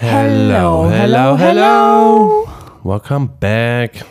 Hello, 0.00 0.88
hello, 0.88 1.36
hello. 1.36 2.46
Welcome 2.84 3.30
back. 3.40 4.04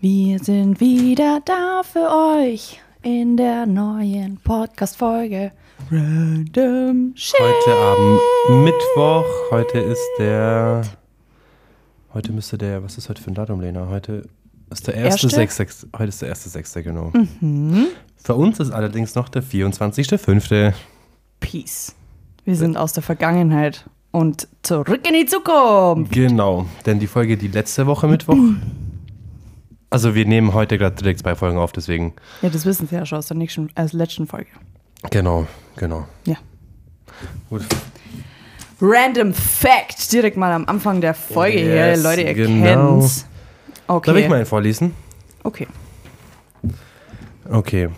Wir 0.00 0.38
sind 0.38 0.78
wieder 0.78 1.40
da 1.44 1.82
für 1.82 2.08
euch 2.38 2.80
in 3.02 3.36
der 3.36 3.66
neuen 3.66 4.36
Podcast-Folge 4.36 5.50
Random 5.90 7.14
Shit. 7.16 7.34
Heute 7.40 7.76
Abend 7.80 8.20
Mittwoch. 8.64 9.24
Heute 9.50 9.80
ist 9.80 10.08
der. 10.20 10.82
Heute 12.14 12.30
müsste 12.30 12.56
der. 12.56 12.84
Was 12.84 12.96
ist 12.96 13.08
heute 13.08 13.20
für 13.20 13.32
ein 13.32 13.34
Datum, 13.34 13.60
Lena? 13.60 13.88
Heute 13.88 14.22
ist 14.70 14.86
der 14.86 14.94
erste 14.94 15.26
Erste? 15.26 15.28
Sechste. 15.30 15.88
Heute 15.98 16.10
ist 16.10 16.22
der 16.22 16.28
erste 16.28 16.48
Sechste, 16.48 16.84
genau. 16.84 17.12
Für 18.18 18.36
uns 18.36 18.60
ist 18.60 18.70
allerdings 18.70 19.16
noch 19.16 19.28
der 19.28 19.42
24.5. 19.42 20.74
Peace. 21.40 21.96
Wir 22.44 22.54
sind 22.54 22.76
aus 22.76 22.92
der 22.92 23.02
Vergangenheit 23.02 23.84
und 24.18 24.48
zurück 24.62 25.06
in 25.06 25.14
die 25.14 25.26
Zukunft. 25.26 26.12
Genau. 26.12 26.66
Denn 26.86 26.98
die 26.98 27.06
Folge, 27.06 27.36
die 27.36 27.48
letzte 27.48 27.86
Woche 27.86 28.08
Mittwoch. 28.08 28.36
Also 29.90 30.14
wir 30.14 30.26
nehmen 30.26 30.52
heute 30.54 30.76
gerade 30.76 30.96
direkt 30.96 31.20
zwei 31.20 31.34
Folgen 31.34 31.56
auf, 31.56 31.72
deswegen. 31.72 32.14
Ja, 32.42 32.48
das 32.50 32.66
wissen 32.66 32.88
Sie 32.88 32.96
ja 32.96 33.06
schon 33.06 33.18
aus 33.18 33.28
der 33.28 33.36
nächsten, 33.36 33.70
äh, 33.76 33.86
letzten 33.92 34.26
Folge. 34.26 34.48
Genau, 35.10 35.46
genau. 35.76 36.06
Ja. 36.26 36.36
Gut. 37.48 37.62
Random 38.80 39.32
Fact, 39.32 40.12
direkt 40.12 40.36
mal 40.36 40.52
am 40.52 40.66
Anfang 40.66 41.00
der 41.00 41.14
Folge 41.14 41.60
Yes, 41.60 42.00
hier. 42.00 42.02
Leute, 42.02 42.22
ihr 42.22 42.34
genau. 42.34 42.98
kennt's. 42.98 43.26
Okay. 43.86 44.10
Darf 44.10 44.16
ich 44.20 44.28
mal 44.28 44.36
einen 44.36 44.46
vorlesen? 44.46 44.94
Okay. 45.44 45.68
Okay. 47.50 47.88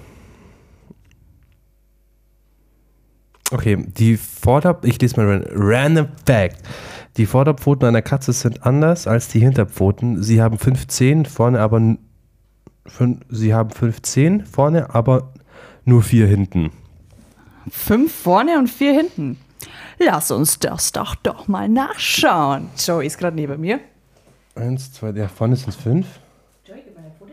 Okay, 3.50 3.84
die 3.86 4.16
Vorder... 4.16 4.78
Ich 4.82 5.00
lese 5.00 5.16
mal 5.16 5.28
ran- 5.28 5.46
Random 5.50 6.09
Fact. 6.24 6.56
Die 7.16 7.27
Vorderpfoten 7.27 7.86
einer 7.88 8.02
Katze 8.02 8.32
sind 8.32 8.64
anders 8.64 9.06
als 9.06 9.28
die 9.28 9.40
Hinterpfoten. 9.40 10.23
Sie 10.23 10.40
haben 10.40 10.59
fünf 10.59 10.87
Zehen, 10.87 11.26
vorne 11.26 11.60
aber... 11.60 11.96
Fün, 12.87 13.20
sie 13.29 13.52
haben 13.54 13.70
fünf 13.70 14.02
Zehen, 14.02 14.46
vorne 14.46 14.95
aber 14.95 15.32
nur 15.84 16.02
vier 16.02 16.26
hinten. 16.26 16.73
Fünf 17.70 18.12
vorne 18.12 18.59
und 18.59 18.68
vier 18.68 18.95
hinten. 18.95 19.38
Lass 19.98 20.30
uns 20.30 20.59
das 20.59 20.90
doch 20.90 21.14
doch 21.14 21.46
mal 21.46 21.68
nachschauen. 21.68 22.70
Joey 22.76 23.07
ist 23.07 23.18
gerade 23.18 23.37
neben 23.37 23.60
mir. 23.60 23.80
Eins, 24.54 24.92
zwei, 24.92 25.10
ja, 25.10 25.29
vorne 25.29 25.57
sind 25.57 25.68
es 25.68 25.76
fünf. 25.76 26.07
Joey, 26.64 26.80
gib 26.85 26.95
mal 26.96 27.02
eine 27.02 27.12
Pfote. 27.12 27.32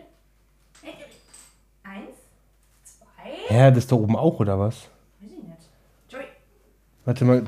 Eins, 1.83 2.17
zwei. 2.83 3.55
Ja, 3.55 3.71
das 3.71 3.87
da 3.87 3.95
oben 3.95 4.15
auch, 4.17 4.39
oder 4.41 4.59
was? 4.59 4.89
Weiß 5.21 5.31
ich 5.31 5.43
nicht. 5.43 5.69
Joey, 6.09 6.25
Warte 7.07 7.23
mal, 7.23 7.41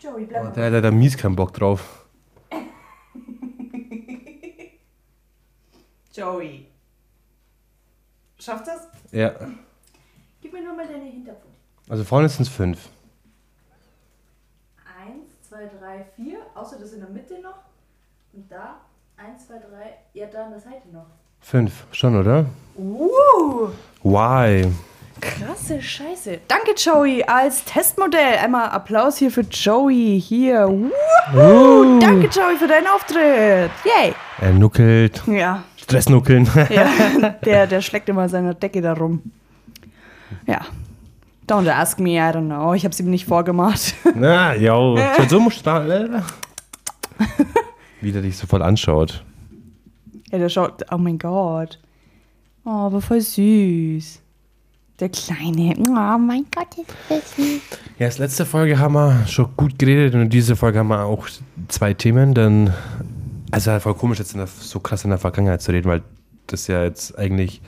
Joey, 0.00 0.24
bleib 0.24 0.46
oh, 0.46 0.50
der 0.54 0.72
hat 0.72 0.84
da 0.84 0.90
mies 0.90 1.18
keinen 1.18 1.36
Bock 1.36 1.52
drauf. 1.52 2.06
Joey. 6.14 6.66
Schafft 8.38 8.66
das? 8.66 8.88
Ja, 9.12 9.34
Gib 10.40 10.54
mir 10.54 10.64
nur 10.64 10.76
mal 10.76 10.86
deine 10.86 11.04
Hinterpfote. 11.04 11.52
also 11.90 12.04
vorne 12.04 12.30
sind 12.30 12.46
es 12.46 12.48
fünf. 12.48 12.88
Eins, 14.98 15.42
zwei, 15.46 15.66
drei, 15.66 16.06
vier. 16.16 16.38
Außer 16.54 16.78
das 16.78 16.94
in 16.94 17.00
der 17.00 17.10
Mitte 17.10 17.38
noch. 17.42 17.58
Und 18.32 18.50
da. 18.50 18.80
Eins, 19.18 19.46
zwei, 19.46 19.58
drei. 19.58 19.98
Ja, 20.14 20.26
da 20.28 20.46
an 20.46 20.52
der 20.52 20.60
Seite 20.60 20.88
noch. 20.90 21.04
Fünf, 21.40 21.86
schon, 21.92 22.18
oder? 22.18 22.46
Uh, 22.78 23.68
Why? 24.02 24.72
Krasse 25.20 25.80
Scheiße. 25.80 26.40
Danke, 26.48 26.72
Joey, 26.76 27.24
als 27.24 27.64
Testmodell. 27.64 28.38
Einmal 28.42 28.70
Applaus 28.70 29.16
hier 29.18 29.30
für 29.30 29.42
Joey. 29.42 30.20
Hier. 30.20 30.68
Uh, 30.68 31.98
Danke, 31.98 32.28
Joey, 32.28 32.56
für 32.58 32.68
deinen 32.68 32.86
Auftritt. 32.86 33.70
Yay. 33.84 34.14
Er 34.40 34.52
nuckelt. 34.52 35.22
Ja, 35.26 35.64
Stressnuckeln. 35.76 36.48
ja 36.68 36.88
der, 37.44 37.66
der 37.66 37.80
schlägt 37.80 38.08
immer 38.08 38.28
seine 38.28 38.54
Decke 38.54 38.82
da 38.82 38.92
rum. 38.92 39.22
Ja. 40.46 40.60
Don't 41.48 41.70
ask 41.70 42.00
me, 42.00 42.16
I 42.16 42.32
don't 42.32 42.46
know. 42.46 42.74
Ich 42.74 42.84
habe 42.84 42.92
es 42.92 42.98
ihm 42.98 43.08
nicht 43.08 43.26
vorgemacht. 43.26 43.94
Na, 44.14 44.54
jo. 44.56 44.98
Schon 45.16 45.28
so 45.28 45.40
musst 45.40 45.64
du 45.64 45.70
äh. 45.70 46.22
Wie 48.00 48.10
der 48.10 48.22
dich 48.22 48.36
so 48.36 48.46
voll 48.46 48.62
anschaut. 48.62 49.24
Ja, 50.32 50.38
der 50.38 50.48
schaut. 50.48 50.84
Oh 50.90 50.98
mein 50.98 51.18
Gott. 51.18 51.78
Oh, 52.64 52.70
aber 52.70 53.00
voll 53.00 53.20
süß. 53.20 54.20
Der 54.98 55.10
Kleine. 55.10 55.74
Oh 55.78 56.18
mein 56.18 56.46
Gott, 56.54 56.78
ist 56.78 56.94
das 57.08 57.36
süß. 57.36 57.60
Ja, 57.98 58.06
das 58.06 58.18
letzte 58.18 58.46
Folge 58.46 58.78
haben 58.78 58.94
wir 58.94 59.26
schon 59.26 59.48
gut 59.56 59.78
geredet 59.78 60.14
und 60.14 60.30
diese 60.30 60.56
Folge 60.56 60.78
haben 60.78 60.88
wir 60.88 61.04
auch 61.04 61.28
zwei 61.68 61.92
Themen, 61.92 62.34
denn. 62.34 62.72
Also 63.50 63.70
halt 63.70 63.82
voll 63.82 63.94
komisch, 63.94 64.18
jetzt 64.18 64.32
in 64.32 64.38
der, 64.38 64.46
so 64.46 64.80
krass 64.80 65.04
in 65.04 65.10
der 65.10 65.18
Vergangenheit 65.18 65.62
zu 65.62 65.70
reden, 65.70 65.88
weil 65.88 66.02
das 66.46 66.66
ja 66.66 66.82
jetzt 66.82 67.16
eigentlich 67.16 67.60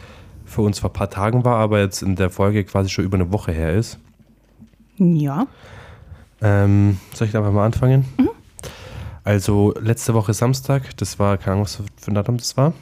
für 0.44 0.62
uns 0.62 0.78
vor 0.78 0.90
ein 0.90 0.94
paar 0.94 1.10
Tagen 1.10 1.44
war, 1.44 1.56
aber 1.56 1.80
jetzt 1.80 2.02
in 2.02 2.16
der 2.16 2.30
Folge 2.30 2.64
quasi 2.64 2.88
schon 2.88 3.04
über 3.04 3.16
eine 3.16 3.30
Woche 3.30 3.52
her 3.52 3.74
ist. 3.74 3.98
Ja. 4.96 5.46
Ähm, 6.40 6.98
soll 7.14 7.28
ich 7.28 7.36
einfach 7.36 7.52
mal 7.52 7.66
anfangen? 7.66 8.06
Also 9.22 9.74
letzte 9.78 10.14
Woche 10.14 10.32
Samstag, 10.32 10.96
das 10.96 11.18
war, 11.18 11.36
keine 11.36 11.52
Ahnung, 11.52 11.64
was 11.64 11.76
für 11.76 12.10
ein 12.10 12.14
Datum 12.14 12.38
das 12.38 12.56
war. 12.56 12.72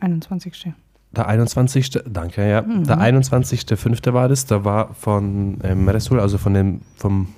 21. 0.00 0.74
Der 1.16 1.28
21. 1.28 2.02
Danke, 2.06 2.48
ja. 2.48 2.62
Der 2.62 2.98
21.05. 2.98 4.12
war 4.12 4.28
das. 4.28 4.46
Da 4.46 4.64
war 4.64 4.94
von 4.94 5.58
ähm, 5.62 5.88
Resul, 5.88 6.20
also 6.20 6.38
von 6.38 6.54
dem, 6.54 6.80
vom 6.96 7.28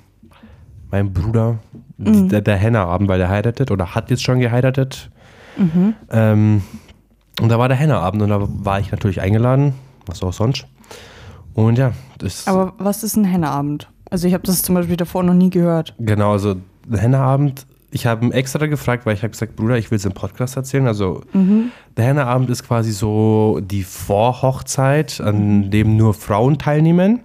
meinem 0.91 1.13
Bruder, 1.13 1.59
der, 1.97 2.41
der 2.41 2.55
Henna-Abend, 2.55 3.09
weil 3.09 3.17
der 3.19 3.29
heiratet 3.29 3.71
oder 3.71 3.93
hat 3.93 4.09
jetzt 4.09 4.23
schon 4.23 4.39
geheiratet. 4.39 5.09
Ähm, 6.11 6.61
und 7.41 7.49
da 7.49 7.59
war 7.59 7.67
der 7.67 7.77
Henna-Abend 7.77 8.21
und 8.21 8.29
da 8.29 8.39
war 8.41 8.79
ich 8.79 8.91
natürlich 8.91 9.21
eingeladen, 9.21 9.73
was 10.05 10.23
auch 10.23 10.33
sonst. 10.33 10.65
Und 11.53 11.77
ja, 11.77 11.91
das 12.19 12.47
Aber 12.47 12.73
was 12.77 13.03
ist 13.03 13.15
ein 13.15 13.25
Henneabend? 13.25 13.89
Also 14.09 14.27
ich 14.27 14.33
habe 14.33 14.43
das 14.45 14.61
zum 14.61 14.75
Beispiel 14.75 14.95
davor 14.95 15.23
noch 15.23 15.33
nie 15.33 15.49
gehört. 15.49 15.95
Genau, 15.99 16.31
also 16.33 16.55
Henna-Abend, 16.89 17.65
ich 17.91 18.05
habe 18.05 18.25
ihn 18.25 18.31
extra 18.31 18.65
gefragt, 18.65 19.05
weil 19.05 19.13
ich 19.13 19.23
habe 19.23 19.31
gesagt, 19.31 19.55
Bruder, 19.55 19.77
ich 19.77 19.91
will 19.91 19.95
es 19.97 20.05
im 20.05 20.11
Podcast 20.11 20.57
erzählen. 20.57 20.87
Also 20.87 21.21
der 21.33 22.05
Henna-Abend 22.05 22.49
ist 22.49 22.67
quasi 22.67 22.91
so 22.91 23.59
die 23.61 23.83
Vorhochzeit, 23.83 25.21
an 25.21 25.71
dem 25.71 25.95
nur 25.95 26.13
Frauen 26.13 26.57
teilnehmen. 26.57 27.21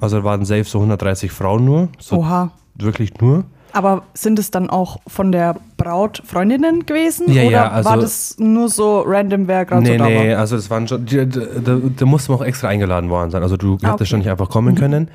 Also 0.00 0.18
da 0.18 0.24
waren 0.24 0.44
safe 0.44 0.64
so 0.64 0.78
130 0.78 1.30
Frauen 1.30 1.64
nur. 1.64 1.88
So 1.98 2.16
Oha. 2.18 2.50
wirklich 2.74 3.20
nur. 3.20 3.44
Aber 3.72 4.04
sind 4.14 4.38
es 4.38 4.50
dann 4.50 4.70
auch 4.70 4.98
von 5.06 5.32
der 5.32 5.56
Braut 5.84 6.22
Freundinnen 6.24 6.86
gewesen? 6.86 7.30
Ja, 7.32 7.42
oder 7.42 7.50
ja, 7.50 7.68
also- 7.70 7.90
war 7.90 7.96
das 7.98 8.36
nur 8.38 8.68
so 8.68 9.02
random, 9.06 9.46
wer 9.46 9.64
gerade 9.64 9.82
Nee, 9.82 9.92
so 9.92 9.98
da 9.98 10.04
nee, 10.06 10.30
war? 10.32 10.38
also 10.38 10.56
das 10.56 10.70
waren 10.70 10.88
schon, 10.88 11.06
da, 11.06 11.24
da, 11.24 11.78
da 11.96 12.06
musste 12.06 12.32
man 12.32 12.40
auch 12.40 12.44
extra 12.44 12.68
eingeladen 12.68 13.10
worden 13.10 13.30
sein. 13.30 13.42
Also 13.42 13.56
du 13.56 13.74
Ah, 13.82 13.88
hättest 13.88 13.92
okay. 13.94 14.06
schon 14.06 14.18
nicht 14.20 14.30
einfach 14.30 14.48
kommen 14.50 14.74
können. 14.74 15.08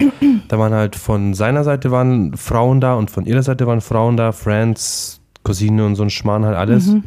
Da 0.47 0.58
waren 0.59 0.74
halt 0.74 0.96
von 0.96 1.34
seiner 1.34 1.63
Seite 1.63 1.91
waren 1.91 2.35
Frauen 2.38 2.79
da 2.81 2.96
und 2.96 3.12
von 3.12 3.25
ihrer 3.25 3.44
Seite 3.44 3.68
waren 3.68 3.81
Frauen 3.81 4.16
da, 4.18 4.31
Friends, 4.31 5.22
Cousine 5.44 5.85
und 5.85 5.96
so 5.96 6.03
ein 6.03 6.09
Schmarrn 6.09 6.46
halt 6.46 6.56
alles. 6.58 6.88
Mhm. 6.88 7.03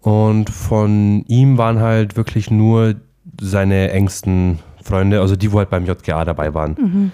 Und 0.00 0.50
von 0.50 1.24
ihm 1.26 1.58
waren 1.58 1.80
halt 1.80 2.16
wirklich 2.16 2.50
nur 2.50 2.94
seine 3.40 3.90
engsten 3.90 4.60
Freunde, 4.82 5.20
also 5.20 5.34
die, 5.36 5.50
wo 5.52 5.58
halt 5.58 5.70
beim 5.70 5.84
JGA 5.84 6.24
dabei 6.24 6.54
waren. 6.54 6.76
Mhm. 6.78 7.12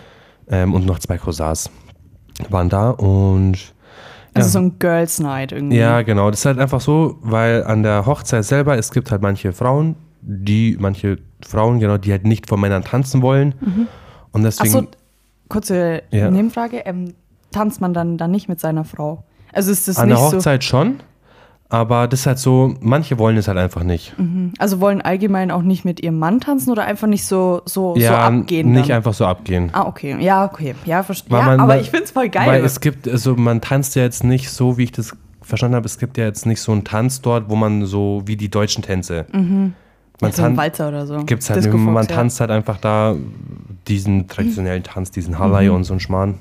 Ähm, 0.49 0.75
und 0.75 0.85
noch 0.85 0.99
zwei 0.99 1.17
Cousins 1.17 1.71
waren 2.51 2.69
da 2.69 2.91
und 2.91 3.73
Also 4.35 4.47
ja. 4.47 4.53
so 4.53 4.59
ein 4.61 4.79
Girls 4.79 5.21
Night 5.21 5.53
irgendwie. 5.53 5.77
Ja, 5.77 6.03
genau. 6.03 6.31
Das 6.31 6.41
ist 6.41 6.47
halt 6.47 6.59
einfach 6.59 6.81
so, 6.81 7.19
weil 7.21 7.65
an 7.65 7.83
der 7.83 8.07
Hochzeit 8.07 8.45
selber, 8.45 8.79
es 8.79 8.91
gibt 8.91 9.11
halt 9.11 9.23
manche 9.23 9.53
Frauen, 9.53 9.97
die, 10.23 10.77
manche 10.81 11.19
Frauen, 11.45 11.81
genau, 11.81 11.99
die 11.99 12.13
halt 12.13 12.25
nicht 12.25 12.49
von 12.49 12.61
Männern 12.61 12.83
tanzen 12.83 13.23
wollen. 13.23 13.55
Und 14.33 14.43
deswegen. 14.43 14.75
Achso, 14.75 14.89
kurze 15.49 16.03
Ja. 16.11 16.31
Nebenfrage. 16.31 16.79
Ähm, 16.79 17.15
tanzt 17.51 17.81
man 17.81 17.93
dann, 17.95 18.17
dann 18.17 18.31
nicht 18.31 18.49
mit 18.49 18.61
seiner 18.61 18.85
Frau? 18.85 19.25
Also 19.53 19.71
ist 19.71 19.87
das 19.89 19.99
an 19.99 20.09
nicht 20.09 20.19
der 20.19 20.27
Hochzeit 20.27 20.65
schon, 20.65 21.01
aber 21.73 22.07
das 22.07 22.21
ist 22.21 22.27
halt 22.27 22.39
so, 22.39 22.75
manche 22.81 23.19
wollen 23.19 23.37
es 23.39 23.49
halt 23.49 23.57
einfach 23.59 23.83
nicht. 23.83 24.15
so. 24.19 24.25
Also 24.59 24.81
wollen 24.81 25.01
allgemein 25.01 25.51
auch 25.51 25.63
nicht 25.63 25.85
mit 25.85 26.03
ihrem 26.03 26.19
Mann 26.19 26.39
tanzen 26.41 26.71
oder 26.71 26.85
einfach 26.85 27.07
nicht 27.09 27.25
so, 27.25 27.63
so, 27.65 27.95
so 27.95 28.01
ja, 28.01 28.27
abgehen? 28.27 28.73
nicht 28.73 28.91
dann? 28.91 28.97
einfach 28.99 29.15
so 29.15 29.25
abgehen. 29.27 29.71
Ah, 29.73 29.87
okay. 29.87 30.17
Ja, 30.21 30.45
okay. 30.45 30.75
Ja, 30.85 31.03
verstehe. 31.03 31.39
Ja, 31.39 31.45
man- 31.45 31.61
aber 31.61 31.81
ich 31.81 31.91
finde 31.91 32.05
es 32.05 32.11
voll 32.11 32.29
geil. 32.29 32.47
Weil 32.47 32.65
es 32.65 32.81
gibt, 32.81 33.09
also 33.09 33.35
man 33.37 33.61
tanzt 33.63 33.95
ja 33.97 34.03
jetzt 34.03 34.23
nicht 34.23 34.51
so, 34.51 34.77
wie 34.77 34.85
ich 34.85 34.93
das 34.93 35.17
verstanden 35.41 35.75
habe, 35.77 35.87
es 35.87 35.99
gibt 35.99 36.19
ja 36.19 36.25
jetzt 36.25 36.45
nicht 36.47 36.61
so 36.61 36.73
einen 36.73 36.85
Tanz 36.85 37.21
dort, 37.23 37.49
wo 37.49 37.57
man 37.57 37.87
so 37.87 38.23
wie 38.27 38.37
die 38.37 38.51
deutschen 38.51 38.83
Tänze. 38.83 39.25
Man 39.33 39.75
so 40.21 40.27
ein 40.27 40.33
tan- 40.33 40.57
Walzer 40.57 40.89
oder 40.89 41.07
so. 41.07 41.25
Gibt's 41.25 41.49
halt, 41.51 41.65
Disco 41.65 41.77
man 41.79 41.95
Fox, 42.05 42.09
ja. 42.11 42.17
tanzt 42.17 42.41
halt 42.41 42.51
einfach 42.51 42.77
da 42.77 43.17
diesen 43.89 44.29
traditionellen 44.29 44.83
Tanz, 44.85 45.11
diesen 45.11 45.39
Halai 45.39 45.69
Mhm. 45.69 45.75
und 45.77 45.85
so 45.85 45.95
ein 45.95 46.01
Schmarrn. 46.01 46.35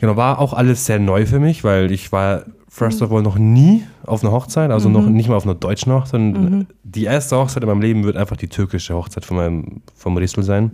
Genau, 0.00 0.16
war 0.16 0.38
auch 0.38 0.52
alles 0.54 0.86
sehr 0.86 0.98
neu 0.98 1.26
für 1.26 1.38
mich, 1.40 1.64
weil 1.64 1.90
ich 1.92 2.12
war 2.12 2.42
first 2.74 3.02
of 3.02 3.12
all 3.12 3.20
noch 3.22 3.36
nie 3.36 3.84
auf 4.06 4.22
einer 4.24 4.32
Hochzeit, 4.32 4.70
also 4.70 4.88
noch 4.88 5.04
Mhm. 5.04 5.12
nicht 5.12 5.28
mal 5.28 5.34
auf 5.36 5.44
einer 5.44 5.54
deutschen 5.54 5.92
Hochzeit. 5.92 6.12
sondern 6.12 6.66
Die 6.82 7.04
erste 7.04 7.36
Hochzeit 7.36 7.62
in 7.62 7.68
meinem 7.68 7.82
Leben 7.82 8.04
wird 8.04 8.16
einfach 8.16 8.38
die 8.38 8.48
türkische 8.48 8.94
Hochzeit 8.94 9.26
von 9.26 9.36
meinem, 9.36 9.82
vom 9.94 10.16
Riesel 10.16 10.42
sein. 10.42 10.72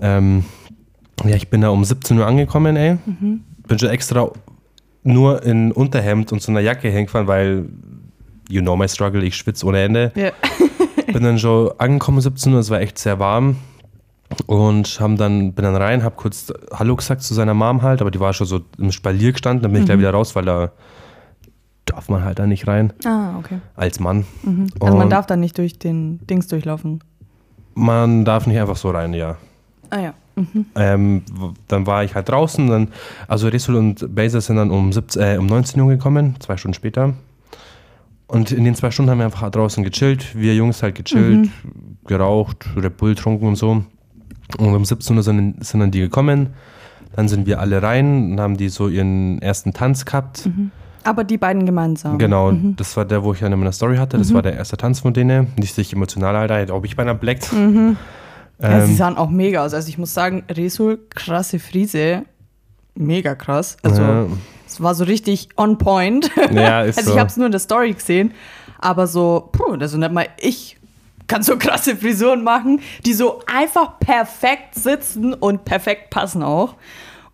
Ähm, 0.00 0.44
Ja, 1.24 1.34
ich 1.36 1.48
bin 1.50 1.60
da 1.60 1.68
um 1.70 1.84
17 1.84 2.16
Uhr 2.18 2.26
angekommen, 2.26 2.76
ey. 2.76 2.96
Mhm. 3.06 3.40
Bin 3.66 3.78
schon 3.78 3.88
extra 3.90 4.30
nur 5.02 5.42
in 5.44 5.72
Unterhemd 5.72 6.32
und 6.32 6.40
so 6.42 6.50
einer 6.52 6.60
Jacke 6.60 6.88
hingefahren, 6.88 7.26
weil 7.26 7.66
you 8.48 8.60
know 8.60 8.76
my 8.76 8.88
struggle, 8.88 9.22
ich 9.24 9.34
schwitze 9.36 9.66
ohne 9.66 9.82
Ende. 9.82 10.12
Ja. 10.16 10.30
bin 11.12 11.22
dann 11.22 11.38
schon 11.38 11.70
angekommen 11.78 12.18
um 12.18 12.22
17 12.22 12.52
Uhr, 12.52 12.60
es 12.60 12.70
war 12.70 12.80
echt 12.80 12.98
sehr 12.98 13.18
warm. 13.18 13.56
Und 14.46 15.00
haben 15.00 15.16
dann, 15.16 15.52
bin 15.54 15.64
dann 15.64 15.76
rein, 15.76 16.02
hab 16.04 16.16
kurz 16.16 16.52
Hallo 16.72 16.96
gesagt 16.96 17.22
zu 17.22 17.32
seiner 17.34 17.54
Mom 17.54 17.82
halt, 17.82 18.00
aber 18.02 18.10
die 18.10 18.20
war 18.20 18.32
schon 18.34 18.46
so 18.46 18.60
im 18.78 18.92
Spalier 18.92 19.32
gestanden, 19.32 19.62
dann 19.62 19.72
bin 19.72 19.80
ich 19.82 19.86
gleich 19.86 19.98
wieder 19.98 20.10
raus, 20.12 20.34
weil 20.36 20.44
da 20.44 20.70
darf 21.86 22.08
man 22.10 22.22
halt 22.22 22.38
da 22.38 22.46
nicht 22.46 22.66
rein, 22.68 22.92
Ah, 23.04 23.38
okay. 23.38 23.58
als 23.74 23.98
Mann. 24.00 24.26
Also 24.80 24.94
man 24.96 25.04
Und 25.06 25.10
darf 25.10 25.24
da 25.26 25.36
nicht 25.36 25.56
durch 25.56 25.78
den 25.78 26.20
Dings 26.26 26.46
durchlaufen. 26.46 27.02
man 27.74 28.24
darf 28.26 28.46
nicht 28.46 28.58
einfach 28.60 28.76
so 28.76 28.90
rein, 28.90 29.14
ja. 29.14 29.36
Ah 29.90 29.98
ja. 30.00 30.14
Ähm, 30.76 31.22
w- 31.32 31.54
dann 31.66 31.86
war 31.86 32.04
ich 32.04 32.14
halt 32.14 32.28
draußen, 32.28 32.68
dann, 32.68 32.88
also 33.26 33.48
Resul 33.48 33.74
und 33.76 34.14
Baser 34.14 34.40
sind 34.42 34.56
dann 34.56 34.70
um, 34.70 34.92
17, 34.92 35.22
äh, 35.22 35.36
um 35.38 35.46
19 35.46 35.80
Uhr 35.80 35.88
gekommen, 35.88 36.36
zwei 36.38 36.56
Stunden 36.58 36.74
später. 36.74 37.14
Und 38.28 38.52
in 38.52 38.64
den 38.64 38.74
zwei 38.74 38.90
Stunden 38.90 39.10
haben 39.10 39.18
wir 39.18 39.24
einfach 39.24 39.50
draußen 39.50 39.82
gechillt, 39.82 40.36
wir 40.38 40.54
Jungs 40.54 40.82
halt 40.82 40.94
gechillt, 40.96 41.48
geraucht, 42.06 42.66
Red 42.76 42.98
Bull 42.98 43.14
trunken 43.14 43.48
und 43.48 43.56
so. 43.56 43.82
Und 44.56 44.74
um 44.74 44.84
17 44.84 45.16
Uhr 45.16 45.22
sind, 45.22 45.64
sind 45.64 45.80
dann 45.80 45.90
die 45.90 46.00
gekommen, 46.00 46.54
dann 47.14 47.28
sind 47.28 47.46
wir 47.46 47.60
alle 47.60 47.82
rein 47.82 48.32
und 48.32 48.40
haben 48.40 48.56
die 48.56 48.68
so 48.70 48.88
ihren 48.88 49.42
ersten 49.42 49.72
Tanz 49.74 50.04
gehabt. 50.06 50.48
Aber 51.04 51.24
die 51.24 51.36
beiden 51.38 51.66
gemeinsam. 51.66 52.18
Genau, 52.18 52.52
das 52.76 52.96
war 52.96 53.04
der, 53.04 53.22
wo 53.24 53.32
ich 53.34 53.40
ja 53.40 53.46
in 53.48 53.58
meiner 53.58 53.72
Story 53.72 53.96
hatte, 53.96 54.16
das 54.18 54.32
war 54.32 54.42
der 54.42 54.54
erste 54.54 54.76
Tanz 54.76 55.00
von 55.00 55.12
denen. 55.12 55.48
Nicht 55.56 55.74
sich 55.74 55.92
emotional, 55.92 56.34
Alter, 56.50 56.74
ob 56.74 56.84
ich 56.84 56.96
beinahe 56.96 57.14
bleckt. 57.14 57.50
Ja, 57.52 58.84
sie 58.84 58.90
Ähm, 58.92 58.96
sahen 58.96 59.16
auch 59.16 59.30
mega 59.30 59.64
aus. 59.64 59.72
Also 59.74 59.88
ich 59.88 59.98
muss 59.98 60.12
sagen, 60.14 60.42
Resul, 60.50 60.98
krasse 61.10 61.58
Frise. 61.58 62.22
Mega 62.96 63.34
krass. 63.36 63.76
Also 63.84 64.02
Ja. 64.02 64.26
es 64.66 64.80
war 64.82 64.94
so 64.96 65.04
richtig 65.04 65.50
on 65.56 65.78
point. 65.78 66.30
Ja, 66.52 66.82
ist 66.84 66.98
also 66.98 67.10
so. 67.10 67.14
ich 67.14 67.20
habe 67.20 67.30
es 67.30 67.36
nur 67.36 67.46
in 67.46 67.52
der 67.52 67.60
Story 67.60 67.92
gesehen. 67.92 68.32
Aber 68.80 69.06
so, 69.06 69.48
puh, 69.52 69.74
also 69.74 69.96
nicht 69.98 70.12
mal 70.12 70.26
ich 70.40 70.77
kann 71.28 71.42
so 71.42 71.56
krasse 71.56 71.94
Frisuren 71.94 72.42
machen, 72.42 72.80
die 73.06 73.12
so 73.12 73.42
einfach 73.46 74.00
perfekt 74.00 74.74
sitzen 74.74 75.34
und 75.34 75.64
perfekt 75.64 76.10
passen 76.10 76.42
auch. 76.42 76.74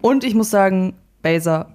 Und 0.02 0.25
ich 0.25 0.35
muss 0.35 0.50
sagen, 0.50 0.94
Baser, 1.23 1.75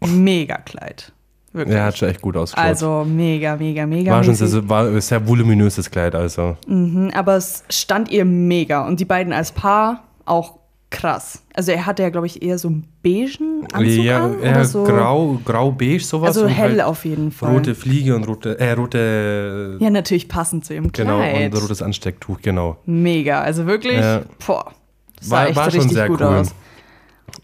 mega 0.00 0.56
Kleid. 0.56 1.12
Wirklich. 1.52 1.76
Ja, 1.76 1.86
hat 1.86 1.98
schon 1.98 2.08
echt 2.08 2.20
gut 2.20 2.36
ausgeschaut. 2.36 2.64
also 2.64 3.04
mega, 3.04 3.56
mega, 3.56 3.84
mega. 3.84 4.12
war 4.12 4.22
schon 4.22 4.36
sehr, 4.36 4.68
war 4.68 5.00
sehr 5.00 5.26
voluminöses 5.26 5.90
Kleid, 5.90 6.14
also. 6.14 6.56
Mhm, 6.68 7.10
aber 7.12 7.36
es 7.36 7.64
stand 7.68 8.08
ihr 8.10 8.24
mega. 8.24 8.86
Und 8.86 9.00
die 9.00 9.04
beiden 9.04 9.32
als 9.32 9.50
Paar 9.50 10.04
auch 10.26 10.59
krass. 10.90 11.42
Also 11.54 11.72
er 11.72 11.86
hatte 11.86 12.02
ja, 12.02 12.10
glaube 12.10 12.26
ich, 12.26 12.42
eher 12.42 12.58
so 12.58 12.68
einen 12.68 12.84
beigen 13.02 13.66
Anzug 13.72 14.04
ja, 14.04 14.24
an. 14.24 14.36
oder 14.40 14.64
so. 14.64 14.84
grau, 14.84 15.40
grau-beige 15.44 16.02
sowas. 16.04 16.28
Also 16.36 16.48
hell 16.48 16.70
halt 16.70 16.82
auf 16.82 17.04
jeden 17.04 17.30
Fall. 17.30 17.52
Rote 17.52 17.74
Fliege 17.74 18.14
und 18.16 18.24
rote, 18.26 18.58
äh, 18.58 18.72
rote, 18.72 19.76
Ja, 19.80 19.90
natürlich 19.90 20.28
passend 20.28 20.64
zu 20.64 20.74
ihrem 20.74 20.90
genau, 20.92 21.18
Kleid. 21.18 21.54
und 21.54 21.62
rotes 21.62 21.80
Anstecktuch, 21.82 22.40
genau. 22.42 22.76
Mega. 22.86 23.40
Also 23.40 23.66
wirklich, 23.66 23.98
Ja. 24.00 24.22
boah. 24.46 24.72
Das 25.16 25.28
sah 25.28 25.36
War, 25.36 25.46
echt 25.48 25.56
war 25.56 25.70
schon 25.70 25.80
richtig 25.80 25.92
sehr 25.96 26.08
gut 26.08 26.20
cool. 26.20 26.26
aus. 26.26 26.54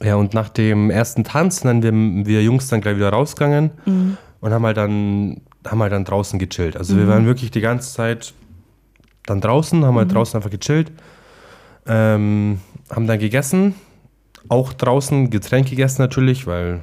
Ja, 0.02 0.16
und 0.16 0.34
nach 0.34 0.48
dem 0.48 0.90
ersten 0.90 1.22
Tanz 1.24 1.60
sind 1.60 1.82
dann 1.84 2.24
wir, 2.24 2.26
wir 2.26 2.42
Jungs 2.42 2.66
dann 2.68 2.80
gleich 2.80 2.96
wieder 2.96 3.10
rausgegangen 3.10 3.70
Mhm. 3.84 4.16
und 4.40 4.52
haben 4.52 4.66
halt 4.66 4.76
dann, 4.76 5.40
haben 5.66 5.80
halt 5.82 5.92
dann 5.92 6.04
draußen 6.04 6.38
gechillt. 6.40 6.76
Also 6.76 6.96
wir 6.96 7.06
waren 7.06 7.26
wirklich 7.26 7.50
die 7.52 7.60
ganze 7.60 7.94
Zeit 7.94 8.34
dann 9.26 9.40
draußen, 9.40 9.84
haben 9.84 9.94
Mhm. 9.94 9.98
halt 9.98 10.14
draußen 10.14 10.36
einfach 10.36 10.50
gechillt, 10.50 10.90
ähm, 11.86 12.60
haben 12.90 13.06
dann 13.06 13.18
gegessen, 13.18 13.74
auch 14.48 14.72
draußen 14.72 15.30
Getränk 15.30 15.68
gegessen 15.70 16.02
natürlich, 16.02 16.46
weil 16.46 16.80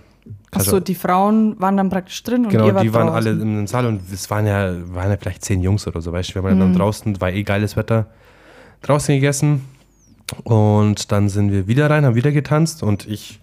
Achso, 0.51 0.79
die 0.79 0.95
Frauen 0.95 1.59
waren 1.59 1.77
dann 1.77 1.89
praktisch 1.89 2.21
drin 2.23 2.45
und 2.45 2.49
Genau, 2.51 2.79
die 2.81 2.93
waren 2.93 3.07
draußen. 3.07 3.27
alle 3.27 3.41
im 3.41 3.65
Saal 3.67 3.87
und 3.87 4.01
es 4.11 4.29
waren 4.29 4.45
ja, 4.45 4.71
waren 4.93 5.09
ja 5.09 5.17
vielleicht 5.17 5.43
zehn 5.43 5.61
Jungs 5.61 5.87
oder 5.87 6.01
so, 6.01 6.11
weißt 6.11 6.31
du, 6.31 6.35
wir 6.35 6.43
waren 6.43 6.55
Mhm. 6.57 6.59
dann 6.61 6.73
draußen, 6.75 7.19
war 7.21 7.31
eh 7.31 7.43
geiles 7.43 7.75
Wetter, 7.75 8.07
draußen 8.83 9.15
gegessen 9.15 9.65
und 10.43 11.11
dann 11.11 11.29
sind 11.29 11.51
wir 11.51 11.67
wieder 11.67 11.89
rein, 11.89 12.05
haben 12.05 12.15
wieder 12.15 12.31
getanzt 12.31 12.83
und 12.83 13.07
ich 13.07 13.39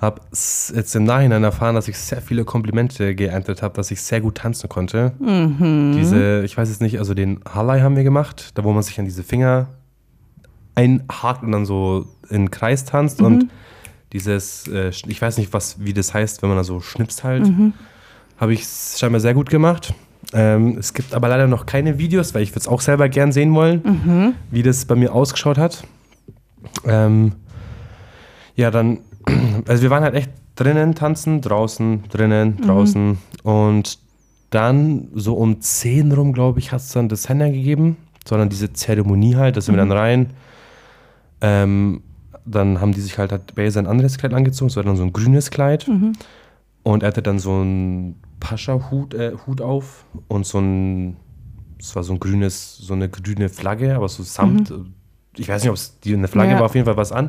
habe 0.00 0.20
jetzt 0.32 0.94
im 0.96 1.04
Nachhinein 1.04 1.42
erfahren, 1.44 1.74
dass 1.74 1.88
ich 1.88 1.96
sehr 1.98 2.20
viele 2.20 2.44
Komplimente 2.44 3.14
geerntet 3.14 3.62
habe, 3.62 3.74
dass 3.74 3.90
ich 3.90 4.02
sehr 4.02 4.20
gut 4.20 4.36
tanzen 4.36 4.68
konnte. 4.68 5.12
Mhm. 5.18 5.92
Diese, 5.96 6.42
ich 6.44 6.56
weiß 6.58 6.68
jetzt 6.68 6.82
nicht, 6.82 6.98
also 6.98 7.14
den 7.14 7.40
Halai 7.52 7.80
haben 7.80 7.96
wir 7.96 8.04
gemacht, 8.04 8.50
da 8.54 8.64
wo 8.64 8.72
man 8.72 8.82
sich 8.82 8.98
an 8.98 9.06
diese 9.06 9.22
Finger 9.22 9.68
einhakt 10.74 11.42
und 11.42 11.52
dann 11.52 11.66
so 11.66 12.06
in 12.30 12.36
einen 12.36 12.50
Kreis 12.50 12.84
tanzt 12.84 13.20
Mhm. 13.20 13.26
und 13.26 13.48
dieses, 14.12 14.66
äh, 14.68 14.90
ich 14.90 15.20
weiß 15.20 15.38
nicht, 15.38 15.52
was, 15.52 15.76
wie 15.84 15.92
das 15.92 16.14
heißt, 16.14 16.42
wenn 16.42 16.48
man 16.48 16.58
da 16.58 16.64
so 16.64 16.80
schnipst 16.80 17.24
halt, 17.24 17.46
Mhm. 17.46 17.72
habe 18.36 18.54
ich 18.54 18.64
scheinbar 18.66 19.20
sehr 19.20 19.34
gut 19.34 19.50
gemacht. 19.50 19.92
Ähm, 20.32 20.76
es 20.78 20.94
gibt 20.94 21.14
aber 21.14 21.28
leider 21.28 21.46
noch 21.46 21.66
keine 21.66 21.98
Videos, 21.98 22.34
weil 22.34 22.42
ich 22.42 22.50
würde 22.50 22.60
es 22.60 22.68
auch 22.68 22.80
selber 22.80 23.08
gern 23.08 23.30
sehen 23.32 23.54
wollen, 23.54 23.82
Mhm. 23.84 24.34
wie 24.50 24.62
das 24.62 24.84
bei 24.84 24.94
mir 24.94 25.12
ausgeschaut 25.14 25.58
hat. 25.58 25.84
Ähm, 26.86 27.32
ja, 28.56 28.70
dann, 28.70 28.98
also 29.68 29.82
wir 29.82 29.90
waren 29.90 30.02
halt 30.02 30.14
echt 30.14 30.30
drinnen 30.56 30.94
tanzen, 30.94 31.40
draußen, 31.40 32.04
drinnen, 32.08 32.58
draußen. 32.62 33.18
Und 33.42 33.98
dann 34.50 35.08
so 35.14 35.34
um 35.34 35.60
10 35.60 36.12
rum, 36.12 36.32
glaube 36.32 36.60
ich, 36.60 36.70
hat 36.72 36.80
es 36.80 36.88
dann 36.90 37.08
das 37.08 37.28
Händler 37.28 37.50
gegeben, 37.50 37.96
sondern 38.26 38.48
diese 38.48 38.72
Zeremonie 38.72 39.34
halt, 39.34 39.56
da 39.56 39.60
sind 39.60 39.74
wir 39.74 39.78
dann 39.80 39.90
rein. 39.92 40.30
Ähm, 41.44 42.02
dann 42.46 42.80
haben 42.80 42.92
die 42.92 43.00
sich 43.00 43.18
halt, 43.18 43.32
hat 43.32 43.54
Bayer 43.54 43.70
sein 43.70 43.86
anderes 43.86 44.16
Kleid 44.18 44.32
angezogen, 44.34 44.68
es 44.70 44.76
war 44.76 44.82
dann 44.82 44.96
so 44.96 45.02
ein 45.02 45.12
grünes 45.12 45.50
Kleid. 45.50 45.86
Und 46.82 47.02
er 47.02 47.08
hatte 47.08 47.22
dann 47.22 47.38
so 47.38 47.52
einen 47.52 48.16
Pascha-Hut 48.40 49.14
äh, 49.14 49.32
Hut 49.46 49.60
auf 49.60 50.04
und 50.28 50.46
so 50.46 50.58
ein, 50.58 51.16
es 51.78 51.94
war 51.96 52.02
so 52.02 52.12
ein 52.14 52.20
grünes, 52.20 52.76
so 52.78 52.94
eine 52.94 53.08
grüne 53.08 53.48
Flagge, 53.48 53.94
aber 53.94 54.08
so 54.08 54.22
samt, 54.22 54.72
ich 55.36 55.48
weiß 55.48 55.62
nicht, 55.62 55.70
ob 55.70 55.76
es 55.76 55.98
die 56.00 56.14
eine 56.14 56.28
Flagge 56.28 56.52
Ja. 56.52 56.58
war, 56.58 56.66
auf 56.66 56.74
jeden 56.74 56.84
Fall 56.86 56.96
was 56.96 57.12
an. 57.12 57.28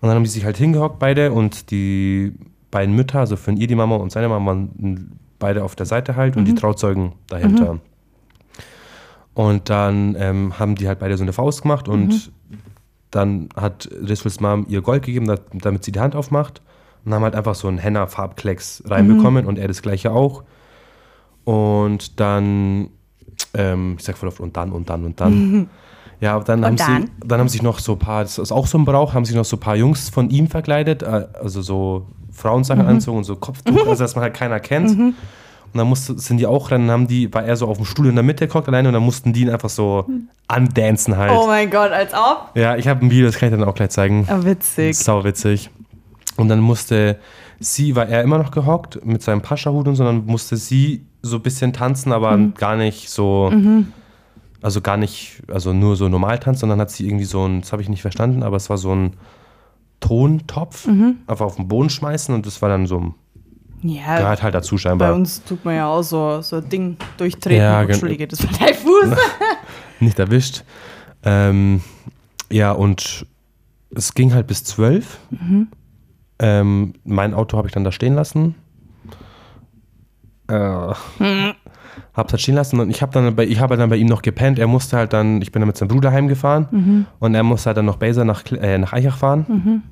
Und 0.00 0.08
dann 0.08 0.12
haben 0.16 0.24
die 0.24 0.30
sich 0.30 0.44
halt 0.44 0.56
hingehockt, 0.56 0.98
beide, 0.98 1.32
und 1.32 1.70
die 1.70 2.32
beiden 2.70 2.94
Mütter, 2.94 3.20
also 3.20 3.36
von 3.36 3.56
ihr 3.56 3.66
die 3.66 3.74
Mama 3.74 3.96
und 3.96 4.12
seine 4.12 4.28
Mama, 4.28 4.46
waren 4.52 5.18
beide 5.38 5.64
auf 5.64 5.74
der 5.74 5.86
Seite 5.86 6.16
halt 6.16 6.36
und 6.36 6.44
die 6.44 6.54
Trauzeugen 6.54 7.12
dahinter. 7.28 7.78
Und 9.34 9.70
dann 9.70 10.16
ähm, 10.18 10.58
haben 10.58 10.74
die 10.74 10.88
halt 10.88 10.98
beide 10.98 11.16
so 11.16 11.22
eine 11.22 11.32
Faust 11.32 11.62
gemacht 11.62 11.88
und 11.88 12.32
dann 13.10 13.48
hat 13.56 13.88
Risfuls 14.06 14.40
Mom 14.40 14.66
ihr 14.68 14.82
Gold 14.82 15.04
gegeben, 15.04 15.26
da- 15.26 15.38
damit 15.52 15.84
sie 15.84 15.92
die 15.92 16.00
Hand 16.00 16.14
aufmacht. 16.14 16.60
Und 17.04 17.14
haben 17.14 17.22
halt 17.22 17.34
einfach 17.34 17.54
so 17.54 17.68
einen 17.68 17.78
Henna-Farbklecks 17.78 18.82
reinbekommen 18.86 19.46
und 19.46 19.58
er 19.58 19.68
das 19.68 19.80
gleiche 19.82 20.10
auch. 20.12 20.42
Und 21.44 22.20
dann, 22.20 22.88
ähm, 23.54 23.94
ich 23.98 24.04
sag 24.04 24.18
voll 24.18 24.28
oft, 24.28 24.40
und 24.40 24.56
dann, 24.56 24.72
und 24.72 24.90
dann, 24.90 25.04
und 25.04 25.20
dann. 25.20 25.68
Ja, 26.20 26.40
dann, 26.40 26.64
haben 26.64 26.74
dann? 26.74 27.02
sie, 27.02 27.12
dann 27.28 27.38
haben 27.38 27.48
sich 27.48 27.62
noch 27.62 27.78
so 27.78 27.92
ein 27.92 27.98
paar, 28.00 28.22
das 28.24 28.38
ist 28.38 28.50
auch 28.50 28.66
so 28.66 28.76
ein 28.76 28.84
Brauch, 28.84 29.14
haben 29.14 29.24
sich 29.24 29.36
noch 29.36 29.44
so 29.44 29.56
ein 29.56 29.60
paar 29.60 29.76
Jungs 29.76 30.08
von 30.08 30.30
ihm 30.30 30.48
verkleidet, 30.48 31.04
äh, 31.04 31.28
also 31.40 31.62
so 31.62 32.08
Frauensachen 32.32 32.84
anzogen 32.86 33.18
und 33.18 33.22
so 33.24 33.36
Kopftuch, 33.36 33.86
also 33.86 34.02
dass 34.02 34.16
man 34.16 34.22
halt 34.24 34.34
keiner 34.34 34.58
kennt. 34.58 35.14
Und 35.72 35.78
dann 35.78 35.86
musste, 35.86 36.18
sind 36.18 36.38
die 36.38 36.46
auch 36.46 36.70
rein, 36.70 36.82
dann 36.82 36.90
haben 36.90 37.08
die, 37.08 37.32
war 37.32 37.44
er 37.44 37.56
so 37.56 37.66
auf 37.66 37.76
dem 37.76 37.84
Stuhl 37.84 38.06
in 38.06 38.14
der 38.14 38.24
Mitte 38.24 38.48
gehockt 38.48 38.68
alleine 38.68 38.88
und 38.88 38.94
dann 38.94 39.02
mussten 39.02 39.32
die 39.32 39.42
ihn 39.42 39.50
einfach 39.50 39.68
so 39.68 40.06
andancen 40.46 41.16
halt. 41.16 41.32
Oh 41.32 41.46
mein 41.46 41.70
Gott, 41.70 41.92
als 41.92 42.14
ob. 42.14 42.50
Ja, 42.54 42.76
ich 42.76 42.88
habe 42.88 43.04
ein 43.04 43.10
Video, 43.10 43.26
das 43.26 43.36
kann 43.36 43.52
ich 43.52 43.58
dann 43.58 43.68
auch 43.68 43.74
gleich 43.74 43.90
zeigen. 43.90 44.26
Ah, 44.28 44.42
witzig. 44.44 44.96
Sau 44.96 45.24
witzig. 45.24 45.70
Und 46.36 46.48
dann 46.48 46.60
musste 46.60 47.18
sie, 47.60 47.96
war 47.96 48.08
er 48.08 48.22
immer 48.22 48.38
noch 48.38 48.50
gehockt 48.50 49.04
mit 49.04 49.22
seinem 49.22 49.42
Pascha-Hut 49.42 49.88
und 49.88 49.96
so, 49.96 50.04
dann 50.04 50.24
musste 50.26 50.56
sie 50.56 51.04
so 51.22 51.36
ein 51.36 51.42
bisschen 51.42 51.72
tanzen, 51.72 52.12
aber 52.12 52.38
gar 52.56 52.76
nicht 52.76 53.10
so, 53.10 53.52
also 54.62 54.80
gar 54.80 54.96
nicht, 54.96 55.42
also 55.48 55.72
nur 55.72 55.96
so 55.96 56.08
normal 56.08 56.38
tanzen, 56.38 56.60
sondern 56.60 56.80
hat 56.80 56.90
sie 56.90 57.06
irgendwie 57.06 57.24
so 57.24 57.44
ein, 57.44 57.60
das 57.60 57.72
habe 57.72 57.82
ich 57.82 57.88
nicht 57.88 58.02
verstanden, 58.02 58.42
aber 58.42 58.56
es 58.56 58.70
war 58.70 58.78
so 58.78 58.94
ein 58.94 59.14
Tontopf, 60.00 60.88
einfach 61.26 61.46
auf 61.46 61.56
den 61.56 61.66
Boden 61.68 61.90
schmeißen 61.90 62.32
und 62.34 62.46
das 62.46 62.62
war 62.62 62.68
dann 62.68 62.86
so, 62.86 63.14
Ja, 63.82 64.18
gehört 64.18 64.42
halt 64.42 64.54
dazu 64.54 64.74
bei 64.74 64.80
scheinbar. 64.80 65.14
uns 65.14 65.42
tut 65.44 65.64
man 65.64 65.76
ja 65.76 65.86
auch 65.86 66.02
so, 66.02 66.40
so 66.40 66.56
ein 66.56 66.68
Ding 66.68 66.96
durchtreten. 67.16 67.58
Ja, 67.62 67.82
Entschuldige, 67.82 68.26
das 68.26 68.42
war 68.42 68.50
dein 68.58 68.74
Fuß. 68.74 69.16
Nicht 70.00 70.18
erwischt. 70.18 70.64
Ähm, 71.22 71.80
ja, 72.50 72.72
und 72.72 73.26
es 73.94 74.14
ging 74.14 74.34
halt 74.34 74.46
bis 74.46 74.64
zwölf. 74.64 75.18
Ähm, 76.40 76.94
mein 77.04 77.34
Auto 77.34 77.56
habe 77.56 77.68
ich 77.68 77.74
dann 77.74 77.84
da 77.84 77.92
stehen 77.92 78.14
lassen. 78.14 78.54
Äh, 80.48 80.54
hab's 80.54 82.32
halt 82.32 82.40
stehen 82.40 82.54
lassen 82.54 82.80
und 82.80 82.90
ich 82.90 83.02
habe 83.02 83.12
dann 83.12 83.36
bei 83.36 83.44
ich 83.46 83.60
habe 83.60 83.76
dann 83.76 83.90
bei 83.90 83.96
ihm 83.96 84.06
noch 84.06 84.22
gepennt. 84.22 84.58
Er 84.58 84.66
musste 84.66 84.96
halt 84.96 85.12
dann, 85.12 85.42
ich 85.42 85.52
bin 85.52 85.60
dann 85.60 85.66
mit 85.66 85.76
seinem 85.76 85.88
Bruder 85.88 86.10
heimgefahren 86.10 87.06
und 87.18 87.34
er 87.34 87.42
musste 87.42 87.66
halt 87.68 87.76
dann 87.76 87.84
noch 87.86 87.96
Baser 87.96 88.24
nach, 88.24 88.44
äh, 88.52 88.78
nach 88.78 88.92
Eichach 88.92 89.18
fahren. 89.18 89.82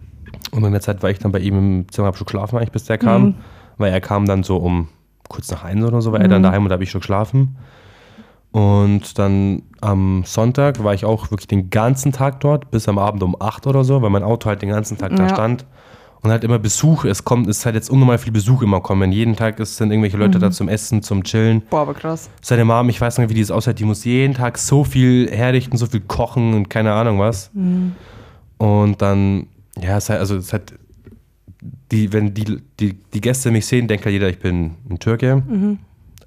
Und 0.51 0.65
in 0.65 0.73
der 0.73 0.81
Zeit 0.81 1.03
war 1.03 1.11
ich 1.11 1.19
dann 1.19 1.33
bei 1.33 1.39
ihm 1.41 1.57
im 1.59 1.89
Zimmer, 1.91 2.07
habe 2.09 2.17
schon 2.17 2.27
geschlafen 2.27 2.57
eigentlich, 2.57 2.73
bis 2.73 2.85
der 2.85 2.99
kam. 2.99 3.35
Weil 3.79 3.93
er 3.93 4.01
kam 4.01 4.27
dann 4.27 4.43
so 4.43 4.57
um 4.57 4.89
kurz 5.29 5.51
nach 5.51 5.65
eins 5.65 5.85
oder 5.85 6.01
so, 6.01 6.13
war 6.13 6.21
er 6.21 6.29
dann 6.29 6.43
daheim 6.43 6.63
und 6.63 6.69
da 6.69 6.75
habe 6.75 6.85
ich 6.85 6.91
schon 6.91 7.01
geschlafen. 7.01 7.57
Und 8.53 9.19
dann 9.19 9.63
am 9.83 10.23
Sonntag 10.25 10.83
war 10.83 10.95
ich 10.95 11.05
auch 11.05 11.31
wirklich 11.31 11.47
den 11.49 11.69
ganzen 11.69 12.13
Tag 12.13 12.41
dort, 12.41 12.71
bis 12.71 12.89
am 12.89 12.99
Abend 12.99 13.23
um 13.23 13.37
8 13.39 13.67
oder 13.67 13.85
so, 13.85 14.01
weil 14.01 14.11
mein 14.11 14.23
Auto 14.23 14.49
halt 14.49 14.63
den 14.63 14.71
ganzen 14.71 14.97
Tag 14.97 15.15
da 15.17 15.25
Ja. 15.25 15.29
stand. 15.35 15.67
Und 16.23 16.31
halt 16.31 16.43
immer 16.43 16.59
Besuch, 16.59 17.05
es 17.05 17.23
kommt, 17.25 17.47
es 17.49 17.59
ist 17.59 17.67
halt 17.67 17.75
jetzt 17.77 17.91
unnormal 17.91 18.19
viel 18.19 18.33
Besuch 18.33 18.63
immer 18.63 18.81
kommen. 18.81 19.13
Jeden 19.13 19.37
Tag 19.37 19.61
ist, 19.61 19.77
sind 19.77 19.91
irgendwelche 19.93 20.17
Leute 20.17 20.39
da 20.39 20.51
zum 20.51 20.69
Essen, 20.69 21.03
zum 21.03 21.23
Chillen. 21.23 21.63
Boah, 21.71 21.83
aber 21.83 21.95
krass. 21.95 22.31
Seine 22.41 22.65
Mom, 22.65 22.89
ich 22.89 23.01
weiß 23.01 23.19
nicht, 23.19 23.29
wie 23.29 23.35
die 23.35 23.43
es 23.43 23.51
aussieht, 23.51 23.79
die 23.79 23.85
muss 23.85 24.05
jeden 24.05 24.35
Tag 24.35 24.59
so 24.59 24.83
viel 24.83 25.31
herrichten, 25.31 25.77
so 25.77 25.87
viel 25.87 26.01
kochen 26.01 26.55
und 26.55 26.71
keine 26.71 26.95
Ahnung 26.95 27.19
was. 27.21 27.51
Und 28.59 29.03
dann, 29.03 29.47
ja, 29.81 29.99
es 29.99 30.09
hat, 30.09 30.19
also 30.19 30.37
es 30.37 30.53
hat, 30.53 30.73
die, 31.91 32.13
wenn 32.13 32.35
die, 32.35 32.63
die, 32.81 32.95
die 32.95 33.21
Gäste 33.21 33.51
mich 33.51 33.67
sehen, 33.67 33.89
denkt 33.89 34.05
halt 34.05 34.13
jeder, 34.13 34.29
ich 34.29 34.39
bin 34.39 34.73
ein 34.89 34.99
Türke. 34.99 35.43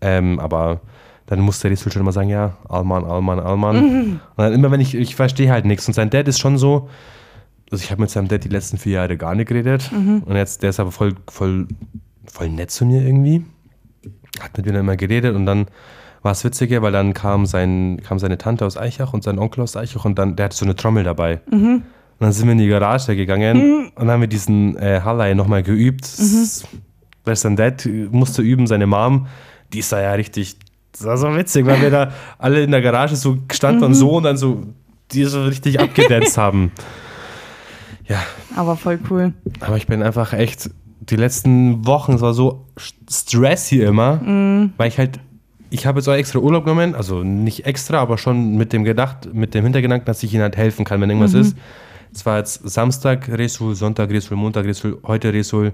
Ähm, 0.01 0.39
aber 0.39 0.81
dann 1.25 1.39
muss 1.41 1.59
der 1.59 1.71
Rizul 1.71 1.91
schon 1.91 2.01
immer 2.01 2.11
sagen, 2.11 2.29
ja, 2.29 2.57
Alman, 2.67 3.05
Alman, 3.05 3.39
Alman. 3.39 3.75
Und 4.13 4.19
dann 4.37 4.53
immer, 4.53 4.71
wenn 4.71 4.81
ich, 4.81 4.95
ich 4.95 5.15
verstehe 5.15 5.51
halt 5.51 5.65
nichts. 5.65 5.87
Und 5.87 5.93
sein 5.93 6.09
Dad 6.09 6.27
ist 6.27 6.39
schon 6.39 6.57
so, 6.57 6.89
also 7.71 7.83
ich 7.83 7.91
habe 7.91 8.01
mit 8.01 8.09
seinem 8.09 8.27
Dad 8.27 8.43
die 8.43 8.49
letzten 8.49 8.77
vier 8.77 8.93
Jahre 8.93 9.15
gar 9.17 9.35
nicht 9.35 9.47
geredet. 9.47 9.91
Und 10.25 10.35
jetzt, 10.35 10.63
der 10.63 10.71
ist 10.71 10.79
aber 10.79 10.91
voll, 10.91 11.13
voll, 11.29 11.67
voll 12.25 12.49
nett 12.49 12.71
zu 12.71 12.85
mir 12.85 13.01
irgendwie. 13.03 13.45
Hat 14.39 14.57
mit 14.57 14.65
mir 14.65 14.71
dann 14.73 14.81
immer 14.81 14.97
geredet 14.97 15.35
und 15.35 15.45
dann 15.45 15.67
war 16.21 16.31
es 16.33 16.43
witziger, 16.43 16.81
weil 16.81 16.91
dann 16.91 17.13
kam, 17.13 17.45
sein, 17.45 18.01
kam 18.03 18.19
seine 18.19 18.37
Tante 18.37 18.65
aus 18.65 18.75
Eichach 18.75 19.13
und 19.13 19.23
sein 19.23 19.37
Onkel 19.39 19.61
aus 19.63 19.77
Eichach 19.77 20.05
und 20.05 20.17
dann, 20.17 20.35
der 20.35 20.45
hatte 20.45 20.57
so 20.57 20.65
eine 20.65 20.75
Trommel 20.75 21.03
dabei. 21.03 21.41
Und 22.19 22.25
dann 22.25 22.31
sind 22.33 22.47
wir 22.47 22.51
in 22.51 22.57
die 22.57 22.67
Garage 22.67 23.15
gegangen 23.15 23.87
und 23.95 23.97
dann 23.97 24.11
haben 24.11 24.21
wir 24.21 24.27
diesen 24.27 24.75
äh, 24.77 24.99
Hallei 25.03 25.33
nochmal 25.33 25.63
geübt. 25.63 26.03
Das 26.03 26.65
Weil 27.23 27.35
sein 27.37 27.55
Dad 27.55 27.87
musste 28.11 28.41
üben, 28.41 28.67
seine 28.67 28.87
Mom, 28.87 29.27
die 29.71 29.79
ist 29.79 29.91
da 29.93 30.01
ja 30.01 30.11
richtig, 30.13 30.57
das 30.91 31.05
war 31.05 31.17
so 31.17 31.33
witzig, 31.35 31.65
weil 31.65 31.81
wir 31.81 31.89
da 31.91 32.11
alle 32.37 32.61
in 32.63 32.71
der 32.71 32.81
Garage 32.81 33.15
so 33.15 33.37
gestanden 33.47 33.83
und 33.85 33.93
so 33.93 34.17
und 34.17 34.23
dann 34.23 34.35
so, 34.35 34.63
die 35.11 35.23
so 35.25 35.43
richtig 35.45 35.79
abgedanzt 35.79 36.37
haben. 36.37 36.71
Ja, 38.07 38.21
Aber 38.55 38.75
voll 38.75 38.99
cool. 39.09 39.33
aber 39.59 39.77
ich 39.77 39.87
bin 39.87 40.01
einfach 40.03 40.33
echt, 40.33 40.71
die 41.01 41.15
letzten 41.15 41.85
Wochen, 41.87 42.13
es 42.13 42.21
war 42.21 42.33
so 42.33 42.65
Stress 43.09 43.67
hier 43.67 43.87
immer, 43.87 44.19
weil 44.77 44.87
ich 44.89 44.97
halt, 44.97 45.19
ich 45.69 45.85
habe 45.85 45.99
jetzt 45.99 46.07
auch 46.07 46.13
extra 46.13 46.39
Urlaub 46.39 46.65
genommen, 46.65 46.95
also 46.95 47.23
nicht 47.23 47.65
extra, 47.65 47.99
aber 47.99 48.17
schon 48.17 48.57
mit 48.57 48.73
dem 48.73 48.83
gedacht, 48.83 49.33
mit 49.33 49.53
dem 49.53 49.63
Hintergedanken, 49.63 50.05
dass 50.05 50.21
ich 50.23 50.33
ihnen 50.33 50.41
halt 50.43 50.57
helfen 50.57 50.83
kann, 50.85 50.99
wenn 51.01 51.09
irgendwas 51.09 51.33
ist. 51.33 51.55
Es 52.13 52.25
war 52.25 52.37
jetzt 52.39 52.67
Samstag 52.67 53.29
Resul, 53.29 53.75
Sonntag 53.75 54.09
Resul, 54.09 54.35
Montag 54.37 54.65
Resul, 54.65 54.97
heute 55.05 55.31
Resul. 55.31 55.73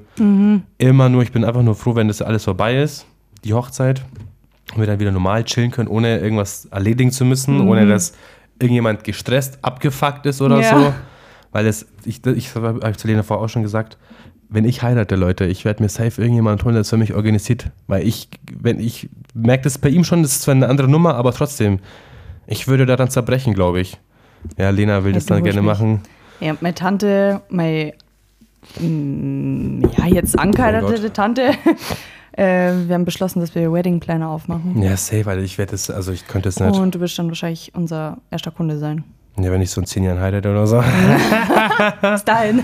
Immer 0.77 1.09
nur, 1.09 1.23
ich 1.23 1.31
bin 1.31 1.43
einfach 1.45 1.63
nur 1.63 1.75
froh, 1.75 1.95
wenn 1.95 2.07
das 2.07 2.21
alles 2.21 2.43
vorbei 2.43 2.81
ist, 2.81 3.05
die 3.43 3.53
Hochzeit, 3.53 4.03
und 4.73 4.79
wir 4.79 4.87
dann 4.87 4.99
wieder 4.99 5.11
normal 5.11 5.43
chillen 5.45 5.71
können, 5.71 5.87
ohne 5.87 6.19
irgendwas 6.19 6.65
erledigen 6.65 7.11
zu 7.11 7.23
müssen, 7.23 7.61
ohne 7.61 7.87
dass 7.87 8.13
irgendjemand 8.59 9.03
gestresst, 9.03 9.59
abgefuckt 9.61 10.25
ist 10.25 10.41
oder 10.41 10.59
Ja. 10.61 10.79
so. 10.79 10.93
Weil 11.51 11.67
es, 11.67 11.85
ich, 12.03 12.25
ich 12.25 12.53
habe 12.55 12.97
zu 12.97 13.07
Lena 13.07 13.23
vorher 13.23 13.45
auch 13.45 13.49
schon 13.49 13.63
gesagt, 13.63 13.97
wenn 14.49 14.65
ich 14.65 14.83
heirate, 14.83 15.15
Leute, 15.15 15.45
ich 15.45 15.63
werde 15.65 15.81
mir 15.81 15.89
safe 15.89 16.21
irgendjemand 16.21 16.63
holen, 16.63 16.73
der 16.75 16.81
das 16.81 16.89
für 16.89 16.97
mich 16.97 17.13
organisiert. 17.13 17.71
Weil 17.87 18.05
ich, 18.05 18.29
wenn 18.53 18.79
ich 18.79 19.09
merke 19.33 19.63
das 19.63 19.77
bei 19.77 19.89
ihm 19.89 20.03
schon, 20.03 20.21
das 20.21 20.33
ist 20.33 20.41
zwar 20.41 20.53
eine 20.53 20.67
andere 20.67 20.87
Nummer, 20.89 21.15
aber 21.15 21.31
trotzdem, 21.31 21.79
ich 22.45 22.67
würde 22.67 22.85
daran 22.85 23.09
zerbrechen, 23.09 23.53
glaube 23.53 23.79
ich. 23.79 23.97
Ja, 24.57 24.69
Lena 24.69 25.03
will 25.03 25.13
das 25.13 25.25
du 25.25 25.33
dann 25.33 25.43
gerne 25.43 25.61
machen. 25.61 26.01
Ja, 26.39 26.55
meine 26.61 26.75
Tante, 26.75 27.41
meine, 27.49 27.93
mm, 28.79 29.83
ja, 29.97 30.05
jetzt 30.07 30.37
angeheiratete 30.37 31.07
Oh. 31.07 31.09
Tante, 31.09 31.51
äh, 32.33 32.71
wir 32.87 32.93
haben 32.93 33.05
beschlossen, 33.05 33.39
dass 33.39 33.55
wir 33.55 33.71
Wedding 33.71 33.99
Planner 33.99 34.29
aufmachen. 34.29 34.81
Ja, 34.81 34.97
safe, 34.97 35.25
weil 35.25 35.39
ich 35.43 35.57
werde 35.57 35.71
das, 35.71 35.89
also 35.89 36.11
ich 36.11 36.27
könnte 36.27 36.49
es 36.49 36.59
nicht. 36.59 36.77
Und 36.79 36.95
du 36.95 36.99
wirst 36.99 37.17
dann 37.17 37.27
wahrscheinlich 37.29 37.71
unser 37.75 38.17
erster 38.31 38.51
Kunde 38.51 38.77
sein. 38.77 39.03
Ja, 39.39 39.51
wenn 39.51 39.61
ich 39.61 39.69
so 39.69 39.81
in 39.81 39.87
zehn 39.87 40.03
Jahren 40.03 40.19
heirate 40.19 40.49
oder 40.49 40.65
so. 40.65 40.81
Bis 42.01 42.23
dahin. 42.23 42.63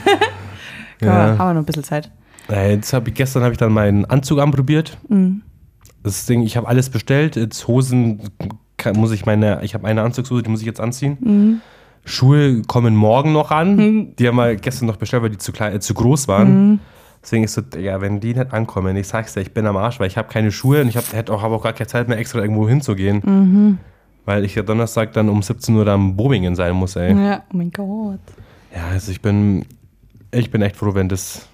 Ja. 1.01 1.07
ja. 1.07 1.37
Haben 1.37 1.49
wir 1.49 1.53
noch 1.53 1.61
ein 1.61 1.65
bisschen 1.65 1.83
Zeit. 1.83 2.09
Äh, 2.49 2.73
Jetzt 2.75 2.93
hab 2.93 3.07
ich, 3.07 3.13
gestern 3.13 3.43
habe 3.43 3.51
ich 3.53 3.57
dann 3.57 3.73
meinen 3.73 4.05
Anzug 4.05 4.39
anprobiert. 4.39 4.97
Das 6.03 6.25
Ding, 6.25 6.43
ich 6.43 6.55
habe 6.57 6.67
alles 6.67 6.89
bestellt. 6.89 7.35
Jetzt 7.35 7.67
Hosen 7.67 8.21
kann, 8.77 8.95
muss 8.95 9.11
ich 9.11 9.25
meine, 9.25 9.63
ich 9.63 9.73
habe 9.73 9.85
eine 9.87 10.01
Anzugshose, 10.01 10.43
die 10.43 10.49
muss 10.49 10.61
ich 10.61 10.65
jetzt 10.65 10.79
anziehen. 10.79 11.61
Schuhe 12.05 12.61
kommen 12.63 12.95
morgen 12.95 13.31
noch 13.33 13.51
an. 13.51 14.15
Die 14.15 14.27
haben 14.27 14.35
wir 14.37 14.55
gestern 14.55 14.87
noch 14.87 14.97
bestellt, 14.97 15.23
weil 15.23 15.29
die 15.29 15.37
zu, 15.37 15.51
klein, 15.51 15.75
äh, 15.75 15.79
zu 15.79 15.93
groß 15.93 16.27
waren. 16.27 16.79
Deswegen 17.21 17.43
ist 17.43 17.53
so, 17.53 17.61
ja, 17.79 18.01
wenn 18.01 18.19
die 18.19 18.33
nicht 18.33 18.51
ankommen, 18.51 18.95
ich 18.95 19.07
sag's 19.07 19.33
dir, 19.35 19.41
ich 19.41 19.53
bin 19.53 19.67
am 19.67 19.77
Arsch, 19.77 19.99
weil 19.99 20.07
ich 20.07 20.17
habe 20.17 20.27
keine 20.27 20.51
Schuhe 20.51 20.81
und 20.81 20.87
ich 20.87 20.97
habe 20.97 21.31
auch, 21.31 21.41
hab 21.43 21.51
auch 21.51 21.63
gar 21.63 21.73
keine 21.73 21.87
Zeit 21.87 22.07
mehr, 22.07 22.17
extra 22.17 22.39
irgendwo 22.39 22.67
hinzugehen. 22.67 23.79
Weil 24.25 24.45
ich 24.45 24.55
ja 24.55 24.63
Donnerstag 24.63 25.13
dann 25.13 25.29
um 25.29 25.41
17 25.41 25.75
Uhr 25.75 25.85
da 25.85 25.93
am 25.93 26.15
Bobingen 26.15 26.55
sein 26.55 26.75
muss, 26.75 26.95
ey. 26.95 27.13
Ja, 27.13 27.43
oh 27.51 27.57
mein 27.57 27.71
Gott. 27.71 28.19
Ja, 28.75 28.87
also 28.91 29.11
ich 29.11 29.21
bin, 29.21 29.65
ich 30.31 30.49
bin 30.49 30.61
echt 30.61 30.77
froh, 30.77 30.93
wenn 30.93 31.09
das 31.09 31.47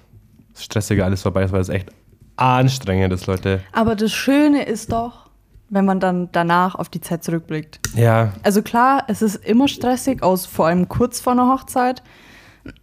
Stressige 0.55 1.03
alles 1.03 1.21
vorbei 1.21 1.43
ist, 1.43 1.51
weil 1.51 1.61
es 1.61 1.69
echt 1.69 1.89
anstrengend 2.37 3.13
ist, 3.13 3.25
Leute. 3.27 3.61
Aber 3.73 3.95
das 3.95 4.11
Schöne 4.13 4.63
ist 4.63 4.91
doch, 4.91 5.26
wenn 5.69 5.85
man 5.85 5.99
dann 5.99 6.29
danach 6.31 6.75
auf 6.75 6.89
die 6.89 7.01
Zeit 7.01 7.23
zurückblickt. 7.23 7.79
Ja, 7.95 8.33
Also 8.43 8.61
klar, 8.61 9.03
es 9.07 9.21
ist 9.21 9.35
immer 9.45 9.67
stressig, 9.67 10.23
aus 10.23 10.45
vor 10.45 10.67
allem 10.67 10.87
kurz 10.87 11.19
vor 11.19 11.33
einer 11.33 11.47
Hochzeit. 11.51 12.01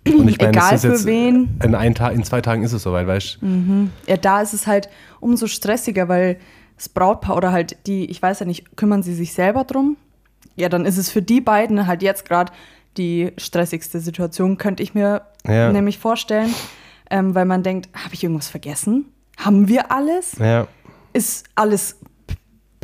und 0.06 0.28
ich 0.28 0.38
meine, 0.38 0.50
Egal 0.50 0.74
ist 0.74 0.82
für 0.82 0.92
jetzt, 0.92 1.04
wen. 1.06 1.58
In, 1.62 1.74
ein 1.74 1.94
Tag, 1.94 2.14
in 2.14 2.24
zwei 2.24 2.40
Tagen 2.40 2.62
ist 2.62 2.72
es 2.72 2.82
soweit, 2.82 3.06
weißt 3.06 3.38
du? 3.40 3.88
Ja, 4.06 4.16
da 4.16 4.40
ist 4.42 4.52
es 4.54 4.66
halt 4.66 4.88
umso 5.20 5.46
stressiger, 5.46 6.08
weil 6.08 6.38
das 6.76 6.88
Brautpaar 6.88 7.36
oder 7.36 7.52
halt 7.52 7.76
die, 7.86 8.06
ich 8.06 8.20
weiß 8.20 8.40
ja 8.40 8.46
nicht, 8.46 8.76
kümmern 8.76 9.02
sie 9.02 9.14
sich 9.14 9.32
selber 9.32 9.64
drum? 9.64 9.96
Ja, 10.56 10.68
dann 10.68 10.84
ist 10.86 10.98
es 10.98 11.10
für 11.10 11.22
die 11.22 11.40
beiden 11.40 11.86
halt 11.86 12.02
jetzt 12.02 12.26
gerade 12.28 12.52
die 12.96 13.32
stressigste 13.38 13.98
Situation, 14.00 14.56
könnte 14.58 14.82
ich 14.82 14.94
mir 14.94 15.22
Ja. 15.46 15.72
nämlich 15.72 15.98
vorstellen, 15.98 16.54
ähm, 17.10 17.34
weil 17.34 17.44
man 17.44 17.62
denkt, 17.62 17.88
habe 17.94 18.14
ich 18.14 18.22
irgendwas 18.22 18.48
vergessen? 18.48 19.06
Haben 19.38 19.68
wir 19.68 19.90
alles? 19.90 20.36
Ja, 20.38 20.66
Ist 21.12 21.46
alles 21.54 21.98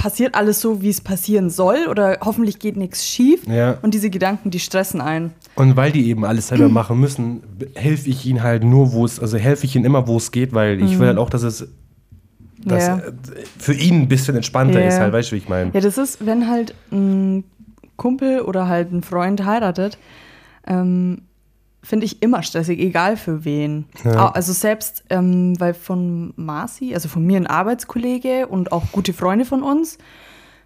passiert 0.01 0.35
alles 0.35 0.63
so, 0.63 0.81
wie 0.81 0.89
es 0.89 1.03
passieren 1.03 1.51
soll 1.51 1.87
oder 1.91 2.17
hoffentlich 2.23 2.59
geht 2.59 2.75
nichts 2.79 3.07
schief? 3.07 3.47
Ja. 3.47 3.77
Und 3.83 3.93
diese 3.93 4.09
Gedanken, 4.09 4.51
die 4.51 4.59
stressen 4.59 5.03
ein. 5.03 5.33
und 5.57 5.77
weil 5.77 5.93
die 5.93 6.09
eben 6.09 6.25
alles 6.25 6.49
selber 6.49 6.71
machen 6.71 6.99
müssen, 6.99 7.43
helfe 7.75 8.09
ich 8.09 8.25
ihnen 8.25 8.43
halt 8.43 8.65
nur, 8.65 8.93
wo 8.93 9.05
es, 9.05 9.21
also 9.21 9.37
helfe 9.37 9.67
ich 9.67 9.77
ihnen 9.77 9.85
immer, 9.85 10.07
wo 10.09 10.17
es 10.17 10.33
geht, 10.33 10.55
weil 10.55 10.83
ich 10.83 10.99
will 10.99 11.09
halt 11.09 11.19
auch, 11.19 11.29
dass 11.29 11.43
es 11.43 11.69
dass, 12.65 12.87
Ja. 12.87 13.01
für 13.59 13.75
ihn 13.75 14.03
ein 14.03 14.09
bisschen 14.09 14.37
entspannter 14.37 14.81
Ja. 14.81 14.89
ist, 14.89 15.01
halt, 15.01 15.13
weißt 15.13 15.31
du, 15.31 15.35
wie 15.35 15.39
ich 15.39 15.49
meine? 15.51 15.71
Ja, 15.75 15.81
das 15.81 15.99
ist, 15.99 16.25
wenn 16.27 16.49
halt 16.49 16.75
ein 16.93 17.45
Kumpel 17.97 18.41
oder 18.41 18.69
halt 18.69 18.93
ein 18.93 19.03
Freund 19.03 19.45
heiratet, 19.45 19.99
ähm, 20.67 21.23
finde 21.83 22.07
ich 22.07 22.23
immer 22.23 22.43
stressig, 22.43 22.79
egal 22.79 23.17
für 23.17 23.45
wen. 23.45 23.87
Ja. 24.05 24.33
Also 24.33 24.53
selbst, 24.53 25.05
ähm, 25.11 25.59
weil 25.59 25.75
von 25.75 26.33
Marci, 26.37 26.95
also 26.95 27.09
von 27.09 27.25
mir 27.25 27.37
ein 27.37 27.47
Arbeitskollege 27.47 28.47
und 28.47 28.73
auch 28.73 28.93
gute 28.93 29.13
Freunde 29.13 29.45
von 29.45 29.63
uns, 29.63 29.99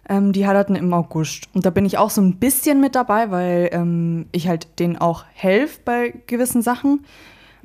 ähm, 0.09 0.33
die 0.33 0.45
heiraten 0.45 0.75
im 0.75 0.93
August. 0.93 1.47
Und 1.53 1.65
da 1.65 1.69
bin 1.69 1.85
ich 1.85 1.97
auch 1.97 2.09
so 2.09 2.21
ein 2.21 2.35
bisschen 2.35 2.81
mit 2.81 2.95
dabei, 2.95 3.31
weil 3.31 3.69
ähm, 3.71 4.25
ich 4.31 4.47
halt 4.47 4.79
denen 4.79 4.97
auch 4.97 5.23
helfe 5.33 5.79
bei 5.85 6.13
gewissen 6.27 6.61
Sachen. 6.61 7.05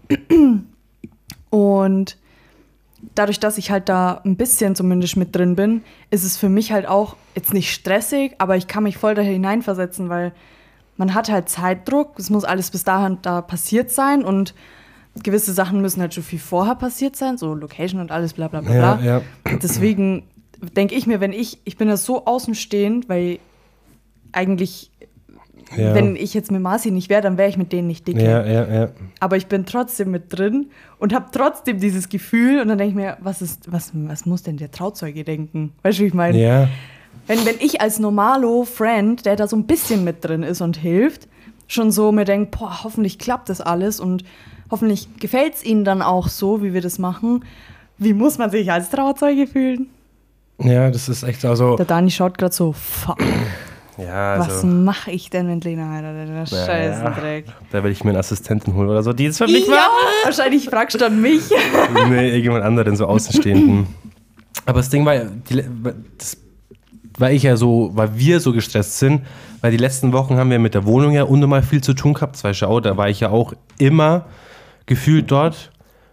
Und 1.50 2.16
dadurch, 3.14 3.40
dass 3.40 3.59
ich 3.59 3.71
halt 3.71 3.88
da 3.88 4.21
ein 4.25 4.37
bisschen 4.37 4.76
zumindest 4.76 5.16
mit 5.16 5.35
drin 5.35 5.57
bin, 5.57 5.83
ist 6.11 6.25
es 6.25 6.37
für 6.37 6.49
mich 6.49 6.73
halt 6.73 6.87
auch 6.87 7.16
jetzt 7.35 7.52
nicht 7.52 7.73
stressig, 7.73 8.35
aber 8.38 8.57
ich 8.57 8.69
kann 8.69 8.85
mich 8.85 8.97
voll 8.97 9.14
da 9.14 9.23
hineinversetzen, 9.23 10.09
weil 10.09 10.33
man 11.00 11.14
hat 11.14 11.30
halt 11.30 11.49
Zeitdruck, 11.49 12.19
es 12.19 12.28
muss 12.28 12.45
alles 12.45 12.71
bis 12.71 12.85
dahin 12.85 13.16
da 13.23 13.40
passiert 13.40 13.90
sein 13.90 14.23
und 14.23 14.54
gewisse 15.25 15.52
Sachen 15.54 15.80
müssen 15.80 16.02
halt 16.02 16.12
schon 16.12 16.23
viel 16.23 16.38
vorher 16.38 16.75
passiert 16.75 17.16
sein, 17.16 17.38
so 17.38 17.54
Location 17.54 18.00
und 18.02 18.12
alles 18.12 18.35
bla 18.35 18.49
bla 18.49 18.61
bla. 18.61 18.75
Ja, 18.75 18.95
bla. 18.97 19.04
ja. 19.04 19.23
Deswegen 19.62 20.25
denke 20.76 20.95
ich 20.95 21.07
mir, 21.07 21.21
wenn 21.21 21.33
ich, 21.33 21.59
ich 21.64 21.78
bin 21.78 21.88
da 21.88 21.97
so 21.97 22.26
außenstehend, 22.26 23.09
weil 23.09 23.38
eigentlich, 24.33 24.90
Ja. 25.76 25.95
wenn 25.95 26.16
ich 26.16 26.35
jetzt 26.35 26.50
mit 26.52 26.61
Marci 26.61 26.90
nicht 26.90 27.09
wäre, 27.09 27.23
dann 27.23 27.38
wäre 27.38 27.49
ich 27.49 27.57
mit 27.57 27.73
denen 27.73 27.87
nicht 27.88 28.07
dicke 28.07 28.23
Ja, 28.23 28.45
ja, 28.45 28.66
ja. 28.73 28.88
aber 29.21 29.37
ich 29.38 29.47
bin 29.47 29.64
trotzdem 29.64 30.11
mit 30.11 30.37
drin 30.37 30.71
und 30.99 31.14
habe 31.14 31.26
trotzdem 31.33 31.80
dieses 31.80 32.09
Gefühl 32.11 32.61
und 32.61 32.69
dann 32.69 32.76
denke 32.76 32.90
ich 32.90 32.97
mir, 32.97 33.16
was 33.21 33.40
ist, 33.40 33.73
was, 33.73 33.92
was 33.95 34.26
muss 34.26 34.42
denn 34.42 34.59
der 34.59 34.71
Trauzeuge 34.71 35.25
denken? 35.25 35.73
Weißt 35.83 35.99
du, 35.99 36.02
wie 36.02 36.09
ich 36.09 36.14
meine? 36.14 36.38
Wenn, 37.26 37.45
wenn 37.47 37.57
ich 37.61 37.81
als 37.81 37.99
normalo 37.99 38.64
Friend, 38.64 39.25
der 39.25 39.37
da 39.37 39.47
so 39.47 39.57
ein 39.57 39.67
bisschen 39.67 40.02
mit 40.05 40.25
drin 40.25 40.43
ist 40.43 40.61
und 40.61 40.76
hilft, 40.76 41.29
schon 41.69 41.93
so 41.93 42.11
mir 42.11 42.25
denke, 42.25 42.57
boah, 42.59 42.83
hoffentlich 42.83 43.19
klappt 43.19 43.49
das 43.49 43.61
alles 43.61 44.00
und 44.00 44.25
hoffentlich 44.71 45.09
gefällt 45.21 45.55
es 45.55 45.64
ihnen 45.64 45.85
dann 45.85 46.02
auch 46.02 46.29
so, 46.29 46.62
wie 46.62 46.75
wir 46.75 46.81
das 46.81 46.99
machen. 46.99 47.45
Wie 47.99 48.14
muss 48.14 48.38
man 48.38 48.50
sich 48.50 48.73
als 48.73 48.90
Trauzeuge 48.90 49.47
fühlen? 49.47 49.88
ja, 50.59 50.90
das 50.90 51.09
ist 51.09 51.23
echt, 51.23 51.45
also, 51.45 51.76
Der 51.76 51.87
Dani 51.87 52.11
schaut 52.11 52.37
gerade 52.37 52.52
so, 52.55 52.73
fuck, 52.73 53.19
ja, 53.99 54.38
was 54.38 54.49
also, 54.49 54.67
mache 54.67 55.11
ich 55.11 55.31
denn 55.31 55.47
mit 55.47 55.64
Lena 55.64 55.88
heiratet? 55.90 56.29
Der 56.29 56.59
Ja, 56.59 56.67
Scheißendreck. 56.67 57.47
da 57.71 57.85
will 57.85 57.93
ich 57.93 58.02
mir 58.05 58.11
einen 58.11 58.19
Assistenten 58.19 58.75
holen 58.75 58.88
oder 58.88 59.02
so, 59.02 59.12
die 59.12 59.26
es 59.26 59.38
für 59.38 59.47
mich 59.47 59.67
Ja, 59.67 59.87
wahrscheinlich 60.25 60.69
fragst 60.69 60.95
du 60.95 60.99
dann 60.99 61.21
mich. 61.21 61.43
nee, 62.09 62.29
irgendjemand 62.29 62.64
anderen, 62.64 62.97
so 62.97 63.07
Außenstehenden. 63.07 63.87
Aber 64.67 64.81
das 64.81 64.90
Ding 64.90 65.05
war, 65.07 65.14
ja, 65.14 65.25
die, 65.49 65.62
das 66.19 66.37
weil 67.21 67.35
ich 67.35 67.43
ja 67.45 67.57
so, 67.57 67.91
weil 67.95 68.17
wir 68.17 68.41
so 68.41 68.53
gestresst 68.53 68.99
sind, 68.99 69.23
weil 69.61 69.71
die 69.71 69.77
letzten 69.77 70.12
Wochen 70.12 70.37
haben 70.37 70.50
wir 70.50 70.59
mit 70.59 70.75
der 70.75 70.85
Wohnung 70.87 71.12
ja 71.12 71.23
unnormal 71.25 71.62
viel 71.62 71.83
zu 71.83 71.95
tun 71.95 72.15
gehabt. 72.15 72.37
Zwei 72.37 72.53
Schau, 72.55 72.81
da 72.81 72.97
war 72.97 73.09
ich 73.09 73.21
ja 73.21 73.31
auch 73.31 73.53
immer 73.79 74.25
gefühlt 74.87 75.31
dort 75.31 75.71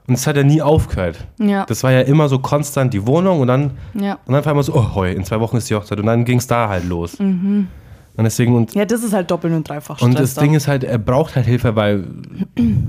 und 0.07 0.13
es 0.15 0.27
hat 0.27 0.35
ja 0.37 0.43
nie 0.43 0.61
aufgehört. 0.61 1.25
Ja. 1.39 1.65
Das 1.65 1.83
war 1.83 1.91
ja 1.91 2.01
immer 2.01 2.29
so 2.29 2.39
konstant 2.39 2.93
die 2.93 3.05
Wohnung 3.07 3.39
und 3.39 3.47
dann, 3.47 3.71
Ja. 3.93 4.13
und 4.25 4.33
dann 4.33 4.35
auf 4.41 4.47
einmal 4.47 4.63
so, 4.63 4.73
oh, 4.75 4.95
heu, 4.95 5.11
in 5.11 5.23
zwei 5.23 5.39
Wochen 5.39 5.57
ist 5.57 5.69
die 5.69 5.75
Hochzeit 5.75 5.99
und 5.99 6.05
dann 6.05 6.25
ging 6.25 6.37
es 6.37 6.47
da 6.47 6.69
halt 6.69 6.85
los. 6.85 7.19
Mhm. 7.19 7.67
Und 8.15 8.23
deswegen, 8.23 8.55
und, 8.55 8.73
Ja, 8.73 8.83
das 8.85 9.03
ist 9.03 9.13
halt 9.13 9.29
doppelt 9.29 9.53
und 9.53 9.69
dreifach 9.69 9.97
Stress. 9.97 10.07
und 10.09 10.19
das 10.19 10.33
dann. 10.33 10.45
Ding 10.45 10.53
ist 10.55 10.67
halt, 10.67 10.83
er 10.83 10.97
braucht 10.97 11.35
halt 11.35 11.45
Hilfe, 11.45 11.75
weil 11.75 12.03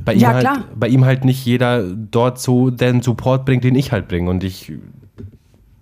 bei 0.05 0.15
ihm, 0.15 0.21
Ja, 0.21 0.33
halt, 0.33 0.49
bei 0.75 0.89
ihm 0.89 1.05
halt 1.05 1.25
nicht 1.27 1.45
jeder 1.45 1.83
dort 1.83 2.39
so 2.41 2.71
den 2.71 3.03
Support 3.03 3.45
bringt, 3.45 3.63
den 3.65 3.75
ich 3.75 3.93
halt 3.93 4.09
bringe. 4.09 4.31
Und 4.31 4.43
ich 4.43 4.73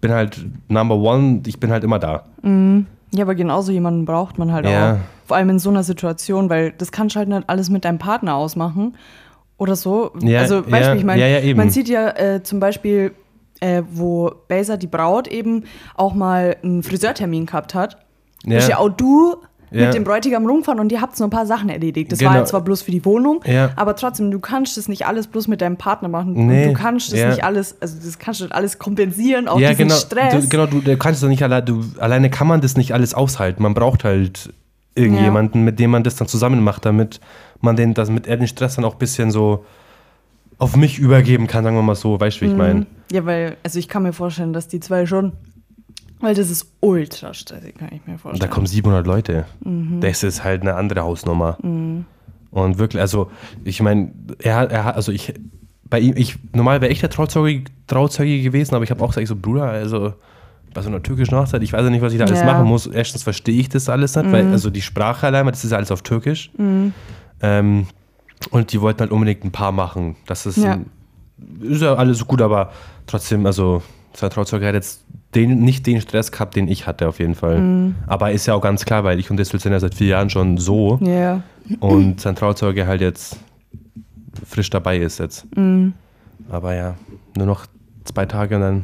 bin 0.00 0.12
halt 0.12 0.45
Number 0.69 0.97
One, 0.97 1.43
ich 1.47 1.59
bin 1.61 1.71
halt 1.71 1.85
immer 1.85 1.99
da. 1.99 2.25
Ja, 3.12 3.23
aber 3.23 3.35
genauso 3.35 3.73
jemanden 3.73 4.05
braucht 4.05 4.38
man 4.38 4.53
halt 4.53 4.67
Ja. 4.67 4.95
auch. 4.95 4.99
Vor 5.26 5.37
allem 5.37 5.50
in 5.50 5.59
so 5.59 5.71
einer 5.71 5.83
Situation, 5.83 6.49
weil 6.50 6.73
das 6.73 6.93
kannst 6.93 7.17
du 7.17 7.19
halt 7.19 7.29
nicht 7.29 7.49
alles 7.49 7.69
mit 7.71 7.85
deinem 7.85 7.99
Partner 7.99 8.35
ausmachen 8.37 8.97
oder 9.59 9.75
so. 9.75 10.12
Ja, 10.21 10.41
also, 10.41 10.59
weißt 10.71 10.71
du, 10.71 10.76
ja, 10.76 10.95
wie 10.95 10.99
ich 10.99 11.05
meine, 11.05 11.45
ja, 11.47 11.55
man 11.57 11.71
sieht 11.71 11.88
ja 11.88 12.11
äh, 12.11 12.43
zum 12.43 12.61
Beispiel, 12.61 13.12
äh, 13.61 13.83
wo 13.91 14.31
Baser, 14.49 14.76
die 14.76 14.87
Braut, 14.87 15.26
eben 15.29 15.65
auch 15.97 16.15
mal 16.15 16.57
einen 16.62 16.83
Friseurtermin 16.83 17.47
gehabt 17.47 17.75
hat. 17.75 17.99
Ja. 18.45 18.57
Bist 18.57 18.69
ja 18.69 18.79
auch 18.79 18.91
du 18.91 19.37
Ja. 19.70 19.87
mit 19.87 19.94
dem 19.94 20.04
Bräutigam 20.04 20.46
rumgefahren 20.46 20.78
und 20.78 20.92
ihr 20.92 21.00
habt 21.00 21.16
so 21.16 21.25
ein 21.25 21.30
paar 21.30 21.44
Sachen 21.46 21.68
erledigt. 21.68 22.12
Das 22.12 22.20
Genau. 22.20 22.30
war 22.30 22.38
jetzt 22.38 22.50
zwar 22.50 22.61
bloß 22.61 22.82
für 22.82 22.92
die 22.92 23.04
Wohnung, 23.04 23.40
Ja. 23.44 23.70
aber 23.76 23.96
trotzdem, 23.96 24.30
du 24.30 24.38
kannst 24.38 24.76
das 24.76 24.87
nicht 24.88 25.06
alles 25.06 25.26
bloß 25.26 25.49
mit 25.49 25.61
deinem 25.61 25.76
Partner 25.76 26.08
machen. 26.08 26.35
Nee, 26.46 26.68
Und 26.68 26.75
du 26.75 26.78
kannst 26.78 27.12
das 27.12 27.18
ja. 27.18 27.28
nicht 27.30 27.42
alles, 27.44 27.76
also 27.82 27.96
das 28.04 28.18
kannst 28.18 28.40
du 28.42 28.46
alles 28.50 28.78
kompensieren, 28.78 29.49
auch 29.49 29.58
ja, 29.58 29.70
diesen 29.70 29.88
genau. 29.88 29.99
Stress. 29.99 30.32
Du, 30.44 30.49
genau, 30.49 30.66
du, 30.66 30.80
du 30.80 30.96
kannst 30.96 31.23
doch 31.23 31.28
nicht 31.28 31.42
alleine, 31.42 31.64
du, 31.64 31.85
alleine 31.99 32.30
kann 32.30 32.46
man 32.46 32.61
das 32.61 32.76
nicht 32.76 32.94
alles 32.94 33.12
aushalten. 33.14 33.62
Man 33.62 33.75
braucht 33.75 34.04
halt 34.04 34.52
irgendjemanden, 34.94 35.62
mit 35.64 35.78
dem 35.78 35.90
man 35.90 36.04
das 36.04 36.16
dann 36.16 36.28
zusammen 36.28 36.62
macht, 36.62 36.85
damit 36.87 37.20
man 37.61 37.76
den, 37.76 37.92
damit 37.94 38.26
er 38.26 38.37
den 38.37 38.46
Stress 38.49 38.76
dann 38.76 38.85
auch 38.85 38.94
ein 38.94 38.99
bisschen 38.99 39.30
so 39.30 39.64
auf 40.58 40.76
mich 40.76 40.99
übergeben 40.99 41.46
kann, 41.49 41.64
sagen 41.64 41.76
wir 41.76 41.82
mal 41.82 41.94
so, 41.94 42.18
weißt 42.18 42.38
du, 42.40 42.46
wie 42.46 42.50
ich 42.50 42.56
meine? 42.56 42.87
Ja, 43.12 43.26
weil, 43.26 43.56
also 43.62 43.78
ich 43.78 43.88
kann 43.88 44.04
mir 44.04 44.12
vorstellen, 44.14 44.52
dass 44.54 44.68
die 44.68 44.80
zwei 44.80 45.04
schon, 45.06 45.32
weil 46.20 46.35
das 46.35 46.50
ist 46.50 46.73
ultra 46.80 47.35
stressig, 47.35 47.76
kann 47.76 47.88
ich 47.92 48.06
mir 48.06 48.14
Und 48.14 48.18
vorstellen. 48.20 48.49
da 48.49 48.54
kommen 48.54 48.66
700 48.66 49.06
Leute. 49.06 49.46
Mhm. 49.64 50.00
Das 50.00 50.23
ist 50.23 50.42
halt 50.44 50.62
eine 50.62 50.75
andere 50.75 51.02
Hausnummer. 51.02 51.58
Und 52.50 52.78
wirklich, 52.78 53.00
also 53.00 53.30
ich 53.64 53.80
meine, 53.82 54.12
er, 54.38 54.56
hat- 54.56 54.73
er 54.73 54.94
also 54.96 55.12
ich, 55.12 55.35
bei 55.85 56.00
ihm, 56.00 56.14
ich, 56.16 56.37
normal 56.54 56.80
wäre 56.80 56.90
ich 56.92 57.00
der 57.00 57.11
Trauzeuge, 57.11 57.64
Trauzeuge 57.87 58.40
gewesen, 58.42 58.75
aber 58.75 58.85
ich 58.85 58.90
habe 58.90 59.02
auch 59.04 59.08
gesagt, 59.08 59.23
ich 59.23 59.28
so, 59.28 59.37
Bruder, 59.37 59.64
also 59.64 60.14
bei 60.75 60.82
so 60.82 60.88
einer 60.88 61.02
türkischen 61.02 61.37
Hochzeit, 61.37 61.62
ich 61.62 61.73
weiß 61.73 61.82
ja 61.85 61.90
nicht, 61.90 62.02
was 62.02 62.12
ich 62.12 62.18
da 62.18 62.25
alles 62.25 62.40
Ja. 62.40 62.44
Mhm. 62.46 62.50
machen 62.52 62.66
muss. 62.68 62.87
Erstens 62.87 63.23
verstehe 63.23 63.58
ich 63.61 63.68
das 63.68 63.88
alles 63.88 64.16
nicht, 64.16 64.30
weil, 64.32 64.46
also 64.50 64.68
die 64.70 64.82
Sprache 64.82 65.26
allein, 65.26 65.46
das 65.46 65.64
ist 65.64 65.73
alles 65.73 65.90
auf 65.90 66.02
Türkisch. 66.02 66.50
Ähm, 67.40 67.87
und 68.50 68.73
die 68.73 68.80
wollten 68.80 69.00
halt 69.00 69.11
unbedingt 69.11 69.44
ein 69.44 69.52
Paar 69.52 69.73
machen. 69.73 70.16
Das 70.26 70.46
ist, 70.46 70.56
Ja. 70.58 70.73
ein, 70.73 70.87
ist 71.61 71.82
ja 71.82 71.94
alles 71.94 72.26
gut, 72.26 72.40
aber 72.42 72.73
trotzdem, 73.06 73.46
also 73.46 73.82
sein 74.14 74.30
Trauzeuge 74.30 74.66
hat 74.66 74.75
jetzt 74.75 75.02
den, 75.35 75.61
nicht 75.61 75.87
den 75.87 76.00
Stress 76.00 76.33
gehabt, 76.33 76.56
den 76.56 76.68
ich 76.68 76.87
hatte 76.87 77.09
auf 77.09 77.18
jeden 77.18 77.35
Fall. 77.35 77.59
Mhm. 77.61 77.95
Aber 78.06 78.33
ist 78.33 78.47
ja 78.47 78.54
auch 78.54 78.61
ganz 78.62 78.85
klar, 78.85 79.04
weil 79.04 79.18
ich 79.18 79.30
und 79.30 79.37
Distel 79.37 79.61
sind 79.61 79.73
ja 79.73 79.80
seit 79.80 79.95
vier 79.95 80.09
Jahren 80.09 80.30
schon 80.30 80.56
so 80.59 80.99
Ja, 81.02 81.42
und 81.80 82.21
sein 82.21 82.37
Trauzeuge 82.37 82.87
halt 82.87 83.00
jetzt 83.00 83.37
frisch 84.47 84.71
dabei 84.71 84.99
ist 84.99 85.18
jetzt. 85.18 85.47
Mhm. 85.56 85.92
Aber 86.50 86.75
ja, 86.75 86.95
nur 87.37 87.47
noch 87.47 87.66
zwei 88.04 88.25
Tage 88.26 88.54
und 88.56 88.61
dann, 88.62 88.83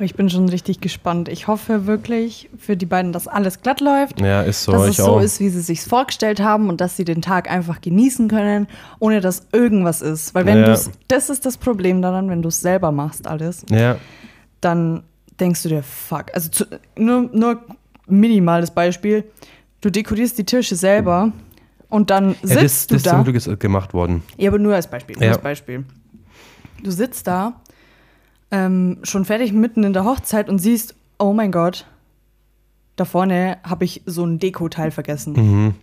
ich 0.00 0.16
bin 0.16 0.28
schon 0.28 0.48
richtig 0.48 0.80
gespannt. 0.80 1.28
Ich 1.28 1.46
hoffe 1.46 1.86
wirklich 1.86 2.50
für 2.58 2.76
die 2.76 2.84
beiden, 2.84 3.12
dass 3.12 3.28
alles 3.28 3.62
glatt 3.62 3.80
läuft. 3.80 4.20
ja, 4.20 4.42
ist 4.42 4.64
so, 4.64 4.72
dass 4.72 4.88
es 4.88 4.96
so 4.96 5.04
auch. 5.04 5.20
ist, 5.20 5.38
wie 5.40 5.48
sie 5.48 5.60
es 5.60 5.66
sich 5.66 5.80
vorgestellt 5.82 6.40
haben 6.40 6.68
und 6.68 6.80
dass 6.80 6.96
sie 6.96 7.04
den 7.04 7.22
Tag 7.22 7.48
einfach 7.50 7.80
genießen 7.80 8.26
können, 8.28 8.66
ohne 8.98 9.20
dass 9.20 9.46
irgendwas 9.52 10.02
ist. 10.02 10.34
Weil 10.34 10.46
wenn 10.46 10.58
Ja. 10.58 10.66
du's, 10.66 10.90
das 11.08 11.30
ist 11.30 11.46
das 11.46 11.56
Problem 11.56 12.02
daran, 12.02 12.28
wenn 12.28 12.42
du 12.42 12.48
es 12.48 12.60
selber 12.60 12.90
machst 12.92 13.26
alles, 13.28 13.64
ja, 13.70 13.96
dann 14.60 15.04
denkst 15.40 15.62
du 15.62 15.68
dir, 15.68 15.82
fuck. 15.82 16.26
Also 16.34 16.50
zu, 16.50 16.64
nur, 16.96 17.28
nur 17.32 17.62
minimales 18.06 18.70
Beispiel. 18.70 19.24
Du 19.80 19.90
dekorierst 19.90 20.38
die 20.38 20.44
Tische 20.44 20.76
selber 20.76 21.32
und 21.88 22.10
dann 22.10 22.36
ja 22.42 22.60
sitzt 22.60 22.62
das, 22.62 22.86
du 22.86 22.94
das 22.94 23.02
da. 23.04 23.10
zum 23.10 23.24
Glück 23.24 23.36
ist 23.36 23.60
gemacht 23.60 23.94
worden. 23.94 24.22
Ja, 24.36 24.50
aber 24.50 24.58
nur 24.58 24.74
als 24.74 24.88
Beispiel. 24.88 25.16
Nur 25.16 25.24
Ja. 25.24 25.32
als 25.32 25.42
Beispiel. 25.42 25.84
Du 26.82 26.90
sitzt 26.90 27.26
da, 27.26 27.60
ähm, 28.50 28.98
schon 29.02 29.24
fertig 29.24 29.52
mitten 29.52 29.84
in 29.84 29.92
der 29.92 30.04
Hochzeit 30.04 30.48
und 30.48 30.58
siehst, 30.58 30.94
oh 31.18 31.32
mein 31.32 31.50
Gott, 31.52 31.86
da 32.96 33.04
vorne 33.04 33.58
habe 33.64 33.84
ich 33.84 34.02
so 34.06 34.24
ein 34.24 34.38
Dekoteil 34.38 34.90
vergessen. 34.90 35.32
Mhm. 35.32 35.74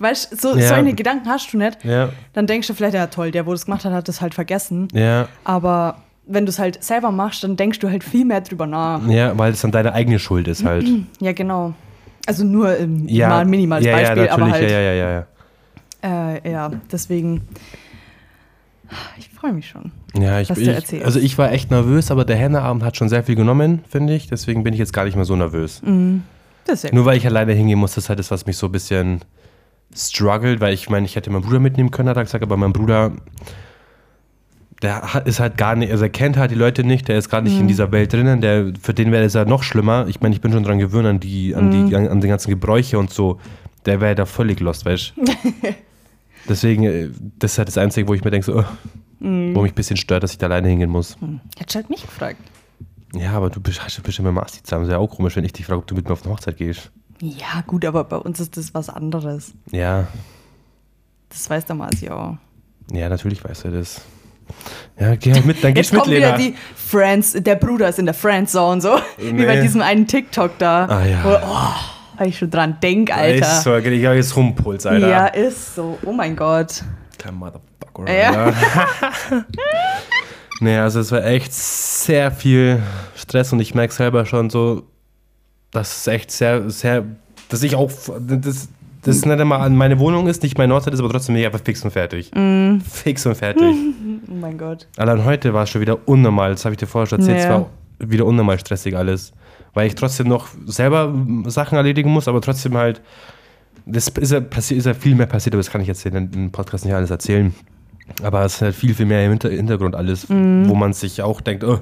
Weißt 0.00 0.30
du, 0.32 0.36
so, 0.36 0.56
Ja. 0.56 0.68
so 0.68 0.74
eine 0.74 0.94
Gedanken 0.94 1.28
hast 1.28 1.52
du 1.52 1.58
nicht. 1.58 1.84
Ja, 1.84 2.10
Dann 2.32 2.46
denkst 2.46 2.68
du 2.68 2.74
vielleicht, 2.74 2.94
ja 2.94 3.08
toll, 3.08 3.32
der, 3.32 3.46
wo 3.46 3.52
das 3.52 3.64
gemacht 3.64 3.84
hat, 3.84 3.92
hat 3.92 4.06
das 4.08 4.20
halt 4.20 4.34
vergessen. 4.34 4.88
ja, 4.92 5.28
Aber 5.44 6.02
wenn 6.28 6.46
du 6.46 6.50
es 6.50 6.58
halt 6.58 6.82
selber 6.84 7.10
machst, 7.10 7.42
dann 7.42 7.56
denkst 7.56 7.78
du 7.80 7.90
halt 7.90 8.04
viel 8.04 8.24
mehr 8.24 8.40
drüber 8.40 8.66
nach. 8.66 9.06
ja, 9.08 9.36
weil 9.36 9.52
es 9.52 9.60
dann 9.62 9.72
deine 9.72 9.92
eigene 9.94 10.18
Schuld 10.18 10.46
ist 10.46 10.64
halt. 10.64 10.86
Ja, 11.20 11.32
genau. 11.32 11.74
Also 12.26 12.44
nur 12.44 12.76
im 12.76 13.08
Ja, 13.08 13.28
mal 13.28 13.38
ein 13.40 13.50
minimales 13.50 13.86
ja, 13.86 13.92
Beispiel, 13.96 14.24
ja, 14.26 14.32
aber 14.32 14.46
natürlich, 14.46 14.72
halt. 14.74 14.84
ja, 14.84 14.92
ja, 14.92 14.92
ja, 14.92 15.26
ja. 16.02 16.34
Äh, 16.36 16.50
ja, 16.50 16.70
deswegen. 16.92 17.42
Ich 19.18 19.28
freue 19.30 19.52
mich 19.52 19.68
schon. 19.68 19.92
Ja, 20.18 20.40
ich, 20.40 20.48
was 20.50 20.58
du 20.58 20.72
erzählst. 20.72 21.04
also 21.04 21.18
ich 21.20 21.36
war 21.36 21.52
echt 21.52 21.70
nervös, 21.70 22.10
aber 22.10 22.24
der 22.24 22.36
Henneabend 22.36 22.82
hat 22.82 22.96
schon 22.96 23.08
sehr 23.08 23.22
viel 23.22 23.34
genommen, 23.34 23.84
finde 23.88 24.14
ich. 24.14 24.28
Deswegen 24.28 24.62
bin 24.62 24.72
ich 24.72 24.78
jetzt 24.78 24.92
gar 24.92 25.04
nicht 25.04 25.16
mehr 25.16 25.24
so 25.24 25.36
nervös. 25.36 25.82
Das 26.64 26.84
ist 26.84 26.90
ja 26.90 26.94
Nur 26.94 27.04
weil 27.04 27.16
ich 27.16 27.26
alleine 27.26 27.52
hingehen 27.52 27.78
muss, 27.78 27.94
das 27.94 28.04
ist 28.04 28.08
halt 28.08 28.18
das, 28.18 28.30
was 28.30 28.46
mich 28.46 28.56
so 28.56 28.66
ein 28.66 28.72
bisschen 28.72 29.20
struggelt, 29.94 30.60
weil 30.60 30.74
ich 30.74 30.90
meine, 30.90 31.06
ich 31.06 31.16
hätte 31.16 31.30
meinen 31.30 31.42
Bruder 31.42 31.60
mitnehmen 31.60 31.90
können, 31.90 32.08
hat 32.08 32.16
er 32.16 32.24
gesagt, 32.24 32.42
aber 32.42 32.56
mein 32.56 32.72
Bruder, 32.72 33.12
der 34.82 35.14
hat, 35.14 35.26
ist 35.26 35.40
halt 35.40 35.56
gar 35.56 35.74
nicht, 35.74 35.90
also 35.90 36.04
er 36.04 36.10
kennt 36.10 36.36
halt 36.36 36.50
die 36.50 36.54
Leute 36.54 36.84
nicht, 36.84 37.08
der 37.08 37.18
ist 37.18 37.28
gar 37.28 37.40
nicht 37.40 37.54
Mhm. 37.54 37.62
in 37.62 37.68
dieser 37.68 37.90
Welt 37.92 38.12
drinnen, 38.12 38.40
der, 38.40 38.72
für 38.80 38.94
den 38.94 39.10
wäre 39.12 39.24
es 39.24 39.34
ja 39.34 39.44
noch 39.44 39.62
schlimmer. 39.62 40.06
Ich 40.08 40.20
meine, 40.20 40.34
ich 40.34 40.40
bin 40.40 40.52
schon 40.52 40.62
dran 40.62 40.78
gewöhnt 40.78 41.06
an 41.06 41.20
die, 41.20 41.54
an 41.54 41.66
Mhm. 41.66 41.88
die, 41.88 41.96
an, 41.96 42.08
an 42.08 42.20
die 42.20 42.28
ganzen 42.28 42.50
Gebräuche 42.50 42.98
und 42.98 43.10
so. 43.12 43.40
Der 43.86 44.00
wäre 44.00 44.14
da 44.14 44.24
völlig 44.26 44.60
lost, 44.60 44.84
weißt 44.84 45.14
du? 45.16 45.24
Deswegen, 46.48 46.84
äh, 46.84 47.10
das 47.38 47.52
ist 47.52 47.58
halt 47.58 47.68
das 47.68 47.78
Einzige, 47.78 48.08
wo 48.08 48.14
ich 48.14 48.24
mir 48.24 48.30
denke, 48.30 48.44
so, 48.46 48.58
oh, 48.60 48.64
Mhm. 49.20 49.54
wo 49.54 49.62
mich 49.62 49.72
ein 49.72 49.74
bisschen 49.74 49.96
stört, 49.96 50.22
dass 50.22 50.30
ich 50.32 50.38
da 50.38 50.46
alleine 50.46 50.68
hingehen 50.68 50.90
muss. 50.90 51.16
Hättest 51.58 51.74
halt 51.74 51.90
mich 51.90 52.02
gefragt. 52.02 52.38
Ja, 53.14 53.32
aber 53.32 53.50
du 53.50 53.60
bist, 53.60 53.82
hast 53.82 54.00
bestimmt 54.04 54.28
immer 54.28 54.42
Asti 54.44 54.62
zusammen. 54.62 54.82
Das 54.84 54.90
ist 54.90 54.92
ja 54.92 54.98
auch 54.98 55.08
komisch, 55.10 55.34
wenn 55.34 55.44
ich 55.44 55.52
dich 55.52 55.66
frage, 55.66 55.80
ob 55.80 55.86
du 55.88 55.94
mit 55.96 56.06
mir 56.06 56.12
auf 56.12 56.22
eine 56.22 56.32
Hochzeit 56.32 56.56
gehst. 56.56 56.90
Ja, 57.20 57.62
gut, 57.66 57.84
aber 57.84 58.04
bei 58.04 58.16
uns 58.16 58.38
ist 58.38 58.56
das 58.56 58.74
was 58.74 58.88
anderes. 58.88 59.54
Ja, 59.72 60.06
Das 61.30 61.50
weiß 61.50 61.66
der 61.66 61.74
Masi 61.74 62.08
auch. 62.10 62.36
ja, 62.92 63.08
natürlich 63.08 63.42
weißt 63.42 63.64
du 63.64 63.70
das. 63.72 64.02
Ja, 64.98 65.14
geh 65.14 65.32
halt 65.32 65.44
mit, 65.44 65.62
dann 65.62 65.74
gehst 65.74 65.92
Jetzt 65.92 65.92
du 65.92 65.96
mit, 65.96 66.04
kommen 66.04 66.16
wieder 66.16 66.36
Lena. 66.36 66.50
die 66.50 66.54
Friends, 66.74 67.32
der 67.34 67.54
Bruder 67.56 67.88
ist 67.88 67.98
in 67.98 68.04
der 68.06 68.14
Friendzone, 68.14 68.80
so. 68.80 68.98
Wie 69.18 69.44
bei 69.44 69.56
Nee. 69.56 69.62
diesem 69.62 69.80
einen 69.82 70.06
TikTok 70.06 70.58
da. 70.58 70.86
Ah, 70.86 71.04
ja. 71.04 71.24
Wo, 71.24 71.36
oh, 72.20 72.24
ich 72.26 72.36
schon 72.38 72.50
dran 72.50 72.76
denk, 72.82 73.14
Alter. 73.16 73.46
Ist 73.46 73.62
so, 73.62 73.76
ich 73.76 74.04
habe 74.06 74.16
jetzt 74.16 74.34
Rumpuls, 74.36 74.86
Alter. 74.86 75.08
Ja, 75.08 75.26
ist 75.26 75.74
so. 75.76 75.98
Oh 76.04 76.12
mein 76.12 76.34
Gott. 76.34 76.82
Kein 77.18 77.34
Motherfucker. 77.34 78.12
Ja. 78.12 78.52
Nee, 80.60 80.76
also 80.78 81.00
es 81.00 81.12
war 81.12 81.24
echt 81.24 81.52
sehr 81.54 82.32
viel 82.32 82.82
Stress 83.14 83.52
und 83.52 83.60
ich 83.60 83.74
merke 83.76 83.94
selber 83.94 84.26
schon 84.26 84.50
so, 84.50 84.82
dass 85.70 85.98
es 85.98 86.06
echt 86.08 86.32
sehr, 86.32 86.68
sehr, 86.70 87.04
dass 87.48 87.62
ich 87.62 87.76
auch, 87.76 87.90
das, 88.20 88.68
das 89.08 89.24
nicht 89.24 89.40
einmal 89.40 89.68
meine 89.70 89.98
Wohnung 89.98 90.28
ist, 90.28 90.42
nicht 90.42 90.56
meine 90.58 90.74
Hochzeit 90.74 90.94
ist, 90.94 91.00
aber 91.00 91.08
trotzdem 91.10 91.34
mega 91.34 91.50
fix 91.58 91.82
und 91.84 91.90
fertig. 91.90 92.30
Mm. 92.34 92.78
Fix 92.80 93.26
und 93.26 93.34
fertig. 93.36 93.74
Oh 94.30 94.34
mein 94.34 94.58
Gott. 94.58 94.86
Allein 94.98 95.24
heute 95.24 95.54
war 95.54 95.62
es 95.62 95.70
schon 95.70 95.80
wieder 95.80 96.06
unnormal, 96.06 96.50
das 96.50 96.64
habe 96.66 96.74
ich 96.74 96.78
dir 96.78 96.86
vorher 96.86 97.06
schon 97.06 97.20
erzählt, 97.20 97.38
es 97.38 97.48
war 97.48 97.70
wieder 97.98 98.26
unnormal 98.26 98.58
stressig 98.58 98.94
alles. 98.94 99.32
Weil 99.72 99.86
ich 99.86 99.94
trotzdem 99.94 100.28
noch 100.28 100.48
selber 100.66 101.14
Sachen 101.46 101.76
erledigen 101.76 102.10
muss, 102.10 102.28
aber 102.28 102.42
trotzdem 102.42 102.76
halt, 102.76 103.00
das 103.86 104.08
ist 104.08 104.32
ja, 104.32 104.38
ist 104.38 104.86
ja 104.86 104.92
viel 104.94 105.14
mehr 105.14 105.26
passiert, 105.26 105.54
aber 105.54 105.60
das 105.60 105.70
kann 105.70 105.80
ich 105.80 105.86
jetzt 105.88 106.04
in 106.04 106.30
dem 106.30 106.52
Podcast 106.52 106.84
nicht 106.84 106.94
alles 106.94 107.10
erzählen. 107.10 107.54
Aber 108.22 108.44
es 108.44 108.56
ist 108.56 108.62
halt 108.62 108.74
viel, 108.74 108.92
viel 108.94 109.06
mehr 109.06 109.24
im 109.24 109.30
Hinter 109.30 109.48
Hintergrund 109.48 109.94
alles, 109.96 110.28
Mhm. 110.28 110.68
wo 110.68 110.74
man 110.74 110.92
sich 110.92 111.22
auch 111.22 111.40
denkt, 111.40 111.64
oh. 111.64 111.80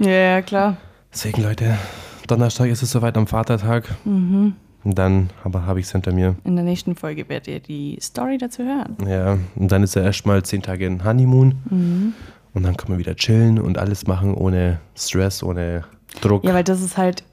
Ja, 0.00 0.10
ja, 0.10 0.42
klar. 0.42 0.76
Deswegen, 1.12 1.42
Leute, 1.42 1.78
Donnerstag 2.26 2.68
ist 2.68 2.82
es 2.82 2.90
soweit 2.90 3.16
am 3.16 3.26
Vatertag. 3.26 3.84
Mhm. 4.04 4.54
Und 4.84 4.98
dann 4.98 5.30
aber 5.42 5.66
habe 5.66 5.80
ich 5.80 5.86
es 5.86 5.92
hinter 5.92 6.12
mir. 6.12 6.36
In 6.44 6.56
der 6.56 6.64
nächsten 6.64 6.94
Folge 6.94 7.28
werdet 7.28 7.48
ihr 7.48 7.60
die 7.60 7.98
Story 8.00 8.36
dazu 8.36 8.62
hören. 8.62 8.96
Ja, 9.08 9.38
und 9.56 9.72
dann 9.72 9.82
ist 9.82 9.94
ja 9.94 10.02
erstmal 10.02 10.42
zehn 10.42 10.62
Tage 10.62 10.86
in 10.86 11.04
Honeymoon. 11.04 11.54
Mhm. 11.70 12.14
Und 12.52 12.62
dann 12.62 12.76
kann 12.76 12.90
man 12.90 12.98
wieder 12.98 13.16
chillen 13.16 13.58
und 13.58 13.78
alles 13.78 14.06
machen 14.06 14.34
ohne 14.34 14.78
Stress, 14.94 15.42
ohne 15.42 15.84
Druck. 16.20 16.44
Ja, 16.44 16.54
weil 16.54 16.64
das 16.64 16.82
ist 16.82 16.96
halt, 16.96 17.24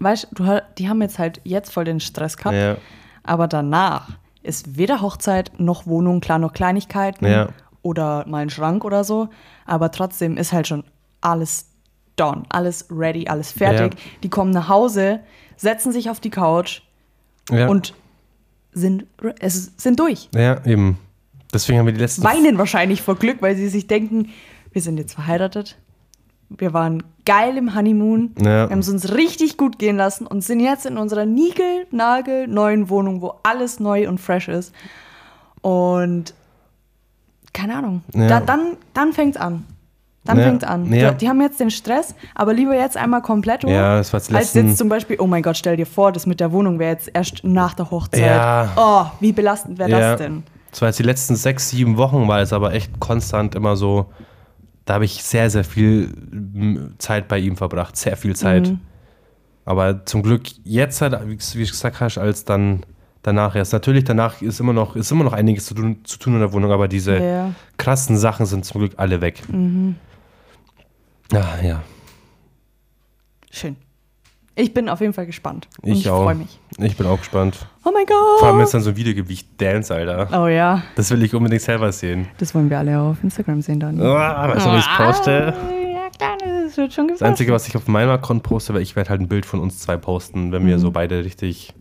weißt 0.00 0.28
du, 0.32 0.62
die 0.78 0.88
haben 0.88 1.00
jetzt 1.00 1.18
halt 1.18 1.40
jetzt 1.44 1.72
voll 1.72 1.84
den 1.84 2.00
Stress 2.00 2.36
gehabt, 2.36 2.56
ja. 2.56 2.76
aber 3.22 3.48
danach 3.48 4.10
ist 4.42 4.76
weder 4.76 5.00
Hochzeit 5.00 5.52
noch 5.58 5.86
Wohnung, 5.86 6.20
klar 6.20 6.38
noch 6.38 6.52
Kleinigkeiten 6.52 7.26
Ja. 7.26 7.48
oder 7.82 8.26
mal 8.28 8.42
ein 8.42 8.50
Schrank 8.50 8.84
oder 8.84 9.02
so, 9.02 9.28
aber 9.64 9.90
trotzdem 9.90 10.36
ist 10.36 10.52
halt 10.52 10.66
schon 10.66 10.84
alles 11.20 11.70
done. 12.16 12.42
Alles 12.50 12.86
ready, 12.90 13.28
alles 13.28 13.52
fertig. 13.52 13.94
Ja. 13.94 14.00
Die 14.22 14.28
kommen 14.28 14.50
nach 14.50 14.68
Hause, 14.68 15.20
setzen 15.56 15.90
sich 15.92 16.10
auf 16.10 16.20
die 16.20 16.30
Couch 16.30 16.82
Ja. 17.50 17.68
und 17.68 17.94
sind, 18.72 19.06
es 19.40 19.72
sind 19.76 19.98
durch. 20.00 20.28
ja, 20.34 20.64
eben. 20.66 20.98
Deswegen 21.52 21.78
haben 21.78 21.86
wir 21.86 21.92
die 21.92 22.00
letzten. 22.00 22.22
Weinen 22.24 22.58
wahrscheinlich 22.58 23.02
vor 23.02 23.16
Glück, 23.16 23.40
weil 23.40 23.56
sie 23.56 23.68
sich 23.68 23.86
denken, 23.86 24.30
wir 24.72 24.82
sind 24.82 24.98
jetzt 24.98 25.14
verheiratet. 25.14 25.78
Wir 26.48 26.72
waren 26.72 27.02
geil 27.24 27.56
im 27.56 27.74
Honeymoon. 27.74 28.34
Ja. 28.38 28.66
Wir 28.66 28.70
haben 28.70 28.80
es 28.80 28.88
uns 28.88 29.14
richtig 29.14 29.56
gut 29.56 29.78
gehen 29.78 29.96
lassen 29.96 30.26
und 30.26 30.42
sind 30.42 30.60
jetzt 30.60 30.86
in 30.86 30.98
unserer 30.98 31.24
Nigel-Nagel 31.24 32.46
neuen 32.46 32.88
Wohnung, 32.90 33.22
wo 33.22 33.34
alles 33.42 33.80
neu 33.80 34.08
und 34.08 34.18
fresh 34.20 34.48
ist. 34.48 34.74
Und 35.62 36.34
keine 37.52 37.76
Ahnung. 37.76 38.02
Ja. 38.14 38.28
Da, 38.28 38.40
dann 38.40 38.76
dann 38.92 39.12
fängt 39.12 39.36
es 39.36 39.40
an. 39.40 39.64
Dann 40.26 40.38
Ja. 40.38 40.44
fängt's 40.44 40.64
an. 40.64 40.92
Ja. 40.92 41.10
Die, 41.12 41.18
die 41.18 41.28
haben 41.28 41.40
jetzt 41.40 41.58
den 41.60 41.70
Stress, 41.70 42.14
aber 42.34 42.52
lieber 42.52 42.74
jetzt 42.74 42.96
einmal 42.96 43.22
komplett 43.22 43.62
durch. 43.62 43.72
Ja, 43.72 43.96
das 43.98 44.12
war 44.12 44.20
jetzt 44.20 44.34
Als 44.34 44.54
jetzt 44.54 44.76
zum 44.78 44.88
Beispiel, 44.88 45.16
oh 45.20 45.26
mein 45.26 45.42
Gott, 45.42 45.56
stell 45.56 45.76
dir 45.76 45.86
vor, 45.86 46.12
das 46.12 46.26
mit 46.26 46.40
der 46.40 46.52
Wohnung 46.52 46.78
wäre 46.78 46.92
jetzt 46.92 47.10
erst 47.14 47.44
nach 47.44 47.74
der 47.74 47.90
Hochzeit. 47.90 48.20
Ja. 48.20 48.72
Oh, 48.76 49.06
wie 49.20 49.32
belastend 49.32 49.78
wäre 49.78 49.90
das 49.90 50.18
denn? 50.18 50.42
Das 50.70 50.82
war 50.82 50.88
jetzt 50.88 50.98
die 50.98 51.04
letzten 51.04 51.36
sechs, 51.36 51.70
sieben 51.70 51.96
Wochen, 51.96 52.28
war 52.28 52.40
es 52.40 52.52
aber 52.52 52.74
echt 52.74 53.00
konstant 53.00 53.54
immer 53.54 53.76
so. 53.76 54.06
Da 54.84 54.94
habe 54.94 55.04
ich 55.04 55.22
sehr, 55.22 55.48
sehr 55.50 55.64
viel 55.64 56.92
Zeit 56.98 57.28
bei 57.28 57.38
ihm 57.38 57.56
verbracht. 57.56 57.96
Sehr 57.96 58.16
viel 58.16 58.36
Zeit. 58.36 58.68
Mhm. 58.68 58.80
Aber 59.64 60.04
zum 60.04 60.22
Glück 60.22 60.42
jetzt 60.64 61.00
halt, 61.02 61.18
wie 61.26 61.38
wie 61.38 61.64
du 61.64 61.70
gesagt 61.70 61.98
hast, 62.00 62.18
als 62.18 62.44
dann 62.44 62.84
danach 63.22 63.56
erst. 63.56 63.72
Natürlich, 63.72 64.04
danach 64.04 64.40
ist 64.40 64.60
immer 64.60 64.72
noch, 64.72 64.94
ist 64.94 65.10
immer 65.10 65.24
noch 65.24 65.32
einiges 65.32 65.66
zu 65.66 65.74
tun, 65.74 65.96
zu 66.04 66.18
tun 66.18 66.34
in 66.34 66.40
der 66.40 66.52
Wohnung, 66.52 66.70
aber 66.70 66.86
diese 66.86 67.16
Ja. 67.18 67.50
krassen 67.76 68.16
Sachen 68.16 68.46
sind 68.46 68.64
zum 68.64 68.80
Glück 68.80 68.92
alle 68.98 69.20
weg. 69.20 69.42
Mhm. 69.48 69.96
Ah, 71.32 71.60
ja. 71.62 71.82
Schön. 73.50 73.76
Ich 74.58 74.72
bin 74.72 74.88
auf 74.88 75.00
jeden 75.00 75.12
Fall 75.12 75.26
gespannt. 75.26 75.68
Und 75.82 75.92
Ich 75.92 76.00
ich 76.00 76.08
auch. 76.10 76.24
freue 76.24 76.34
mich. 76.34 76.58
Ich 76.78 76.96
bin 76.96 77.06
auch 77.06 77.18
gespannt. 77.18 77.66
Oh 77.84 77.90
mein 77.92 78.06
Gott. 78.06 78.38
Vor 78.38 78.48
allem 78.48 78.60
ist 78.60 78.72
dann 78.72 78.80
so 78.80 78.90
ein 78.90 78.96
Video 78.96 79.12
gibt, 79.14 79.28
wie 79.28 79.34
ich 79.34 79.56
dance, 79.56 79.94
Alter. 79.94 80.28
Oh 80.42 80.46
ja, 80.46 80.82
Das 80.94 81.10
will 81.10 81.22
ich 81.22 81.34
unbedingt 81.34 81.60
selber 81.62 81.92
sehen. 81.92 82.26
das 82.38 82.54
wollen 82.54 82.70
wir 82.70 82.78
alle 82.78 82.98
auf 82.98 83.22
Instagram 83.22 83.60
sehen 83.60 83.80
dann. 83.80 83.98
Weißt 84.00 84.64
du, 84.66 84.72
wie 84.72 84.76
ich 84.78 84.86
es 84.86 84.96
poste? 84.96 85.54
Ja, 85.92 86.08
klar, 86.16 86.38
das 86.64 86.76
wird 86.76 86.92
schon 86.94 87.08
Das 87.08 87.18
gefallen. 87.18 87.32
Einzige, 87.32 87.52
was 87.52 87.68
ich 87.68 87.76
auf 87.76 87.86
meinem 87.86 88.10
Account 88.10 88.42
poste, 88.44 88.72
weil 88.72 88.80
ich 88.82 88.96
werde 88.96 89.10
halt 89.10 89.20
ein 89.20 89.28
Bild 89.28 89.44
von 89.44 89.60
uns 89.60 89.78
zwei 89.80 89.96
posten, 89.98 90.52
wenn 90.52 90.64
wir 90.66 90.78
so 90.78 90.90
beide 90.90 91.22
richtig 91.24 91.74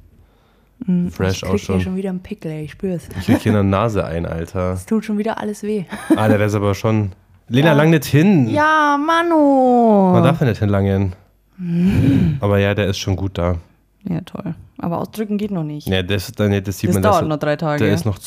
fresh 0.77 0.87
Mhm. 0.87 1.07
ich 1.07 1.15
krieg 1.17 1.35
hier 1.39 1.49
ausschauen. 1.53 1.81
schon 1.81 1.95
wieder 1.95 2.09
einen 2.09 2.19
Pickel, 2.19 2.51
ey, 2.51 2.65
ich 2.65 2.71
spür's. 2.73 3.07
Ich 3.17 3.25
krieg 3.27 3.39
hier 3.39 3.53
eine 3.53 3.63
Nase 3.63 4.03
ein, 4.05 4.25
Alter. 4.25 4.73
Es 4.73 4.85
tut 4.85 5.05
schon 5.05 5.17
wieder 5.17 5.39
alles 5.39 5.63
weh. 5.63 5.85
Alter, 6.17 6.37
der 6.37 6.47
ist 6.47 6.55
aber 6.55 6.75
schon. 6.75 7.13
Lena, 7.47 7.73
lang 7.73 7.91
nicht 7.91 8.05
hin. 8.05 8.49
Ja, 8.49 8.97
Manu. 8.97 10.11
Man 10.13 10.23
darf 10.23 10.39
ja 10.41 10.47
nicht 10.47 10.59
hinlangen. 10.59 11.15
Aber 12.41 12.57
ja, 12.59 12.73
der 12.73 12.87
ist 12.87 12.97
schon 12.97 13.15
gut 13.15 13.37
da. 13.37 13.57
Ja, 14.03 14.21
toll. 14.21 14.55
Aber 14.79 14.99
ausdrücken 14.99 15.37
geht 15.37 15.51
noch 15.51 15.63
nicht. 15.63 15.87
Ja, 15.87 16.03
das, 16.03 16.31
dann, 16.31 16.51
ja, 16.51 16.61
das 16.61 16.79
sieht 16.79 16.89
das 16.89 16.95
man. 16.95 17.03
dauert 17.03 17.21
das, 17.21 17.27
noch 17.29 17.37
drei 17.37 17.55
Tage. 17.55 17.83
der 17.83 17.93
ist 17.93 18.05
noch 18.05 18.17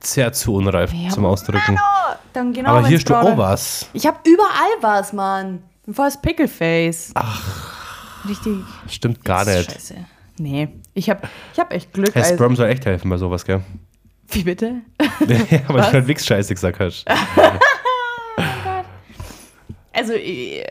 sehr 0.00 0.32
zu 0.32 0.54
unreif 0.54 0.92
Ja, 0.92 1.10
zum 1.10 1.24
Ausdrücken. 1.26 1.74
Manu, 1.74 2.16
dann 2.32 2.52
genau, 2.52 2.70
aber 2.70 2.86
hier 2.86 2.96
ist 2.96 3.10
auch 3.12 3.36
was. 3.36 3.88
Ich 3.92 4.06
hab 4.06 4.26
überall 4.26 4.76
was, 4.80 5.12
Mann. 5.12 5.62
Bin 5.84 5.94
voll 5.94 6.06
das 6.06 6.20
Pickleface. 6.20 7.12
Ach. 7.14 8.28
Richtig. 8.28 8.58
Stimmt 8.88 9.24
gar 9.24 9.44
nicht. 9.44 9.70
Scheiße. 9.70 9.96
Nee, 10.38 10.68
ich 10.94 11.10
hab, 11.10 11.28
ich 11.52 11.58
hab 11.60 11.72
echt 11.72 11.92
Glück. 11.92 12.14
Herr 12.14 12.22
also- 12.22 12.34
Sperm 12.36 12.56
soll 12.56 12.68
echt 12.68 12.86
helfen 12.86 13.10
bei 13.10 13.16
sowas, 13.16 13.44
gell? 13.44 13.60
Wie 14.28 14.44
bitte? 14.44 14.76
ja, 15.00 15.60
weil 15.68 15.80
Was? 15.80 15.88
du 15.88 15.92
halt 15.92 16.06
nix 16.06 16.24
Scheiße 16.24 16.54
gesagt 16.54 16.80
hast. 16.80 17.04
Also, 19.92 20.12
äh, 20.14 20.64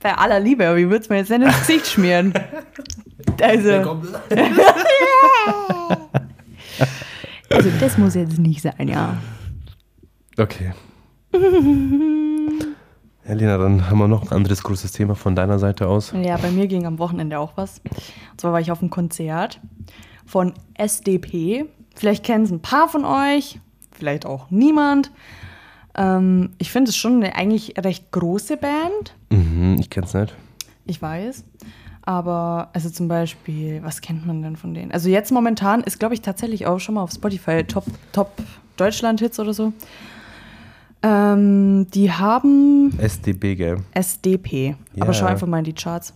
bei 0.00 0.14
aller 0.14 0.38
Liebe, 0.38 0.66
aber 0.68 0.76
ich 0.76 0.84
würde 0.84 1.02
es 1.02 1.08
mir 1.08 1.16
jetzt 1.16 1.30
nicht 1.30 1.42
ins 1.42 1.58
Gesicht 1.60 1.86
schmieren. 1.86 2.34
Also, 3.40 3.70
also, 7.50 7.70
das 7.80 7.98
muss 7.98 8.14
jetzt 8.14 8.38
nicht 8.38 8.60
sein, 8.62 8.86
ja. 8.88 9.16
Okay. 10.38 10.72
Ja, 13.26 13.32
Lena, 13.32 13.56
dann 13.56 13.88
haben 13.88 13.98
wir 13.98 14.06
noch 14.06 14.24
ein 14.24 14.32
anderes 14.36 14.62
großes 14.62 14.92
Thema 14.92 15.14
von 15.14 15.34
deiner 15.34 15.58
Seite 15.58 15.88
aus. 15.88 16.12
Ja, 16.12 16.36
bei 16.36 16.50
mir 16.50 16.66
ging 16.66 16.84
am 16.84 16.98
Wochenende 16.98 17.38
auch 17.38 17.52
was. 17.56 17.80
Und 18.32 18.40
zwar 18.40 18.52
war 18.52 18.60
ich 18.60 18.70
auf 18.70 18.82
einem 18.82 18.90
Konzert 18.90 19.62
von 20.26 20.52
SDP. 20.74 21.64
Vielleicht 21.96 22.22
kennen 22.22 22.44
es 22.44 22.50
ein 22.50 22.60
paar 22.60 22.86
von 22.86 23.06
euch, 23.06 23.60
vielleicht 23.92 24.26
auch 24.26 24.50
niemand. 24.50 25.10
Ähm, 25.96 26.50
ich 26.58 26.70
finde 26.72 26.90
es 26.90 26.96
schon 26.96 27.16
eine 27.22 27.34
eigentlich 27.36 27.74
recht 27.78 28.10
große 28.10 28.56
Band. 28.56 29.14
Mhm, 29.30 29.76
ich 29.78 29.90
kenn's 29.90 30.14
nicht. 30.14 30.34
Ich 30.86 31.00
weiß. 31.00 31.44
Aber, 32.02 32.68
also 32.74 32.90
zum 32.90 33.08
Beispiel, 33.08 33.82
was 33.82 34.00
kennt 34.02 34.26
man 34.26 34.42
denn 34.42 34.56
von 34.56 34.74
denen? 34.74 34.92
Also 34.92 35.08
jetzt 35.08 35.32
momentan 35.32 35.82
ist, 35.82 35.98
glaube 35.98 36.14
ich, 36.14 36.20
tatsächlich 36.20 36.66
auch 36.66 36.78
schon 36.78 36.96
mal 36.96 37.02
auf 37.02 37.12
Spotify 37.12 37.64
Top, 37.64 37.84
Top 38.12 38.32
Deutschland-Hits 38.76 39.38
oder 39.40 39.54
so. 39.54 39.72
Ähm, 41.02 41.86
die 41.90 42.10
haben 42.12 42.98
SDB, 42.98 43.54
gell? 43.56 43.78
SDP. 43.92 44.74
Aber 44.96 45.06
Ja. 45.06 45.12
schau 45.14 45.26
einfach 45.26 45.46
mal 45.46 45.58
in 45.58 45.64
die 45.64 45.74
Charts. 45.74 46.14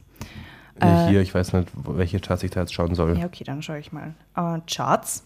Ja, 0.81 1.05
Äh, 1.05 1.07
hier, 1.09 1.21
ich 1.23 1.35
weiß 1.35 1.53
nicht, 1.55 1.69
welche 1.87 2.21
Charts 2.21 2.43
ich 2.43 2.51
da 2.51 2.61
jetzt 2.61 2.73
schauen 2.73 2.95
soll. 2.95 3.19
Ja, 3.19 3.27
okay, 3.27 3.45
dann 3.45 3.63
schaue 3.63 3.79
ich 3.81 3.93
mal. 3.93 4.15
Äh, 4.37 4.61
Charts. 4.67 5.25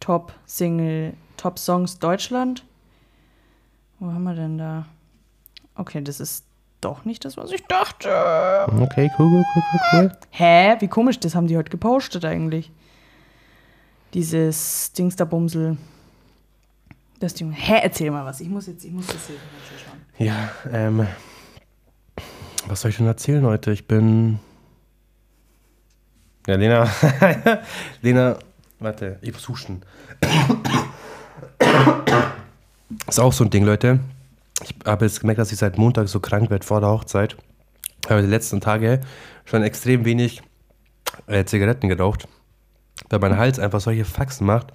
Top 0.00 0.32
Single, 0.44 1.14
Top 1.36 1.58
Songs 1.58 1.98
Deutschland. 1.98 2.64
Wo 3.98 4.12
haben 4.12 4.24
wir 4.24 4.34
denn 4.34 4.58
da? 4.58 4.86
Okay, 5.74 6.02
das 6.02 6.20
ist 6.20 6.44
doch 6.80 7.04
nicht 7.04 7.24
das, 7.24 7.36
was 7.36 7.50
ich 7.50 7.64
dachte. 7.64 8.08
Okay, 8.80 9.10
cool, 9.18 9.26
cool, 9.26 9.44
cool, 9.54 9.62
cool, 9.72 9.80
cool. 9.92 10.12
Hä? 10.30 10.76
Wie 10.80 10.88
komisch, 10.88 11.18
das 11.18 11.34
haben 11.34 11.46
die 11.46 11.56
heute 11.56 11.70
gepostet 11.70 12.24
eigentlich. 12.24 12.70
Dieses 14.14 14.92
Dings 14.92 15.16
der 15.16 15.24
Bumsel. 15.24 15.76
Das 17.18 17.34
Ding. 17.34 17.52
Hä, 17.52 17.80
erzähl 17.82 18.10
mal 18.10 18.24
was. 18.24 18.40
Ich 18.40 18.48
muss 18.48 18.66
jetzt, 18.66 18.84
ich 18.84 18.92
muss 18.92 19.06
das 19.06 19.26
hier 19.26 19.36
schauen. 19.84 20.00
Ja, 20.18 20.50
ähm. 20.72 21.06
Was 22.66 22.80
soll 22.82 22.90
ich 22.90 22.96
denn 22.98 23.06
erzählen 23.06 23.44
heute? 23.44 23.72
Ich 23.72 23.86
bin. 23.86 24.38
Ja, 26.46 26.56
Lena. 26.56 26.88
Lena, 28.02 28.38
warte, 28.78 29.18
ich 29.22 29.32
muss 29.32 29.48
husten. 29.48 29.82
Ist 33.08 33.20
auch 33.20 33.32
so 33.32 33.44
ein 33.44 33.50
Ding, 33.50 33.64
Leute. 33.64 34.00
Ich 34.62 34.74
habe 34.86 35.04
jetzt 35.04 35.20
gemerkt, 35.20 35.38
dass 35.38 35.52
ich 35.52 35.58
seit 35.58 35.78
Montag 35.78 36.08
so 36.08 36.20
krank 36.20 36.50
werde 36.50 36.64
vor 36.64 36.80
der 36.80 36.90
Hochzeit. 36.90 37.36
Ich 38.04 38.10
habe 38.10 38.22
die 38.22 38.28
letzten 38.28 38.60
Tage 38.60 39.00
schon 39.44 39.62
extrem 39.62 40.04
wenig 40.04 40.42
äh, 41.26 41.44
Zigaretten 41.44 41.88
geraucht, 41.88 42.28
weil 43.10 43.18
mein 43.18 43.36
Hals 43.36 43.58
einfach 43.58 43.80
solche 43.80 44.04
Faxen 44.04 44.46
macht. 44.46 44.68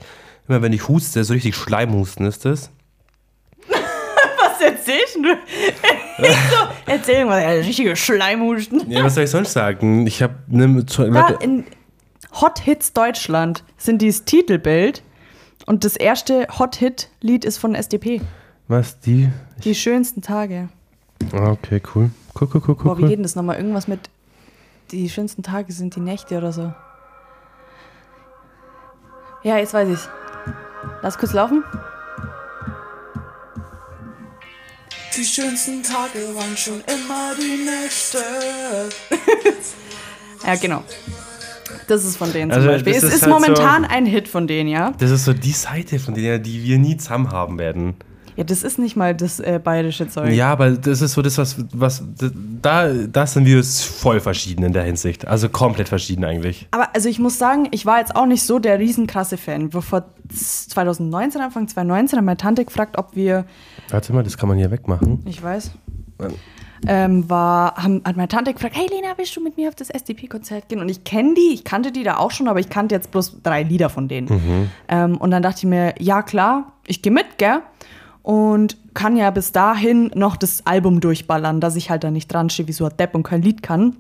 Immer 0.47 0.61
wenn 0.61 0.73
ich 0.73 0.87
huste, 0.87 1.23
so 1.23 1.33
richtig 1.33 1.55
Schleimhusten 1.55 2.25
ist 2.25 2.45
das. 2.45 2.71
Was 3.67 4.61
erzählst 4.61 5.15
du? 5.23 6.23
Ich 6.23 6.35
so, 6.35 6.57
erzähl 6.85 7.25
mal, 7.25 7.41
ja, 7.41 7.49
richtige 7.61 7.95
Schleimhusten. 7.95 8.89
Ja, 8.91 9.03
was 9.03 9.15
soll 9.15 9.23
ich 9.23 9.31
sonst 9.31 9.53
sagen? 9.53 10.05
Ich 10.05 10.21
habe 10.21 10.35
ne, 10.47 10.83
Da 10.85 11.29
in 11.39 11.65
Hot 12.39 12.59
Hits 12.59 12.93
Deutschland 12.93 13.63
sind 13.77 14.03
dieses 14.03 14.23
Titelbild 14.25 15.01
und 15.65 15.83
das 15.85 15.95
erste 15.95 16.47
Hot 16.59 16.75
Hit 16.75 17.09
Lied 17.21 17.45
ist 17.45 17.57
von 17.57 17.75
SDP. 17.75 18.21
was 18.67 18.99
die? 18.99 19.29
Die 19.63 19.75
schönsten 19.75 20.21
Tage. 20.21 20.69
Ah, 21.33 21.51
Okay, 21.51 21.81
cool. 21.95 22.09
Cool, 22.39 22.47
cool, 22.53 22.61
cool, 22.67 22.75
Boah, 22.75 22.85
cool. 22.91 22.97
wie 22.97 23.01
cool. 23.03 23.09
geht 23.09 23.17
denn 23.17 23.23
das 23.23 23.35
nochmal? 23.35 23.57
Irgendwas 23.57 23.87
mit 23.87 24.09
die 24.91 25.09
schönsten 25.09 25.43
Tage 25.43 25.71
sind 25.73 25.95
die 25.95 25.99
Nächte 25.99 26.37
oder 26.37 26.51
so. 26.51 26.73
Ja, 29.43 29.57
jetzt 29.57 29.73
weiß 29.73 29.89
ich's. 29.89 30.09
Lass 31.01 31.17
kurz 31.17 31.33
laufen. 31.33 31.63
Die 35.17 35.25
schönsten 35.25 35.83
Tage 35.83 36.19
waren 36.35 36.55
schon 36.55 36.81
immer 36.81 37.33
die 37.35 37.65
Nächte. 37.65 38.17
Ja, 40.43 40.55
genau. 40.55 40.83
Das 41.87 42.05
ist 42.05 42.17
von 42.17 42.31
denen 42.31 42.51
Also, 42.51 42.63
zum 42.65 42.73
Beispiel. 42.73 42.93
Es 42.93 43.03
ist 43.03 43.13
ist, 43.15 43.21
halt 43.23 43.31
momentan 43.33 43.83
so- 43.83 43.89
ein 43.89 44.05
Hit 44.05 44.27
von 44.27 44.47
denen, 44.47 44.69
ja. 44.69 44.91
Das 44.97 45.11
ist 45.11 45.25
so 45.25 45.33
die 45.33 45.51
Seite 45.51 45.99
von 45.99 46.13
denen, 46.13 46.41
die 46.43 46.63
wir 46.63 46.77
nie 46.79 46.97
zusammen 46.97 47.31
haben 47.31 47.57
werden. 47.59 47.95
Ja, 48.37 48.45
das 48.45 48.63
ist 48.63 48.79
nicht 48.79 48.95
mal 48.95 49.13
das 49.13 49.41
äh, 49.41 49.59
bayerische 49.61 50.07
Zeug. 50.07 50.31
Ja, 50.33 50.51
aber 50.53 50.71
das 50.71 51.01
ist 51.01 51.11
so 51.13 51.21
das, 51.21 51.37
was, 51.37 51.57
was 51.73 52.01
da, 52.61 52.87
da 52.93 53.27
sind 53.27 53.45
wir 53.45 53.61
voll 53.61 54.21
verschieden 54.21 54.63
in 54.63 54.71
der 54.71 54.83
Hinsicht. 54.83 55.27
Also 55.27 55.49
komplett 55.49 55.89
verschieden 55.89 56.23
eigentlich. 56.23 56.65
Aber 56.71 56.95
also 56.95 57.09
ich 57.09 57.19
muss 57.19 57.37
sagen, 57.37 57.67
ich 57.71 57.85
war 57.85 57.99
jetzt 57.99 58.15
auch 58.15 58.25
nicht 58.25 58.43
so 58.43 58.57
der 58.57 58.79
riesenkrasse 58.79 59.35
Fan. 59.35 59.69
Bevor 59.69 60.05
2019, 60.33 61.41
Anfang 61.41 61.67
2019, 61.67 62.17
hat 62.19 62.25
meine 62.25 62.37
Tante 62.37 62.63
gefragt, 62.63 62.97
ob 62.97 63.15
wir, 63.15 63.45
Warte 63.89 64.13
mal, 64.13 64.23
das 64.23 64.37
kann 64.37 64.47
man 64.47 64.57
hier 64.57 64.71
wegmachen. 64.71 65.19
ich 65.25 65.43
weiß. 65.43 65.71
Ähm, 66.87 67.29
war, 67.29 67.75
haben, 67.75 68.01
hat 68.03 68.15
meine 68.15 68.27
Tante 68.27 68.53
gefragt, 68.53 68.75
hey 68.77 68.87
Lena, 68.89 69.13
willst 69.17 69.35
du 69.35 69.41
mit 69.41 69.57
mir 69.57 69.69
auf 69.69 69.75
das 69.75 69.89
SDP-Konzert 69.89 70.69
gehen? 70.69 70.79
Und 70.79 70.89
ich 70.89 71.03
kenne 71.03 71.33
die, 71.35 71.53
ich 71.53 71.63
kannte 71.63 71.91
die 71.91 72.03
da 72.03 72.17
auch 72.17 72.31
schon, 72.31 72.47
aber 72.47 72.59
ich 72.59 72.69
kannte 72.69 72.95
jetzt 72.95 73.11
bloß 73.11 73.41
drei 73.43 73.63
Lieder 73.63 73.89
von 73.89 74.07
denen. 74.07 74.27
Ähm, 74.87 75.17
und 75.17 75.31
dann 75.31 75.43
dachte 75.43 75.59
ich 75.59 75.65
mir, 75.65 75.95
ja 75.99 76.21
klar, 76.21 76.73
ich 76.87 77.01
gehe 77.01 77.11
mit, 77.11 77.37
gell? 77.37 77.61
und 78.23 78.77
kann 78.93 79.15
ja 79.17 79.31
bis 79.31 79.51
dahin 79.51 80.11
noch 80.13 80.35
das 80.35 80.65
Album 80.65 80.99
durchballern, 81.01 81.59
dass 81.59 81.75
ich 81.75 81.89
halt 81.89 82.03
da 82.03 82.11
nicht 82.11 82.31
dran 82.31 82.49
stehe 82.49 82.67
wie 82.67 82.73
so 82.73 82.85
ein 82.85 82.95
Depp 82.97 83.15
und 83.15 83.23
kein 83.23 83.41
Lied 83.41 83.63
kann. 83.63 83.95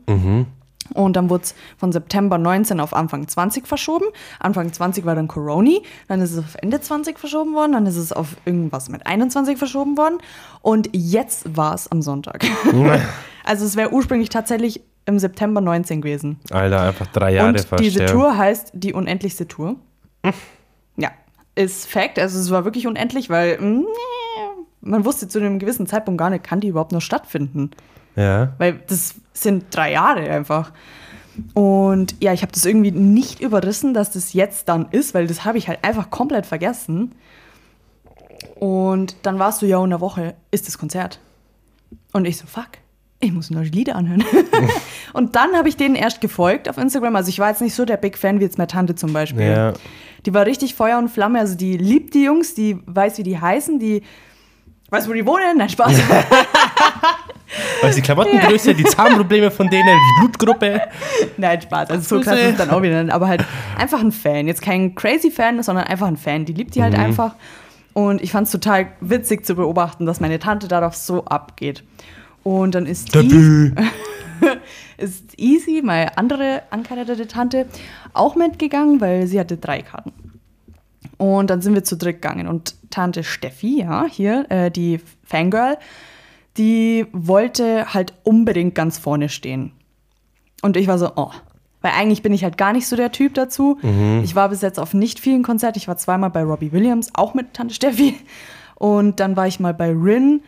Und 0.93 1.15
dann 1.15 1.29
wurde 1.29 1.43
es 1.43 1.55
von 1.77 1.91
September 1.91 2.37
19 2.37 2.79
auf 2.79 2.93
Anfang 2.93 3.27
20 3.27 3.67
verschoben. 3.67 4.05
Anfang 4.39 4.71
20 4.71 5.05
war 5.05 5.15
dann 5.15 5.27
Coroni, 5.27 5.83
dann 6.07 6.21
ist 6.21 6.31
es 6.31 6.39
auf 6.39 6.55
Ende 6.61 6.81
20 6.81 7.19
verschoben 7.19 7.53
worden, 7.53 7.73
dann 7.73 7.85
ist 7.85 7.97
es 7.97 8.11
auf 8.11 8.37
irgendwas 8.45 8.89
mit 8.89 9.05
21 9.05 9.57
verschoben 9.57 9.97
worden. 9.97 10.17
Und 10.61 10.89
jetzt 10.93 11.55
war 11.55 11.73
es 11.73 11.91
am 11.91 12.01
Sonntag. 12.01 12.45
also 13.43 13.65
es 13.65 13.75
wäre 13.75 13.91
ursprünglich 13.91 14.29
tatsächlich 14.29 14.81
im 15.05 15.19
September 15.19 15.61
19 15.61 16.01
gewesen. 16.01 16.39
Alter, 16.51 16.81
einfach 16.81 17.07
drei 17.07 17.33
Jahre 17.33 17.49
Und 17.49 17.79
diese. 17.79 18.05
Tour 18.05 18.37
heißt 18.37 18.71
die 18.73 18.93
unendlichste 18.93 19.47
Tour. 19.47 19.75
Ja, 20.97 21.11
ist 21.55 21.87
Fact. 21.87 22.19
Also 22.19 22.39
es 22.39 22.51
war 22.51 22.65
wirklich 22.65 22.87
unendlich, 22.87 23.29
weil 23.29 23.59
mm, 23.59 23.85
man 24.81 25.05
wusste 25.05 25.27
zu 25.27 25.39
einem 25.39 25.59
gewissen 25.59 25.87
Zeitpunkt 25.87 26.17
gar 26.17 26.29
nicht, 26.29 26.43
kann 26.43 26.59
die 26.59 26.67
überhaupt 26.67 26.91
noch 26.91 27.01
stattfinden. 27.01 27.71
Ja. 28.15 28.53
Weil 28.57 28.81
das 28.87 29.15
sind 29.33 29.65
drei 29.71 29.93
Jahre 29.93 30.29
einfach. 30.29 30.71
Und 31.53 32.15
ja, 32.21 32.33
ich 32.33 32.41
habe 32.41 32.51
das 32.51 32.65
irgendwie 32.65 32.91
nicht 32.91 33.39
überrissen, 33.39 33.93
dass 33.93 34.11
das 34.11 34.33
jetzt 34.33 34.67
dann 34.67 34.87
ist, 34.91 35.13
weil 35.13 35.27
das 35.27 35.45
habe 35.45 35.57
ich 35.57 35.67
halt 35.67 35.83
einfach 35.83 36.09
komplett 36.09 36.45
vergessen. 36.45 37.13
Und 38.55 39.15
dann 39.23 39.39
warst 39.39 39.61
du 39.61 39.65
ja 39.65 39.81
in 39.83 39.89
der 39.89 40.01
Woche, 40.01 40.35
ist 40.51 40.67
das 40.67 40.77
Konzert. 40.77 41.19
Und 42.11 42.25
ich 42.25 42.37
so, 42.37 42.47
fuck, 42.47 42.69
ich 43.19 43.31
muss 43.31 43.49
neue 43.49 43.65
Lieder 43.65 43.95
anhören. 43.95 44.23
und 45.13 45.35
dann 45.35 45.55
habe 45.55 45.69
ich 45.69 45.77
denen 45.77 45.95
erst 45.95 46.21
gefolgt 46.21 46.67
auf 46.67 46.77
Instagram. 46.77 47.15
Also 47.15 47.29
ich 47.29 47.39
war 47.39 47.49
jetzt 47.49 47.61
nicht 47.61 47.75
so 47.75 47.85
der 47.85 47.97
Big 47.97 48.17
Fan 48.17 48.39
wie 48.39 48.43
jetzt 48.43 48.57
meine 48.57 48.67
Tante 48.67 48.95
zum 48.95 49.13
Beispiel. 49.13 49.45
Ja. 49.45 49.73
Die 50.25 50.33
war 50.33 50.45
richtig 50.45 50.75
Feuer 50.75 50.97
und 50.97 51.09
Flamme. 51.09 51.39
Also 51.39 51.55
die 51.55 51.77
liebt 51.77 52.13
die 52.13 52.23
Jungs, 52.23 52.55
die 52.55 52.79
weiß, 52.85 53.17
wie 53.19 53.23
die 53.23 53.39
heißen, 53.39 53.79
die 53.79 54.03
weiß, 54.91 55.09
wo 55.09 55.13
die 55.13 55.25
wohnen. 55.25 55.57
Nein, 55.57 55.69
Spaß. 55.69 55.93
Weißt 57.81 57.97
du, 57.97 58.01
die 58.01 58.01
Klamottengröße, 58.01 58.73
die 58.75 58.83
Zahnprobleme 58.83 59.51
von 59.51 59.69
denen, 59.69 59.87
die 59.87 60.19
Blutgruppe. 60.21 60.81
Nein, 61.37 61.61
Spaß. 61.61 61.89
Also 61.89 62.17
so 62.17 62.23
krass 62.23 62.39
ist 62.39 62.59
dann 62.59 62.69
auch 62.69 62.81
wieder. 62.81 63.13
Aber 63.13 63.27
halt 63.27 63.43
einfach 63.77 63.99
ein 63.99 64.11
Fan. 64.11 64.47
Jetzt 64.47 64.61
kein 64.61 64.95
crazy 64.95 65.31
Fan, 65.31 65.61
sondern 65.63 65.85
einfach 65.85 66.07
ein 66.07 66.17
Fan. 66.17 66.45
Die 66.45 66.53
liebt 66.53 66.75
die 66.75 66.83
halt 66.83 66.95
einfach. 66.95 67.35
Und 67.93 68.21
ich 68.21 68.31
fand 68.31 68.45
es 68.45 68.51
total 68.51 68.87
witzig 69.01 69.45
zu 69.45 69.55
beobachten, 69.55 70.05
dass 70.05 70.21
meine 70.21 70.39
Tante 70.39 70.67
darauf 70.67 70.95
so 70.95 71.25
abgeht. 71.25 71.83
Und 72.43 72.75
dann 72.75 72.85
ist 72.85 73.13
die, 73.13 73.73
ist 74.97 75.37
Easy, 75.37 75.81
meine 75.83 76.17
andere 76.17 76.63
angeheiratete 76.69 77.27
Tante, 77.27 77.65
auch 78.13 78.35
mitgegangen, 78.35 79.01
weil 79.01 79.27
sie 79.27 79.39
hatte 79.39 79.57
drei 79.57 79.81
Karten. 79.81 80.13
Und 81.21 81.51
dann 81.51 81.61
sind 81.61 81.75
wir 81.75 81.83
zu 81.83 81.97
dritt 81.97 82.19
gegangen. 82.19 82.47
Und 82.47 82.73
Tante 82.89 83.23
Steffi, 83.23 83.81
ja, 83.81 84.07
hier, 84.09 84.49
äh, 84.49 84.71
die 84.71 84.99
Fangirl, 85.23 85.77
die 86.57 87.05
wollte 87.13 87.93
halt 87.93 88.15
unbedingt 88.23 88.73
ganz 88.73 88.97
vorne 88.97 89.29
stehen. 89.29 89.71
Und 90.63 90.77
ich 90.77 90.87
war 90.87 90.97
so, 90.97 91.11
oh. 91.15 91.29
Weil 91.83 91.91
eigentlich 91.91 92.23
bin 92.23 92.33
ich 92.33 92.43
halt 92.43 92.57
gar 92.57 92.73
nicht 92.73 92.87
so 92.87 92.95
der 92.95 93.11
Typ 93.11 93.35
dazu. 93.35 93.77
Ich 94.23 94.35
war 94.35 94.49
bis 94.49 94.61
jetzt 94.61 94.79
auf 94.79 94.95
nicht 94.95 95.19
vielen 95.19 95.43
Konzerten. 95.43 95.77
Ich 95.77 95.87
war 95.87 95.97
zweimal 95.97 96.31
bei 96.31 96.41
Robbie 96.41 96.71
Williams, 96.71 97.11
auch 97.13 97.35
mit 97.35 97.53
Tante 97.53 97.75
Steffi. 97.75 98.15
Und 98.75 99.19
dann 99.19 99.35
war 99.35 99.45
ich 99.45 99.59
mal 99.59 99.75
bei 99.75 99.91
Rin. 99.91 100.41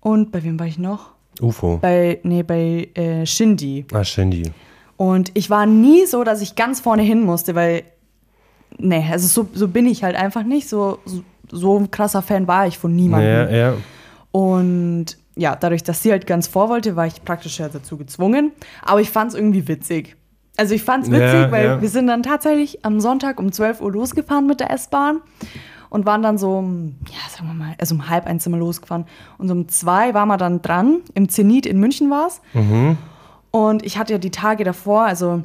Und 0.00 0.32
bei 0.32 0.42
wem 0.44 0.58
war 0.58 0.66
ich 0.66 0.78
noch? 0.78 1.10
UFO. 1.42 1.76
Bei, 1.76 2.20
nee, 2.22 2.42
bei 2.42 2.88
äh, 2.94 3.26
Shindy. 3.26 3.84
Ah, 3.92 4.02
Shindy. 4.02 4.50
Und 4.96 5.30
ich 5.34 5.50
war 5.50 5.66
nie 5.66 6.06
so, 6.06 6.24
dass 6.24 6.40
ich 6.40 6.56
ganz 6.56 6.80
vorne 6.80 7.02
hin 7.02 7.22
musste, 7.22 7.54
weil, 7.54 7.84
nee, 8.76 9.04
also 9.10 9.26
so, 9.26 9.48
so 9.54 9.68
bin 9.68 9.86
ich 9.86 10.04
halt 10.04 10.16
einfach 10.16 10.42
nicht. 10.42 10.68
So, 10.68 10.98
so, 11.04 11.22
so 11.50 11.78
ein 11.78 11.90
krasser 11.90 12.22
Fan 12.22 12.46
war 12.46 12.66
ich 12.66 12.78
von 12.78 12.94
niemandem. 12.94 13.30
Ja, 13.30 13.50
ja. 13.50 13.74
Und 14.32 15.16
ja, 15.36 15.56
dadurch, 15.56 15.82
dass 15.84 16.02
sie 16.02 16.10
halt 16.10 16.26
ganz 16.26 16.48
vor 16.48 16.68
wollte, 16.68 16.96
war 16.96 17.06
ich 17.06 17.24
praktisch 17.24 17.58
ja 17.60 17.68
dazu 17.68 17.96
gezwungen. 17.96 18.52
Aber 18.82 19.00
ich 19.00 19.10
fand 19.10 19.32
es 19.32 19.38
irgendwie 19.38 19.68
witzig. 19.68 20.16
Also 20.56 20.74
ich 20.74 20.82
fand 20.82 21.04
es 21.04 21.10
witzig, 21.10 21.22
Ja, 21.22 21.50
weil 21.52 21.64
ja. 21.64 21.80
wir 21.80 21.88
sind 21.88 22.08
dann 22.08 22.24
tatsächlich 22.24 22.84
am 22.84 23.00
Sonntag 23.00 23.38
um 23.38 23.52
12 23.52 23.80
Uhr 23.80 23.92
losgefahren 23.92 24.46
mit 24.46 24.58
der 24.58 24.72
S-Bahn 24.72 25.20
und 25.88 26.04
waren 26.04 26.22
dann 26.22 26.36
so, 26.36 26.58
um, 26.58 26.96
ja, 27.06 27.30
sagen 27.30 27.46
wir 27.48 27.54
mal, 27.54 27.74
also 27.78 27.94
um 27.94 28.08
halb 28.10 28.26
eins 28.26 28.42
sind 28.42 28.52
wir 28.52 28.58
losgefahren. 28.58 29.06
Und 29.38 29.50
um 29.50 29.68
zwei 29.68 30.12
waren 30.14 30.26
wir 30.28 30.36
dann 30.36 30.60
dran, 30.60 30.98
im 31.14 31.28
Zenit 31.28 31.64
in 31.64 31.78
München 31.78 32.10
war 32.10 32.26
es. 32.26 32.40
Und 33.52 33.86
ich 33.86 33.96
hatte 33.96 34.12
ja 34.14 34.18
die 34.18 34.32
Tage 34.32 34.64
davor, 34.64 35.02
also 35.04 35.42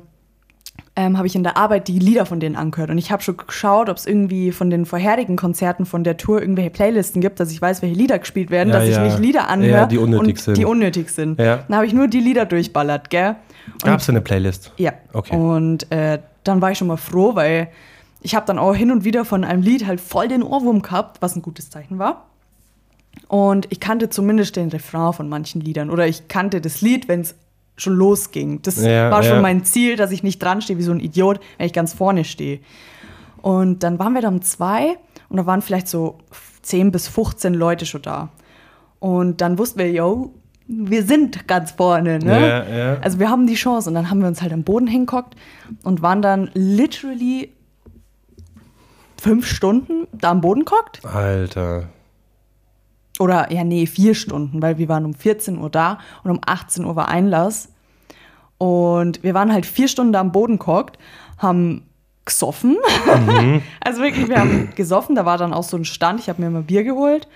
ähm, 0.96 1.18
habe 1.18 1.26
ich 1.26 1.36
in 1.36 1.44
der 1.44 1.58
Arbeit 1.58 1.88
die 1.88 1.98
Lieder 1.98 2.26
von 2.26 2.40
denen 2.40 2.56
angehört. 2.56 2.92
Und 2.92 2.98
ich 3.00 3.12
habe 3.12 3.24
schon 3.24 3.36
geschaut, 3.38 3.90
ob 3.90 3.98
es 3.98 4.06
irgendwie 4.06 4.52
von 4.52 4.70
den 4.70 4.86
vorherigen 4.86 5.36
Konzerten 5.36 5.86
von 5.88 6.04
der 6.04 6.18
Tour 6.18 6.40
irgendwelche 6.40 6.70
Playlisten 6.70 7.20
gibt, 7.20 7.40
dass 7.40 7.52
ich 7.52 7.60
weiß, 7.62 7.82
welche 7.82 7.96
Lieder 7.96 8.20
gespielt 8.20 8.52
werden, 8.52 8.70
Ja, 8.70 8.80
dass 8.80 8.90
ja. 8.90 9.04
ich 9.06 9.12
nicht 9.14 9.20
Lieder 9.20 9.50
anhöre, 9.50 9.72
Ja, 9.72 9.86
die 9.88 9.98
unnötig 9.98 10.40
sind. 10.40 10.58
die 10.58 10.66
unnötig 10.66 11.10
sind. 11.10 11.40
Dann 11.40 11.66
habe 11.72 11.86
ich 11.88 11.94
nur 11.94 12.08
die 12.08 12.20
Lieder 12.20 12.46
durchballert, 12.46 13.10
gell? 13.10 13.36
Gab 13.82 14.02
es 14.02 14.10
eine 14.10 14.22
Playlist? 14.22 14.72
Ja. 14.78 14.94
Okay. 15.14 15.36
Und 15.36 15.92
äh, 15.92 16.20
dann 16.44 16.62
war 16.62 16.72
ich 16.72 16.78
schon 16.78 16.88
mal 16.88 16.98
froh, 16.98 17.34
weil 17.36 17.70
ich 18.22 18.36
habe 18.36 18.46
dann 18.46 18.60
auch 18.60 18.76
hin 18.76 18.92
und 18.92 19.04
wieder 19.04 19.26
von 19.26 19.44
einem 19.44 19.62
Lied 19.64 19.88
halt 19.88 20.00
voll 20.00 20.28
den 20.28 20.44
Ohrwurm 20.44 20.82
gehabt, 20.82 21.22
was 21.22 21.36
ein 21.36 21.42
gutes 21.42 21.70
Zeichen 21.70 21.98
war. 21.98 22.26
Und 23.28 23.68
ich 23.72 23.80
kannte 23.80 24.10
zumindest 24.10 24.56
den 24.56 24.70
Refrain 24.70 25.14
von 25.14 25.30
manchen 25.30 25.62
Liedern. 25.62 25.90
Oder 25.90 26.08
ich 26.08 26.28
kannte 26.28 26.62
das 26.62 26.82
Lied, 26.82 27.08
wenn 27.08 27.22
es 27.22 27.36
schon 27.76 27.94
losging. 27.96 28.62
Das 28.62 28.84
Ja, 28.84 29.10
war 29.12 29.24
schon 29.24 29.38
ja. 29.38 29.42
mein 29.42 29.64
Ziel, 29.64 29.96
dass 29.96 30.12
ich 30.12 30.24
nicht 30.24 30.42
dran 30.42 30.62
stehe 30.62 30.78
wie 30.78 30.84
so 30.84 30.92
ein 30.92 31.00
Idiot, 31.00 31.40
wenn 31.58 31.66
ich 31.66 31.74
ganz 31.74 31.94
vorne 31.94 32.24
stehe. 32.24 32.60
Und 33.42 33.84
dann 33.84 34.00
waren 34.00 34.14
wir 34.14 34.22
da 34.22 34.30
um 34.30 34.42
zwei 34.42 34.98
und 35.30 35.38
da 35.38 35.46
waren 35.46 35.62
vielleicht 35.62 35.88
so 35.88 36.20
10 36.62 36.92
bis 36.92 37.08
15 37.08 37.54
Leute 37.54 37.86
schon 37.86 38.02
da. 38.02 38.30
Und 39.00 39.42
dann 39.42 39.58
wussten 39.58 39.80
wir, 39.80 39.92
yo, 39.92 40.34
wir 40.68 41.04
sind 41.04 41.48
ganz 41.48 41.72
vorne, 41.72 42.20
ne? 42.20 42.42
Ja, 42.42 42.64
ja. 42.64 42.98
Also 43.02 43.20
wir 43.20 43.30
haben 43.30 43.48
die 43.48 43.56
Chance 43.56 43.90
und 43.90 43.96
dann 43.96 44.10
haben 44.10 44.22
wir 44.22 44.28
uns 44.28 44.42
halt 44.42 44.54
am 44.54 44.64
Boden 44.64 44.88
hingekockt 44.88 45.36
und 45.84 46.02
waren 46.02 46.22
dann 46.22 46.50
literally 46.54 47.52
fünf 49.22 49.46
Stunden 49.46 50.08
da 50.14 50.32
am 50.32 50.42
Boden 50.42 50.64
gehockt. 50.64 51.06
Alter. 51.06 51.90
Oder 53.20 53.52
ja, 53.52 53.64
nee, 53.64 53.86
vier 53.86 54.16
Stunden, 54.16 54.62
weil 54.62 54.78
wir 54.78 54.90
waren 54.90 55.06
um 55.06 55.14
14 55.14 55.58
Uhr 55.58 55.70
da 55.70 56.00
und 56.24 56.32
um 56.32 56.40
18 56.46 56.86
Uhr 56.86 56.96
war 56.96 57.10
Einlass. 57.10 57.70
Und 58.58 59.24
wir 59.24 59.34
waren 59.34 59.52
halt 59.52 59.66
vier 59.66 59.88
Stunden 59.88 60.14
da 60.14 60.20
am 60.20 60.32
Boden 60.32 60.58
gehockt, 60.58 60.98
haben 61.38 61.84
gesoffen. 62.26 62.78
also 63.82 64.02
wirklich, 64.02 64.30
wir 64.30 64.40
haben 64.40 64.70
gesoffen. 64.76 65.16
Da 65.16 65.26
war 65.26 65.38
dann 65.38 65.54
auch 65.54 65.64
so 65.64 65.78
ein 65.78 65.86
Stand. 65.86 66.20
Ich 66.22 66.30
habe 66.30 66.42
mir 66.42 66.50
mal 66.50 66.62
Bier 66.62 66.84
geholt 66.84 67.28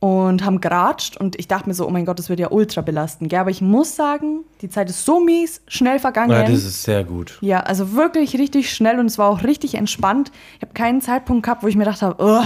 und 0.00 0.44
haben 0.44 0.60
geratscht. 0.60 1.16
Und 1.16 1.38
ich 1.38 1.46
dachte 1.46 1.68
mir 1.68 1.74
so, 1.74 1.86
oh 1.86 1.90
mein 1.90 2.04
Gott, 2.04 2.18
das 2.18 2.28
wird 2.28 2.40
ja 2.40 2.50
ultra 2.50 2.80
belastend. 2.80 3.30
Gell? 3.30 3.38
Aber 3.38 3.50
ich 3.50 3.60
muss 3.60 3.94
sagen, 3.94 4.40
die 4.60 4.68
Zeit 4.68 4.90
ist 4.90 5.04
so 5.04 5.20
mies, 5.20 5.62
schnell 5.68 6.00
vergangen. 6.00 6.32
Ja, 6.32 6.42
das 6.42 6.64
ist 6.64 6.82
sehr 6.82 7.04
gut. 7.04 7.38
Ja, 7.40 7.60
also 7.60 7.92
wirklich 7.92 8.36
richtig 8.36 8.74
schnell 8.74 8.98
und 8.98 9.06
es 9.06 9.16
war 9.16 9.28
auch 9.28 9.44
richtig 9.44 9.74
entspannt. 9.74 10.32
Ich 10.56 10.62
habe 10.62 10.74
keinen 10.74 11.00
Zeitpunkt 11.00 11.44
gehabt, 11.44 11.62
wo 11.62 11.68
ich 11.68 11.76
mir 11.76 11.84
gedacht 11.84 12.02
habe, 12.02 12.20
"Ugh, 12.20 12.44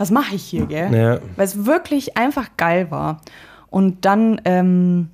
was 0.00 0.10
mache 0.10 0.34
ich 0.34 0.44
hier, 0.44 0.64
gell? 0.64 0.94
Ja. 0.94 1.18
Weil 1.36 1.44
es 1.44 1.66
wirklich 1.66 2.16
einfach 2.16 2.56
geil 2.56 2.90
war. 2.90 3.20
Und 3.68 4.06
dann 4.06 4.40
ähm, 4.46 5.10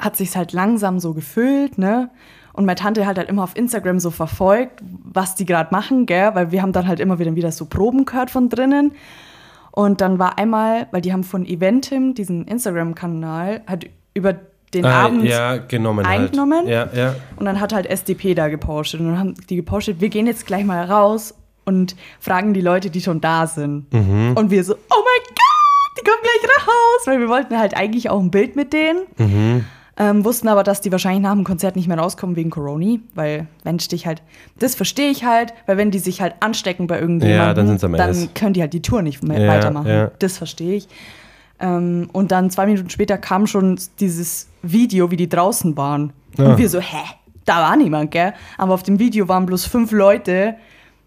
hat 0.00 0.16
sich 0.16 0.36
halt 0.36 0.52
langsam 0.52 0.98
so 0.98 1.14
gefüllt, 1.14 1.78
ne? 1.78 2.10
Und 2.54 2.66
meine 2.66 2.74
Tante 2.74 3.06
hat 3.06 3.18
halt 3.18 3.28
immer 3.28 3.44
auf 3.44 3.56
Instagram 3.56 4.00
so 4.00 4.10
verfolgt, 4.10 4.82
was 5.04 5.36
die 5.36 5.44
gerade 5.44 5.68
machen, 5.70 6.06
gell? 6.06 6.34
Weil 6.34 6.50
wir 6.50 6.60
haben 6.60 6.72
dann 6.72 6.88
halt 6.88 6.98
immer 6.98 7.20
wieder, 7.20 7.36
wieder 7.36 7.52
so 7.52 7.66
Proben 7.66 8.04
gehört 8.04 8.32
von 8.32 8.48
drinnen. 8.48 8.94
Und 9.70 10.00
dann 10.00 10.18
war 10.18 10.40
einmal, 10.40 10.88
weil 10.90 11.00
die 11.00 11.12
haben 11.12 11.22
von 11.22 11.46
Eventim, 11.46 12.14
diesen 12.14 12.48
Instagram-Kanal, 12.48 13.60
halt 13.68 13.90
über 14.12 14.34
den 14.74 14.86
Ah, 14.86 15.04
Abend 15.04 15.22
ja, 15.22 15.58
genommen 15.58 16.04
eingenommen. 16.04 16.66
Halt. 16.66 16.92
Ja, 16.94 17.00
ja. 17.00 17.14
und 17.36 17.44
dann 17.44 17.60
hat 17.60 17.72
halt 17.72 17.86
SDP 17.86 18.34
da 18.34 18.48
gepostet. 18.48 18.98
Und 18.98 19.06
dann 19.06 19.18
haben 19.20 19.34
die 19.48 19.54
gepostet, 19.54 20.00
wir 20.00 20.08
gehen 20.08 20.26
jetzt 20.26 20.46
gleich 20.46 20.64
mal 20.64 20.84
raus 20.84 21.34
und 21.64 21.96
fragen 22.20 22.54
die 22.54 22.60
Leute, 22.60 22.90
die 22.90 23.00
schon 23.00 23.20
da 23.20 23.46
sind. 23.46 23.86
Und 23.92 24.50
wir 24.50 24.64
so, 24.64 24.74
oh 24.74 24.76
mein 24.90 25.24
Gott, 25.28 25.98
die 25.98 26.04
kommen 26.04 26.22
gleich 26.22 26.50
raus. 26.66 27.02
Weil 27.06 27.20
wir 27.20 27.28
wollten 27.28 27.58
halt 27.58 27.76
eigentlich 27.76 28.10
auch 28.10 28.20
ein 28.20 28.30
Bild 28.30 28.56
mit 28.56 28.72
denen. 28.72 29.64
Ähm, 29.96 30.24
wussten 30.24 30.48
aber, 30.48 30.64
dass 30.64 30.80
die 30.80 30.90
wahrscheinlich 30.90 31.22
nach 31.22 31.34
dem 31.34 31.44
Konzert 31.44 31.76
nicht 31.76 31.86
mehr 31.86 31.96
rauskommen 31.98 32.34
wegen 32.34 32.50
Corona. 32.50 32.96
Weil 33.14 33.46
wenn 33.62 33.76
dich 33.76 34.06
halt, 34.06 34.22
das 34.58 34.74
verstehe 34.74 35.10
ich 35.10 35.24
halt, 35.24 35.54
weil 35.66 35.76
wenn 35.76 35.90
die 35.92 36.00
sich 36.00 36.20
halt 36.20 36.34
anstecken 36.40 36.86
bei 36.88 36.98
irgendjemandem, 37.00 37.46
Ja, 37.48 37.54
dann 37.54 37.66
sind's 37.68 37.84
am 37.84 37.92
dann 37.92 38.34
können 38.34 38.54
die 38.54 38.60
halt 38.60 38.72
die 38.72 38.82
Tour 38.82 39.02
nicht 39.02 39.22
mehr 39.22 39.40
Ja, 39.40 39.48
weitermachen. 39.48 39.86
ja. 39.88 40.10
Das 40.18 40.36
verstehe 40.38 40.74
ich. 40.76 40.88
Ähm, 41.60 42.08
und 42.12 42.32
dann 42.32 42.50
zwei 42.50 42.66
Minuten 42.66 42.90
später 42.90 43.18
kam 43.18 43.46
schon 43.46 43.78
dieses 44.00 44.48
Video, 44.62 45.12
wie 45.12 45.16
die 45.16 45.28
draußen 45.28 45.76
waren. 45.76 46.12
Und 46.36 46.58
wir 46.58 46.68
so, 46.68 46.80
hä? 46.80 46.96
Da 47.44 47.58
war 47.60 47.76
niemand, 47.76 48.10
gell? 48.10 48.32
Aber 48.58 48.74
auf 48.74 48.82
dem 48.82 48.98
Video 48.98 49.28
waren 49.28 49.44
bloß 49.46 49.66
fünf 49.66 49.92
Leute, 49.92 50.56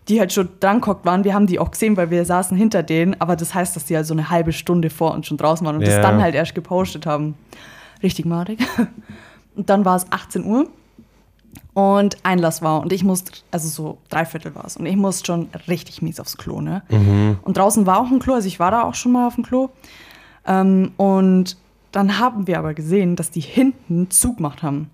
die 0.10 0.20
halt 0.20 0.32
schon 0.34 0.50
dran 0.60 0.82
gehockt 0.82 1.06
waren. 1.06 1.24
Wir 1.24 1.34
haben 1.34 1.48
die 1.48 1.60
auch 1.60 1.72
gesehen, 1.72 1.98
weil 1.98 2.10
wir 2.10 2.24
saßen 2.26 2.56
hinter 2.58 2.84
denen. 2.84 3.20
Aber 3.20 3.36
das 3.36 3.54
heißt, 3.54 3.76
dass 3.76 3.86
die 3.86 3.96
halt 3.96 4.06
so 4.06 4.13
eine 4.13 4.30
halbe 4.30 4.54
Stunde 4.54 4.89
vor 4.89 5.13
uns 5.13 5.28
schon 5.28 5.38
draußen 5.38 5.65
waren 5.65 5.76
und 5.76 5.82
Ja. 5.82 5.88
das 5.89 6.02
dann 6.02 6.22
halt 6.22 6.34
erst 6.36 6.56
gepostet 6.56 7.06
haben. 7.06 7.36
Richtig 8.04 8.26
madig. 8.26 8.60
Und 9.56 9.70
dann 9.70 9.86
war 9.86 9.96
es 9.96 10.06
18 10.12 10.46
Uhr. 10.46 10.67
Und 11.74 12.17
Einlass 12.24 12.62
war 12.63 12.82
und 12.82 12.91
ich 12.91 13.04
musste, 13.04 13.34
also 13.52 13.67
so 13.67 13.98
dreiviertel 14.10 14.56
war 14.56 14.65
es. 14.65 14.78
Und 14.78 14.88
ich 14.88 14.96
musste 14.96 15.26
schon 15.28 15.50
richtig 15.67 16.02
mies 16.02 16.20
aufs 16.20 16.36
Klo, 16.38 16.60
ne? 16.60 16.82
Und 17.43 17.56
draußen 17.58 17.86
war 17.86 18.00
auch 18.00 18.10
ein 18.12 18.17
Klo, 18.20 18.34
also 18.34 18.48
ich 18.48 18.60
war 18.60 18.72
da 18.72 18.82
auch 18.84 18.96
schon 18.96 19.12
mal 19.12 19.28
auf 19.28 19.36
dem 19.36 19.43
Klo. 19.43 19.70
Ähm, 20.48 20.91
und 20.98 21.56
dann 21.91 22.17
haben 22.20 22.48
wir 22.48 22.58
aber 22.58 22.74
gesehen, 22.74 23.15
dass 23.15 23.30
die 23.30 23.41
hinten 23.41 24.10
zugemacht 24.10 24.63
haben. 24.63 24.89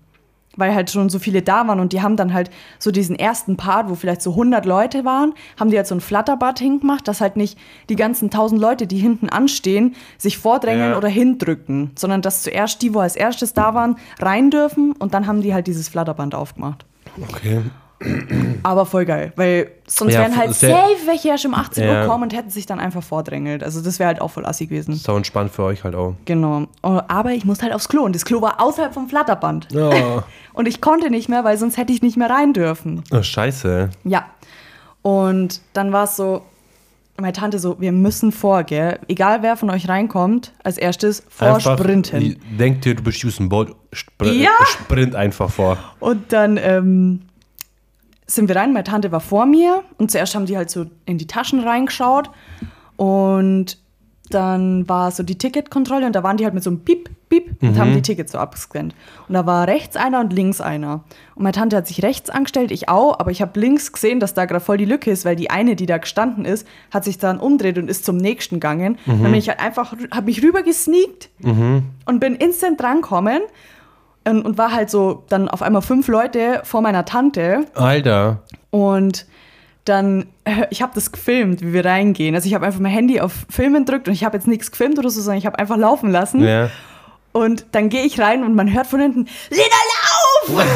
Weil 0.56 0.74
halt 0.74 0.90
schon 0.90 1.08
so 1.08 1.18
viele 1.18 1.42
da 1.42 1.66
waren 1.66 1.80
und 1.80 1.92
die 1.92 2.00
haben 2.02 2.16
dann 2.16 2.32
halt 2.32 2.50
so 2.78 2.90
diesen 2.90 3.16
ersten 3.18 3.56
Part, 3.56 3.88
wo 3.90 3.94
vielleicht 3.94 4.22
so 4.22 4.30
100 4.30 4.64
Leute 4.66 5.04
waren, 5.04 5.34
haben 5.58 5.70
die 5.70 5.76
halt 5.76 5.86
so 5.86 5.94
ein 5.94 6.00
Flatterbad 6.00 6.58
hingemacht, 6.58 7.08
dass 7.08 7.20
halt 7.20 7.36
nicht 7.36 7.58
die 7.88 7.96
ganzen 7.96 8.26
1000 8.26 8.60
Leute, 8.60 8.86
die 8.86 8.98
hinten 8.98 9.28
anstehen, 9.28 9.94
sich 10.18 10.38
vordrängeln 10.38 10.92
Ja. 10.92 10.96
oder 10.96 11.08
hindrücken, 11.08 11.90
sondern 11.96 12.22
dass 12.22 12.42
zuerst 12.42 12.82
die, 12.82 12.94
wo 12.94 13.00
als 13.00 13.16
erstes 13.16 13.52
da 13.52 13.74
waren, 13.74 13.96
rein 14.20 14.50
dürfen 14.50 14.92
und 14.92 15.14
dann 15.14 15.26
haben 15.26 15.42
die 15.42 15.52
halt 15.54 15.66
dieses 15.66 15.88
Flatterband 15.88 16.34
aufgemacht. 16.34 16.84
Okay. 17.30 17.62
Aber 18.62 18.86
voll 18.86 19.04
geil, 19.04 19.32
weil 19.36 19.70
sonst 19.86 20.12
Ja, 20.14 20.20
wären 20.20 20.36
halt 20.36 20.52
safe 20.54 20.96
welche 21.06 21.28
ja 21.28 21.38
schon 21.38 21.52
um 21.52 21.58
18 21.60 21.86
Uhr 21.86 21.92
Ja. 21.94 22.06
kommen 22.06 22.24
und 22.24 22.34
hätten 22.34 22.50
sich 22.50 22.66
dann 22.66 22.80
einfach 22.80 23.02
vordrängelt. 23.02 23.62
Also 23.62 23.80
das 23.82 23.98
wäre 23.98 24.08
halt 24.08 24.20
auch 24.20 24.28
voll 24.30 24.44
assi 24.46 24.66
gewesen. 24.66 24.94
Sau 24.94 25.16
entspannt 25.16 25.52
für 25.52 25.62
euch 25.64 25.84
halt 25.84 25.94
auch. 25.94 26.14
Genau. 26.24 26.66
Oh, 26.82 27.00
Aber 27.08 27.32
ich 27.32 27.44
musste 27.44 27.64
halt 27.64 27.74
aufs 27.74 27.88
Klo 27.88 28.02
und 28.02 28.14
das 28.14 28.24
Klo 28.24 28.40
war 28.42 28.60
außerhalb 28.60 28.92
vom 28.92 29.08
Flatterband. 29.08 29.68
Ja. 29.72 30.24
Und 30.54 30.68
ich 30.68 30.80
konnte 30.80 31.10
nicht 31.10 31.28
mehr, 31.28 31.42
weil 31.42 31.58
sonst 31.58 31.76
hätte 31.76 31.92
ich 31.92 32.00
nicht 32.00 32.16
mehr 32.16 32.30
rein 32.30 32.52
dürfen. 32.52 33.02
Oh, 33.10 33.22
scheiße. 33.22 33.90
Ja. 34.04 34.24
Und 35.02 35.60
dann 35.72 35.92
war 35.92 36.04
es 36.04 36.14
so, 36.14 36.42
meine 37.20 37.32
Tante 37.32 37.58
so, 37.58 37.80
wir 37.80 37.90
müssen 37.90 38.30
vor, 38.30 38.62
gell? 38.62 39.00
Egal 39.08 39.42
wer 39.42 39.56
von 39.56 39.68
euch 39.70 39.88
reinkommt, 39.88 40.52
als 40.62 40.78
erstes 40.78 41.24
vorsprinten. 41.28 42.40
Denk 42.58 42.82
dir, 42.82 42.94
du 42.94 43.02
bist 43.02 43.24
Usain 43.24 43.48
Bolt. 43.48 43.74
Spr 43.92 44.26
Ja. 44.26 44.50
Sprint 44.66 45.14
einfach 45.16 45.50
vor. 45.50 45.76
Und 46.00 46.32
dann 46.32 46.56
ähm, 46.56 47.22
sind 48.26 48.48
wir 48.48 48.56
rein, 48.56 48.72
meine 48.72 48.84
Tante 48.84 49.12
war 49.12 49.20
vor 49.20 49.46
mir 49.46 49.82
und 49.98 50.10
zuerst 50.10 50.34
haben 50.34 50.46
die 50.46 50.56
halt 50.56 50.70
so 50.70 50.86
in 51.04 51.18
die 51.18 51.26
Taschen 51.26 51.60
reingeschaut 51.60 52.30
und 52.96 53.78
dann 54.30 54.88
war 54.88 55.10
so 55.10 55.22
die 55.22 55.36
Ticketkontrolle 55.36 56.06
und 56.06 56.14
da 56.14 56.22
waren 56.22 56.38
die 56.38 56.44
halt 56.44 56.54
mit 56.54 56.62
so 56.62 56.70
einem 56.70 56.80
Piep, 56.80 57.10
Piep 57.28 57.62
und 57.62 57.78
haben 57.78 57.92
die 57.92 58.00
Tickets 58.00 58.32
so 58.32 58.38
abgescannt. 58.38 58.94
Und 59.28 59.34
da 59.34 59.44
war 59.44 59.68
rechts 59.68 59.96
einer 59.96 60.20
und 60.20 60.32
links 60.32 60.62
einer. 60.62 61.04
Und 61.34 61.42
meine 61.42 61.52
Tante 61.52 61.76
hat 61.76 61.86
sich 61.86 62.02
rechts 62.02 62.30
angestellt, 62.30 62.70
ich 62.70 62.88
auch, 62.88 63.20
aber 63.20 63.30
ich 63.30 63.42
habe 63.42 63.60
links 63.60 63.92
gesehen, 63.92 64.20
dass 64.20 64.32
da 64.32 64.46
gerade 64.46 64.64
voll 64.64 64.78
die 64.78 64.86
Lücke 64.86 65.10
ist, 65.10 65.26
weil 65.26 65.36
die 65.36 65.50
eine, 65.50 65.76
die 65.76 65.84
da 65.84 65.98
gestanden 65.98 66.46
ist, 66.46 66.66
hat 66.90 67.04
sich 67.04 67.18
dann 67.18 67.38
umdreht 67.38 67.76
und 67.76 67.88
ist 67.88 68.06
zum 68.06 68.16
nächsten 68.16 68.56
gegangen. 68.56 68.96
Dann 69.04 69.22
bin 69.22 69.34
ich 69.34 69.50
halt 69.50 69.60
einfach, 69.60 69.94
habe 70.10 70.26
mich 70.26 70.42
rüber 70.42 70.62
gesneakt 70.62 71.28
und 72.06 72.20
bin 72.20 72.34
instant 72.34 72.80
drankommen 72.80 73.42
und, 74.24 74.58
war 74.58 74.72
halt 74.72 74.90
so 74.90 75.24
dann 75.28 75.48
auf 75.48 75.62
einmal 75.62 75.82
fünf 75.82 76.08
Leute 76.08 76.60
vor 76.64 76.80
meiner 76.80 77.04
Tante 77.04 77.66
Alter. 77.74 78.42
und 78.70 79.26
dann, 79.84 80.26
äh, 80.44 80.66
ich 80.70 80.82
habe 80.82 80.92
das 80.94 81.12
gefilmt, 81.12 81.60
wie 81.60 81.72
wir 81.72 81.84
reingehen. 81.84 82.34
Also 82.34 82.46
ich 82.46 82.54
habe 82.54 82.64
einfach 82.64 82.80
mein 82.80 82.92
Handy 82.92 83.20
auf 83.20 83.32
Filmen 83.50 83.84
gedrückt 83.84 84.08
und 84.08 84.14
ich 84.14 84.24
habe 84.24 84.36
jetzt 84.36 84.46
nichts 84.46 84.70
gefilmt 84.70 84.98
oder 84.98 85.10
so, 85.10 85.20
sondern 85.20 85.38
ich 85.38 85.46
habe 85.46 85.58
einfach 85.58 85.76
laufen 85.76 86.10
lassen. 86.10 86.42
Ja. 86.42 86.70
Und 87.32 87.66
dann 87.72 87.88
gehe 87.88 88.04
ich 88.04 88.20
rein 88.20 88.44
und 88.44 88.54
man 88.54 88.72
hört 88.72 88.86
von 88.86 89.00
hinten, 89.00 89.26
Lena, 89.50 89.64
lauf! 90.48 90.66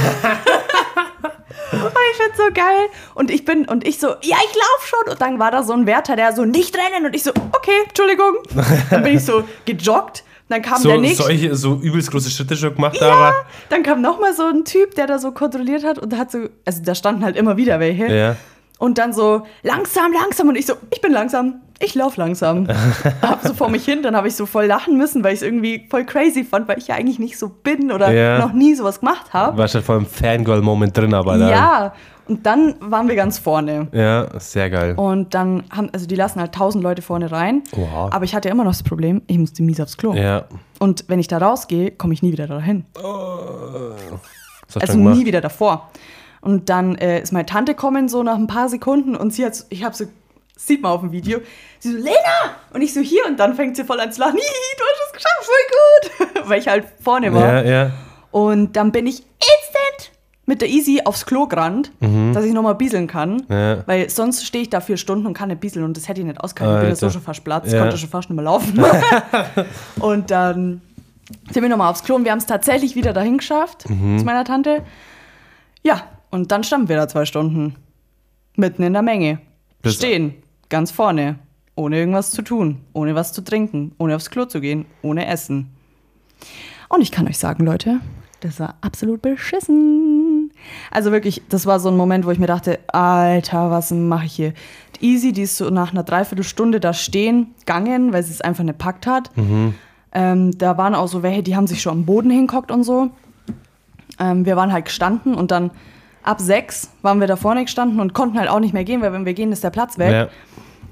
und 1.72 1.80
ich 2.11 2.16
find's 2.16 2.37
so 2.37 2.52
geil. 2.52 2.88
Und 3.14 3.30
ich 3.30 3.44
bin, 3.44 3.64
und 3.66 3.87
ich 3.87 3.98
so, 3.98 4.08
ja, 4.08 4.37
ich 4.44 4.54
lauf 4.54 4.87
schon. 4.87 5.12
Und 5.12 5.20
dann 5.20 5.38
war 5.38 5.52
da 5.52 5.62
so 5.62 5.72
ein 5.72 5.87
Wärter, 5.87 6.16
der 6.16 6.32
so, 6.32 6.44
nicht 6.44 6.76
rennen. 6.76 7.06
Und 7.06 7.14
ich 7.14 7.22
so, 7.22 7.30
okay, 7.52 7.84
Entschuldigung. 7.87 8.34
Dann 8.90 9.04
bin 9.04 9.16
ich 9.16 9.24
so 9.24 9.44
gejoggt. 9.64 10.24
Dann 10.48 10.62
kam 10.62 10.82
der 10.82 10.94
So, 10.94 11.00
nächste. 11.00 11.22
solche, 11.24 11.54
so 11.56 11.74
übelst 11.82 12.11
große 12.11 12.30
Schritte 12.30 12.56
schon 12.56 12.74
gemacht, 12.74 12.96
Ja, 13.00 13.11
aber. 13.12 13.34
dann 13.68 13.82
kam 13.82 14.00
noch 14.00 14.18
mal 14.20 14.32
so 14.34 14.44
ein 14.46 14.64
Typ, 14.64 14.94
der 14.94 15.06
da 15.06 15.18
so 15.18 15.32
kontrolliert 15.32 15.84
hat 15.84 15.98
und 15.98 16.16
hat 16.16 16.30
so, 16.30 16.48
also 16.64 16.82
da 16.82 16.94
standen 16.94 17.22
halt 17.24 17.37
immer 17.37 17.56
wieder 17.56 17.80
welche. 17.80 18.06
Ja. 18.06 18.37
Und 18.78 18.96
dann 18.98 19.12
so 19.12 19.42
langsam, 19.62 20.12
langsam 20.12 20.48
und 20.48 20.56
ich 20.56 20.64
so, 20.66 20.74
ich 20.90 21.00
bin 21.00 21.12
langsam, 21.12 21.61
ich 21.80 21.94
lauf 21.94 22.16
langsam. 22.16 22.66
hab 23.22 23.42
so 23.46 23.54
vor 23.54 23.68
mich 23.68 23.84
hin, 23.84 24.02
dann 24.02 24.16
habe 24.16 24.28
ich 24.28 24.36
so 24.36 24.46
voll 24.46 24.66
lachen 24.66 24.96
müssen, 24.96 25.22
weil 25.24 25.32
ich 25.34 25.40
es 25.40 25.42
irgendwie 25.42 25.86
voll 25.88 26.04
crazy 26.04 26.44
fand, 26.44 26.68
weil 26.68 26.78
ich 26.78 26.88
ja 26.88 26.96
eigentlich 26.96 27.18
nicht 27.18 27.38
so 27.38 27.48
bin 27.48 27.92
oder 27.92 28.12
Ja. 28.12 28.38
noch 28.38 28.52
nie 28.52 28.74
sowas 28.74 29.00
gemacht 29.00 29.32
habe. 29.32 29.56
Warst 29.58 29.74
halt 29.74 29.84
voll 29.84 29.98
im 29.98 30.06
Fangirl-Moment 30.06 30.96
drin, 30.96 31.14
aber 31.14 31.38
dann. 31.38 31.50
Ja, 31.50 31.92
und 32.28 32.44
dann 32.44 32.74
waren 32.80 33.08
wir 33.08 33.16
ganz 33.16 33.38
vorne. 33.38 33.88
Ja, 33.92 34.28
sehr 34.38 34.68
geil. 34.68 34.94
Und 34.96 35.34
dann 35.34 35.64
haben, 35.70 35.88
also 35.92 36.06
die 36.06 36.14
lassen 36.14 36.40
halt 36.40 36.54
tausend 36.54 36.84
Leute 36.84 37.00
vorne 37.00 37.32
rein. 37.32 37.62
Wow. 37.72 38.12
Aber 38.12 38.24
ich 38.24 38.34
hatte 38.34 38.50
immer 38.50 38.64
noch 38.64 38.72
das 38.72 38.82
Problem, 38.82 39.22
ich 39.26 39.38
musste 39.38 39.62
mies 39.62 39.80
aufs 39.80 39.96
Klo. 39.96 40.12
Ja. 40.14 40.44
Und 40.78 41.06
wenn 41.08 41.20
ich 41.20 41.28
da 41.28 41.38
rausgehe, 41.38 41.90
komme 41.92 42.12
ich 42.12 42.22
nie 42.22 42.32
wieder 42.32 42.46
dahin. 42.46 42.84
Du 42.94 44.80
also 44.80 44.98
nie 44.98 45.24
wieder 45.24 45.40
davor. 45.40 45.88
Und 46.40 46.68
dann 46.68 46.96
äh, 46.96 47.20
ist 47.20 47.32
meine 47.32 47.46
Tante 47.46 47.74
kommen 47.74 48.08
so 48.08 48.22
nach 48.22 48.36
ein 48.36 48.46
paar 48.46 48.68
Sekunden 48.68 49.16
und 49.16 49.32
sie 49.32 49.44
hat, 49.44 49.64
ich 49.70 49.82
habe 49.82 49.96
so, 49.96 50.04
sieht 50.60 50.82
man 50.82 50.92
auf 50.92 51.00
dem 51.00 51.12
Video, 51.12 51.38
sie 51.78 51.92
so, 51.92 51.96
Lena! 51.98 52.56
Und 52.74 52.82
ich 52.82 52.92
so, 52.92 53.00
hier. 53.00 53.24
Und 53.26 53.38
dann 53.38 53.54
fängt 53.54 53.76
sie 53.76 53.84
voll 53.84 54.00
an 54.00 54.12
zu 54.12 54.20
lachen, 54.20 54.34
Hihi, 54.36 54.76
du 54.76 54.84
hast 54.84 55.06
es 55.06 55.12
geschafft, 55.12 55.44
voll 55.44 56.26
gut. 56.42 56.48
Weil 56.48 56.58
ich 56.60 56.68
halt 56.68 56.84
vorne 57.00 57.32
war. 57.32 57.62
Ja, 57.64 57.70
ja. 57.70 57.90
Und 58.30 58.76
dann 58.76 58.92
bin 58.92 59.06
ich 59.06 59.20
instant 59.20 60.12
mit 60.46 60.60
der 60.62 60.68
Easy 60.68 61.02
aufs 61.04 61.26
Klo 61.26 61.46
gerannt, 61.46 61.92
dass 62.32 62.44
ich 62.44 62.52
nochmal 62.54 62.74
bieseln 62.74 63.06
kann. 63.06 63.36
Mhm. 63.36 63.44
Ja. 63.54 63.86
Weil 63.86 64.08
sonst 64.10 64.46
stehe 64.46 64.62
ich 64.62 64.70
da 64.70 64.80
vier 64.80 64.96
Stunden 64.96 65.26
und 65.26 65.34
kann 65.34 65.48
nicht 65.48 65.60
bieseln 65.60 65.84
und 65.84 65.96
das 65.96 66.08
hätte 66.08 66.20
ich 66.22 66.26
nicht 66.26 66.40
ausgehalten. 66.40 66.76
Ich 66.78 66.80
bin 66.82 66.88
ja 66.90 66.96
so 66.96 67.10
schon 67.10 67.20
fast 67.22 67.44
Platz, 67.44 67.70
Ja. 67.70 67.80
konnte 67.80 67.98
schon 67.98 68.08
fast 68.08 68.30
nicht 68.30 68.36
mehr 68.36 68.44
laufen. 68.44 68.82
und 70.00 70.30
dann 70.30 70.80
sind 71.50 71.62
wir 71.62 71.68
nochmal 71.68 71.90
aufs 71.90 72.02
Klo 72.02 72.14
und 72.16 72.24
wir 72.24 72.32
haben 72.32 72.38
es 72.38 72.46
tatsächlich 72.46 72.94
wieder 72.96 73.12
dahin 73.12 73.38
geschafft 73.38 73.88
Mhm. 73.90 74.18
zu 74.18 74.24
meiner 74.24 74.44
Tante. 74.44 74.82
Ja, 75.82 76.02
und 76.30 76.50
dann 76.50 76.64
standen 76.64 76.88
wir 76.88 76.96
da 76.96 77.08
zwei 77.08 77.24
Stunden. 77.26 77.76
Mitten 78.56 78.82
in 78.82 78.92
der 78.94 79.02
Menge. 79.02 79.38
Das- 79.82 79.94
Stehen, 79.94 80.34
ganz 80.68 80.90
vorne. 80.90 81.38
Ohne 81.74 81.98
irgendwas 81.98 82.33
zu 82.33 82.42
tun, 82.42 82.81
ohne 82.92 83.14
was 83.14 83.33
zu 83.33 83.42
trinken, 83.42 83.92
ohne 83.98 84.16
aufs 84.16 84.31
Klo 84.31 84.46
zu 84.46 84.61
gehen, 84.61 84.85
ohne 85.02 85.26
Essen. 85.26 85.70
Und 86.88 87.02
ich 87.02 87.12
kann 87.12 87.28
euch 87.28 87.38
sagen, 87.38 87.64
Leute, 87.64 88.00
das 88.40 88.59
war 88.59 88.74
absolut 88.81 89.22
beschissen. 89.22 90.50
Also 90.90 91.12
wirklich, 91.12 91.42
das 91.48 91.66
war 91.66 91.78
so 91.78 91.88
ein 91.88 91.96
Moment, 91.96 92.26
wo 92.26 92.33
ich 92.33 92.40
mir 92.40 92.48
dachte, 92.48 92.81
Alter, 92.88 93.70
was 93.70 93.92
mache 93.92 94.26
ich 94.26 94.33
hier? 94.33 94.54
Die 95.00 95.07
Easy, 95.07 95.33
die 95.33 95.42
ist 95.42 95.57
so 95.57 95.70
nach 95.70 95.92
einer 95.92 96.02
Dreiviertelstunde 96.02 96.81
da 96.81 96.92
stehen, 96.92 97.54
gegangen, 97.61 98.12
weil 98.12 98.24
sie 98.24 98.33
es 98.33 98.40
einfach 98.40 98.64
nicht 98.64 98.78
packt 98.78 99.07
hat. 99.07 99.31
Ähm, 100.12 100.57
da 100.59 100.76
waren 100.78 100.96
auch 100.96 101.07
so 101.07 101.22
welche, 101.22 101.44
die 101.44 101.54
haben 101.54 101.66
sich 101.68 101.81
schon 101.83 101.92
am 101.92 102.04
Boden 102.07 102.31
hingockt 102.31 102.72
und 102.72 102.83
so. 102.83 103.11
Ähm, 104.18 104.44
wir 104.46 104.57
waren 104.57 104.72
halt 104.72 104.87
gestanden 104.87 105.35
und 105.35 105.52
dann 105.52 105.70
ab 106.22 106.40
sechs 106.40 106.90
waren 107.02 107.20
wir 107.20 107.26
da 107.26 107.37
vorne 107.37 107.64
gestanden 107.64 108.00
und 108.00 108.14
konnten 108.14 108.38
halt 108.38 108.48
auch 108.48 108.61
nicht 108.61 108.74
mehr 108.74 108.85
gehen, 108.85 109.00
weil 109.02 109.12
wenn 109.12 109.24
wir 109.24 109.35
gehen, 109.35 109.52
ist 109.52 109.64
der 109.64 109.70
Platz 109.70 109.98
weg. 109.98 110.12
ja. 110.12 110.28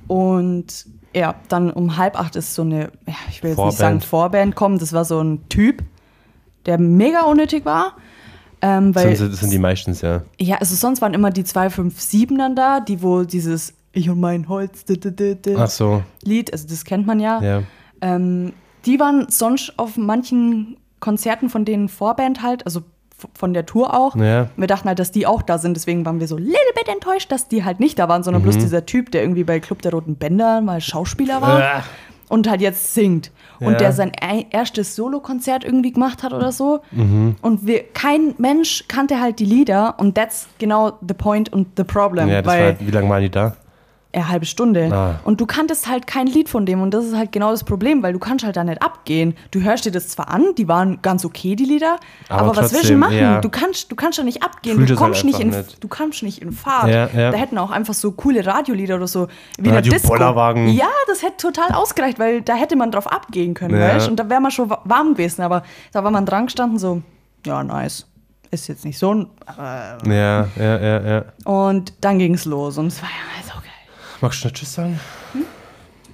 Und 0.09 0.87
ja, 1.15 1.35
dann 1.49 1.71
um 1.71 1.97
halb 1.97 2.19
acht 2.19 2.37
ist 2.37 2.55
so 2.55 2.63
eine, 2.63 2.91
ja, 3.07 3.15
ich 3.31 3.43
will 3.43 3.51
jetzt 3.51 3.57
nicht 3.57 3.57
Vorband. 3.57 3.77
sagen 3.77 4.01
Vorband 4.03 4.55
kommen, 4.55 4.79
das 4.79 4.93
war 4.93 5.05
so 5.05 5.21
ein 5.21 5.49
Typ, 5.49 5.83
der 6.67 6.79
mega 6.79 7.23
unnötig 7.23 7.65
war. 7.65 7.95
Ähm, 8.61 8.95
weil, 8.95 9.17
Sind, 9.17 9.35
sind 9.35 9.51
die 9.51 9.59
meistens, 9.59 10.01
ja. 10.03 10.23
ja, 10.39 10.57
also 10.57 10.75
sonst 10.75 11.01
waren 11.01 11.15
immer 11.15 11.31
die 11.31 11.45
257 11.45 12.37
dann 12.39 12.55
da, 12.57 12.81
die 12.81 13.03
wo 13.03 13.25
dieses 13.25 13.75
Ich 13.93 14.09
und 14.11 14.21
mein 14.21 14.49
Holz 14.49 14.85
d 14.85 14.95
-d 14.95 15.11
-d 15.11 15.35
-d 15.35 15.57
Ach 15.59 15.69
so, 15.71 16.03
Lied, 16.23 16.53
also 16.53 16.67
das 16.69 16.85
kennt 16.85 17.07
man 17.07 17.21
ja. 17.21 17.41
ja. 17.43 17.63
Ähm, 18.01 18.53
die 18.85 18.99
waren 19.01 19.27
sonst 19.29 19.79
auf 19.79 19.97
manchen 19.97 20.77
Konzerten 21.01 21.51
von 21.51 21.65
denen 21.65 21.89
Vorband 21.89 22.43
halt, 22.43 22.65
also 22.67 22.83
von 23.35 23.55
der 23.55 23.65
Tour 23.67 23.95
auch. 23.95 24.15
Ja. 24.17 24.49
Wir 24.57 24.67
dachten 24.67 24.89
halt, 24.89 24.99
dass 24.99 25.11
die 25.11 25.27
auch 25.27 25.43
da 25.43 25.59
sind, 25.59 25.75
deswegen 25.77 26.05
waren 26.05 26.21
wir 26.21 26.29
so 26.29 26.37
little 26.37 26.55
bit 26.75 26.89
enttäuscht, 26.89 27.33
dass 27.33 27.49
die 27.49 27.65
halt 27.65 27.81
nicht 27.81 27.99
da 27.99 28.09
waren, 28.09 28.23
sondern 28.23 28.43
Mhm. 28.43 28.47
bloß 28.51 28.59
dieser 28.59 28.85
Typ, 28.87 29.11
der 29.11 29.23
irgendwie 29.23 29.45
bei 29.45 29.59
Club 29.61 29.81
der 29.83 29.93
Roten 29.93 30.17
Bänder 30.17 30.61
mal 30.61 30.81
Schauspieler 30.81 31.41
war 31.41 31.63
Ah. 31.63 31.83
und 32.29 32.49
halt 32.49 32.61
jetzt 32.61 32.93
singt. 32.95 33.31
Und 33.59 33.73
Ja. 33.73 33.79
der 33.79 33.93
sein 33.93 34.13
ei- 34.21 34.45
erstes 34.51 34.95
Solokonzert 34.97 35.65
irgendwie 35.65 35.93
gemacht 35.93 36.23
hat 36.23 36.35
oder 36.35 36.53
so. 36.53 36.81
Mhm. 36.91 37.37
Und 37.41 37.67
wir, 37.67 37.85
kein 37.95 38.35
Mensch 38.37 38.85
kannte 38.87 39.19
halt 39.19 39.39
die 39.39 39.47
Lieder 39.47 39.95
und 39.99 40.15
that's 40.15 40.47
genau 40.59 40.93
the 41.07 41.15
point 41.15 41.51
und 41.51 41.69
the 41.79 41.85
problem. 41.85 42.29
Ja, 42.29 42.43
das 42.43 42.53
weil 42.53 42.73
war, 42.79 42.81
wie 42.87 42.91
lange 42.91 43.09
waren 43.09 43.23
die 43.23 43.31
da? 43.31 43.57
Eine 44.13 44.29
halbe 44.29 44.47
Stunde. 44.47 44.91
Ah. 44.93 45.21
Und 45.25 45.41
du 45.41 45.47
kanntest 45.47 45.89
halt 45.89 46.07
kein 46.07 46.27
Lied 46.27 46.49
von 46.49 46.65
dem. 46.65 46.81
Und 46.81 46.93
das 46.93 47.05
ist 47.05 47.15
halt 47.17 47.33
genau 47.33 47.51
das 47.51 47.65
Problem, 47.65 48.03
weil 48.03 48.13
du 48.15 48.19
kannst 48.19 48.45
halt 48.47 48.57
da 48.57 48.65
nicht 48.65 48.81
abgehen. 48.83 49.35
Du 49.51 49.61
hörst 49.61 49.85
dir 49.85 49.91
das 49.91 50.09
zwar 50.09 50.29
an, 50.31 50.55
die 50.57 50.69
waren 50.69 51.01
ganz 51.03 51.25
okay, 51.25 51.55
die 51.55 51.65
Lieder, 51.67 51.99
aber, 52.31 52.49
Aber 52.53 52.57
was 52.57 52.73
willst 52.73 52.89
du 52.89 52.97
machen? 52.97 53.17
ja. 53.17 53.41
Du 53.43 53.51
kannst, 53.51 53.93
du 53.93 53.97
kannst 53.97 54.19
da 54.19 54.23
nicht 54.23 54.43
abgehen. 54.43 54.79
Du 54.79 54.87
halt 54.87 54.97
kommst, 54.99 55.25
nicht 55.25 55.39
in, 55.41 55.51
nicht. 55.51 55.83
du 55.85 55.89
kommst 55.89 56.23
nicht 56.23 56.41
in 56.41 56.53
Fahrt. 56.53 56.89
Ja, 56.89 57.09
ja. 57.09 57.31
Da 57.31 57.37
hätten 57.37 57.59
auch 57.59 57.71
einfach 57.71 57.93
so 57.95 58.13
coole 58.13 58.47
Radiolieder 58.47 58.97
oder 58.97 59.07
so 59.09 59.27
wie 59.59 59.69
Radio 59.69 59.91
eine 59.91 60.01
Disco. 60.01 60.09
Bollerwagen. 60.09 60.69
Ja, 60.69 60.89
das 61.09 61.23
hätte 61.23 61.37
total 61.39 61.73
ausgereicht, 61.73 62.19
weil 62.19 62.41
da 62.41 62.55
hätte 62.55 62.77
man 62.77 62.91
drauf 62.91 63.07
abgehen 63.13 63.53
können, 63.55 63.79
weißt? 63.79 64.09
Und 64.09 64.17
da 64.17 64.31
wäre 64.31 64.41
man 64.41 64.51
schon 64.51 64.71
wa- 64.71 64.81
warm 64.85 65.13
gewesen. 65.13 65.43
Aber 65.43 65.63
da 65.93 66.03
war 66.03 66.11
man 66.11 66.25
dran 66.25 66.47
gestanden, 66.47 66.79
so, 66.79 67.03
ja, 67.45 67.63
nice. 67.63 68.07
Ist 68.51 68.69
jetzt 68.69 68.85
nicht 68.85 68.99
so 68.99 69.13
ein. 69.13 69.27
Aber 69.45 69.99
Ja, 70.07 70.47
ja, 70.57 70.79
ja, 70.79 71.01
ja. 71.01 71.25
und 71.45 71.93
dann 72.01 72.19
ging 72.19 72.35
es 72.35 72.45
los 72.45 72.79
und 72.79 72.87
es 72.87 73.03
war 73.03 73.09
ja. 73.11 73.15
Magst 74.21 74.43
du 74.43 74.49
noch 74.49 74.55
Tschüss 74.55 74.75
sagen? 74.75 74.99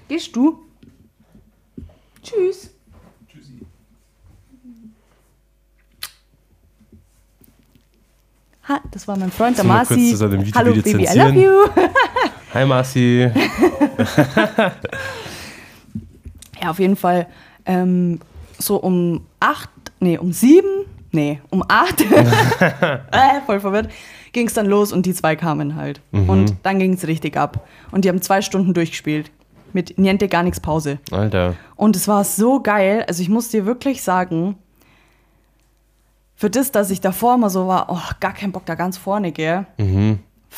Gehst 0.09 0.34
du? 0.34 0.59
Tschüss. 2.22 2.70
Ha, 8.68 8.80
das 8.90 9.09
war 9.09 9.16
mein 9.18 9.32
Freund, 9.32 9.57
der 9.59 9.64
Marci. 9.64 10.16
Hallo 10.55 10.74
Baby, 10.74 11.05
I 11.05 11.18
love 11.18 11.34
you. 11.34 11.66
Hi 12.55 12.64
Marci. 12.66 13.30
Ja, 16.62 16.70
auf 16.70 16.78
jeden 16.78 16.94
Fall 16.94 17.26
ähm, 17.66 18.20
so 18.57 18.76
um 18.76 19.26
acht, 19.40 19.68
nee, 19.98 20.16
um 20.16 20.32
sieben, 20.32 20.86
nee, 21.11 21.40
um 21.50 21.64
acht, 21.66 22.00
äh, 22.03 23.40
voll 23.44 23.59
verwirrt, 23.59 23.90
ging 24.33 24.47
es 24.47 24.55
dann 24.55 24.66
los 24.66 24.93
und 24.93 25.07
die 25.07 25.14
zwei 25.14 25.37
kamen 25.37 25.76
halt. 25.76 26.01
Und 26.26 26.57
dann 26.62 26.78
ging 26.78 26.95
es 26.95 27.07
richtig 27.07 27.37
ab. 27.37 27.66
Und 27.91 28.05
die 28.05 28.09
haben 28.09 28.22
zwei 28.22 28.43
Stunden 28.43 28.74
durchgespielt. 28.74 29.30
Mit 29.72 29.99
Niente, 29.99 30.28
gar 30.28 30.43
nichts 30.43 30.61
Pause. 30.61 30.99
Alter. 31.11 31.55
Und 31.76 31.97
es 31.97 32.09
war 32.09 32.24
so 32.24 32.61
geil. 32.61 33.05
Also 33.09 33.22
ich 33.22 33.28
muss 33.28 33.49
dir 33.49 33.64
wirklich 33.66 34.03
sagen, 34.03 34.57
für 36.35 36.51
das, 36.51 36.72
dass 36.72 36.91
ich 36.91 37.01
davor 37.01 37.35
immer 37.37 37.51
so 37.51 37.68
war, 37.68 37.87
oh, 37.89 38.14
gar 38.20 38.35
keinen 38.35 38.53
Bock 38.53 38.66
da 38.66 38.74
ganz 38.74 38.99
vorne, 38.99 39.33
gell, 39.33 39.66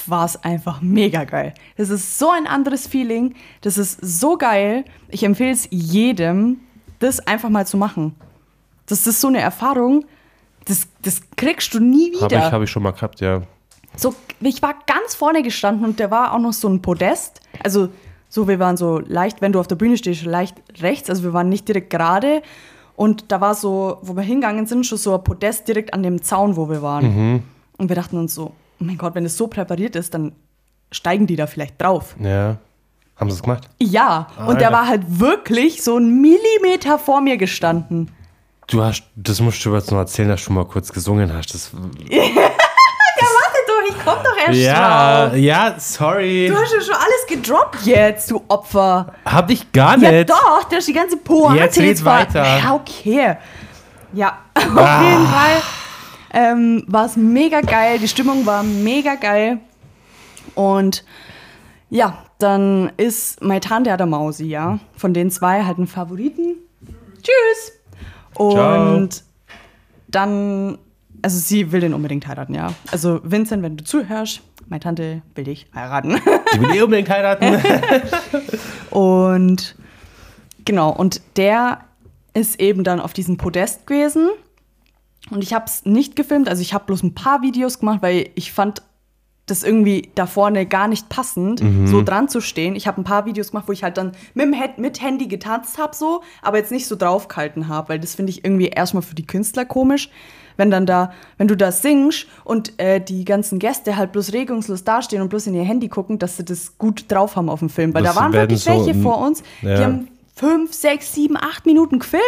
war 0.06 0.24
es 0.24 0.42
einfach 0.42 0.80
mega 0.80 1.24
geil. 1.24 1.54
Das 1.76 1.90
ist 1.90 2.18
so 2.18 2.30
ein 2.30 2.46
anderes 2.46 2.86
Feeling. 2.86 3.34
Das 3.60 3.78
ist 3.78 3.98
so 4.00 4.36
geil. 4.36 4.84
Ich 5.08 5.22
empfehle 5.24 5.52
es 5.52 5.68
jedem, 5.70 6.58
das 6.98 7.20
einfach 7.26 7.50
mal 7.50 7.66
zu 7.66 7.76
machen. 7.76 8.14
Das 8.86 9.06
ist 9.06 9.20
so 9.20 9.28
eine 9.28 9.40
Erfahrung, 9.40 10.04
das, 10.64 10.88
das 11.02 11.20
kriegst 11.36 11.74
du 11.74 11.80
nie 11.80 12.14
Habe 12.14 12.26
wieder. 12.26 12.46
ich, 12.46 12.52
hab 12.52 12.62
ich 12.62 12.70
schon 12.70 12.82
mal 12.82 12.92
gehabt, 12.92 13.20
ja. 13.20 13.42
So, 13.96 14.14
ich 14.40 14.62
war 14.62 14.74
ganz 14.86 15.14
vorne 15.14 15.42
gestanden 15.42 15.84
und 15.84 15.98
der 15.98 16.10
war 16.10 16.34
auch 16.34 16.38
noch 16.38 16.52
so 16.52 16.68
ein 16.68 16.82
Podest. 16.82 17.40
Also, 17.62 17.88
so, 18.28 18.48
wir 18.48 18.58
waren 18.58 18.76
so 18.76 18.98
leicht, 18.98 19.40
wenn 19.40 19.52
du 19.52 19.60
auf 19.60 19.68
der 19.68 19.76
Bühne 19.76 19.96
stehst, 19.96 20.24
leicht 20.24 20.56
rechts. 20.80 21.08
Also, 21.08 21.22
wir 21.22 21.32
waren 21.32 21.48
nicht 21.48 21.68
direkt 21.68 21.90
gerade. 21.90 22.42
Und 22.96 23.32
da 23.32 23.40
war 23.40 23.54
so, 23.54 23.98
wo 24.02 24.14
wir 24.14 24.22
hingegangen 24.22 24.66
sind, 24.66 24.86
schon 24.86 24.98
so 24.98 25.14
ein 25.14 25.24
Podest 25.24 25.66
direkt 25.66 25.94
an 25.94 26.02
dem 26.02 26.22
Zaun, 26.22 26.56
wo 26.56 26.68
wir 26.68 26.80
waren. 26.82 27.42
Und 27.76 27.88
wir 27.88 27.96
dachten 27.96 28.18
uns 28.18 28.34
so, 28.34 28.52
oh 28.80 28.84
mein 28.84 28.98
Gott, 28.98 29.14
wenn 29.14 29.24
es 29.24 29.36
so 29.36 29.48
präpariert 29.48 29.96
ist, 29.96 30.14
dann 30.14 30.32
steigen 30.92 31.26
die 31.26 31.36
da 31.36 31.46
vielleicht 31.46 31.80
drauf. 31.82 32.14
Ja. 32.20 32.58
Haben 33.16 33.30
sie 33.30 33.36
es 33.36 33.42
gemacht? 33.42 33.68
Ja, 33.80 34.26
und 34.46 34.60
der 34.60 34.68
Alter. 34.68 34.72
war 34.72 34.88
halt 34.88 35.20
wirklich 35.20 35.82
so 35.82 35.96
einen 35.96 36.20
Millimeter 36.20 36.98
vor 36.98 37.20
mir 37.20 37.36
gestanden. 37.36 38.10
Du 38.66 38.82
hast, 38.82 39.04
das 39.14 39.40
musst 39.40 39.64
du 39.64 39.74
jetzt 39.74 39.90
noch 39.90 39.98
erzählen, 39.98 40.28
dass 40.28 40.40
du 40.40 40.46
schon 40.46 40.56
mal 40.56 40.64
kurz 40.64 40.92
gesungen 40.92 41.32
hast. 41.32 41.54
Das, 41.54 41.70
erst 44.46 44.60
ja, 44.60 45.34
ja, 45.34 45.74
sorry. 45.78 46.48
Du 46.48 46.56
hast 46.56 46.72
ja 46.72 46.80
schon 46.80 46.94
alles 46.94 47.26
gedroppt 47.28 47.86
jetzt, 47.86 48.30
du 48.30 48.42
Opfer. 48.48 49.12
Hab 49.24 49.50
ich 49.50 49.70
gar 49.72 49.96
nicht. 49.96 50.10
Ja 50.10 50.24
doch, 50.24 50.64
du 50.64 50.76
hast 50.76 50.88
die 50.88 50.92
ganze 50.92 51.16
Pointe 51.16 51.82
Jetzt 51.82 52.02
ver- 52.02 52.10
weiter. 52.10 52.58
Ja, 52.58 52.74
okay. 52.74 53.36
Ja, 54.12 54.38
auf 54.54 54.64
jeden 55.02 55.26
Fall 55.26 55.62
ähm, 56.32 56.84
war 56.86 57.06
es 57.06 57.16
mega 57.16 57.60
geil. 57.60 57.98
Die 57.98 58.08
Stimmung 58.08 58.44
war 58.46 58.62
mega 58.62 59.14
geil. 59.14 59.58
Und 60.54 61.04
ja, 61.90 62.18
dann 62.38 62.92
ist 62.96 63.42
meine 63.42 63.60
Tante 63.60 63.90
hat 63.92 64.00
der 64.00 64.06
Mausi, 64.06 64.46
ja. 64.46 64.78
Von 64.96 65.14
den 65.14 65.30
zwei 65.30 65.64
halt 65.64 65.78
einen 65.78 65.86
Favoriten. 65.86 66.56
Tschüss. 67.22 67.72
Und 68.34 69.22
dann, 70.08 70.78
also 71.24 71.38
sie 71.38 71.72
will 71.72 71.80
den 71.80 71.94
unbedingt 71.94 72.26
heiraten, 72.26 72.54
ja. 72.54 72.74
Also 72.92 73.20
Vincent, 73.24 73.62
wenn 73.62 73.78
du 73.78 73.84
zuhörst, 73.84 74.42
meine 74.68 74.80
Tante 74.80 75.22
will 75.34 75.44
dich 75.44 75.66
heiraten. 75.74 76.20
Die 76.54 76.60
will 76.60 76.76
eh 76.76 76.82
unbedingt 76.82 77.08
heiraten. 77.08 77.62
Und 78.90 79.74
genau, 80.64 80.90
und 80.90 81.20
der 81.36 81.80
ist 82.34 82.60
eben 82.60 82.84
dann 82.84 83.00
auf 83.00 83.12
diesem 83.12 83.36
Podest 83.36 83.86
gewesen. 83.86 84.28
Und 85.30 85.42
ich 85.42 85.52
habe 85.54 85.64
es 85.66 85.84
nicht 85.84 86.14
gefilmt, 86.16 86.48
also 86.48 86.62
ich 86.62 86.74
habe 86.74 86.84
bloß 86.84 87.02
ein 87.02 87.14
paar 87.14 87.42
Videos 87.42 87.80
gemacht, 87.80 88.02
weil 88.02 88.30
ich 88.34 88.52
fand 88.52 88.82
das 89.46 89.62
irgendwie 89.62 90.10
da 90.14 90.26
vorne 90.26 90.64
gar 90.66 90.88
nicht 90.88 91.08
passend, 91.08 91.62
so 91.84 92.02
dran 92.02 92.28
zu 92.28 92.40
stehen. 92.40 92.76
Ich 92.76 92.86
habe 92.86 93.00
ein 93.00 93.04
paar 93.04 93.26
Videos 93.26 93.50
gemacht, 93.50 93.68
wo 93.68 93.72
ich 93.72 93.82
halt 93.82 93.98
dann 93.98 94.12
mit, 94.32 94.46
dem 94.46 94.54
Head, 94.54 94.78
mit 94.78 95.02
Handy 95.02 95.26
getanzt 95.26 95.76
habe, 95.76 95.94
so, 95.94 96.22
aber 96.40 96.58
jetzt 96.58 96.72
nicht 96.72 96.86
so 96.86 96.96
draufgehalten 96.96 97.68
habe, 97.68 97.90
weil 97.90 97.98
das 97.98 98.14
finde 98.14 98.30
ich 98.30 98.44
irgendwie 98.44 98.68
erstmal 98.68 99.02
für 99.02 99.14
die 99.14 99.26
Künstler 99.26 99.64
komisch. 99.64 100.08
Wenn 100.56 100.70
dann 100.70 100.86
da, 100.86 101.12
wenn 101.38 101.48
du 101.48 101.56
da 101.56 101.72
singst 101.72 102.26
und 102.44 102.78
äh, 102.78 103.00
die 103.00 103.24
ganzen 103.24 103.58
Gäste 103.58 103.96
halt 103.96 104.12
bloß 104.12 104.32
regungslos 104.32 104.84
dastehen 104.84 105.22
und 105.22 105.28
bloß 105.28 105.48
in 105.48 105.54
ihr 105.54 105.64
Handy 105.64 105.88
gucken, 105.88 106.18
dass 106.18 106.36
sie 106.36 106.44
das 106.44 106.78
gut 106.78 107.06
drauf 107.08 107.36
haben 107.36 107.48
auf 107.48 107.60
dem 107.60 107.70
Film. 107.70 107.92
Weil 107.94 108.02
Das 108.04 108.14
da 108.14 108.20
waren 108.20 108.32
wirklich 108.32 108.62
so 108.62 108.70
welche 108.70 108.94
vor 108.94 109.18
uns, 109.18 109.42
ja. 109.62 109.76
die 109.76 109.84
haben 109.84 110.08
fünf, 110.34 110.72
sechs, 110.72 111.12
sieben, 111.12 111.36
acht 111.36 111.66
Minuten 111.66 111.98
gefilmt. 111.98 112.24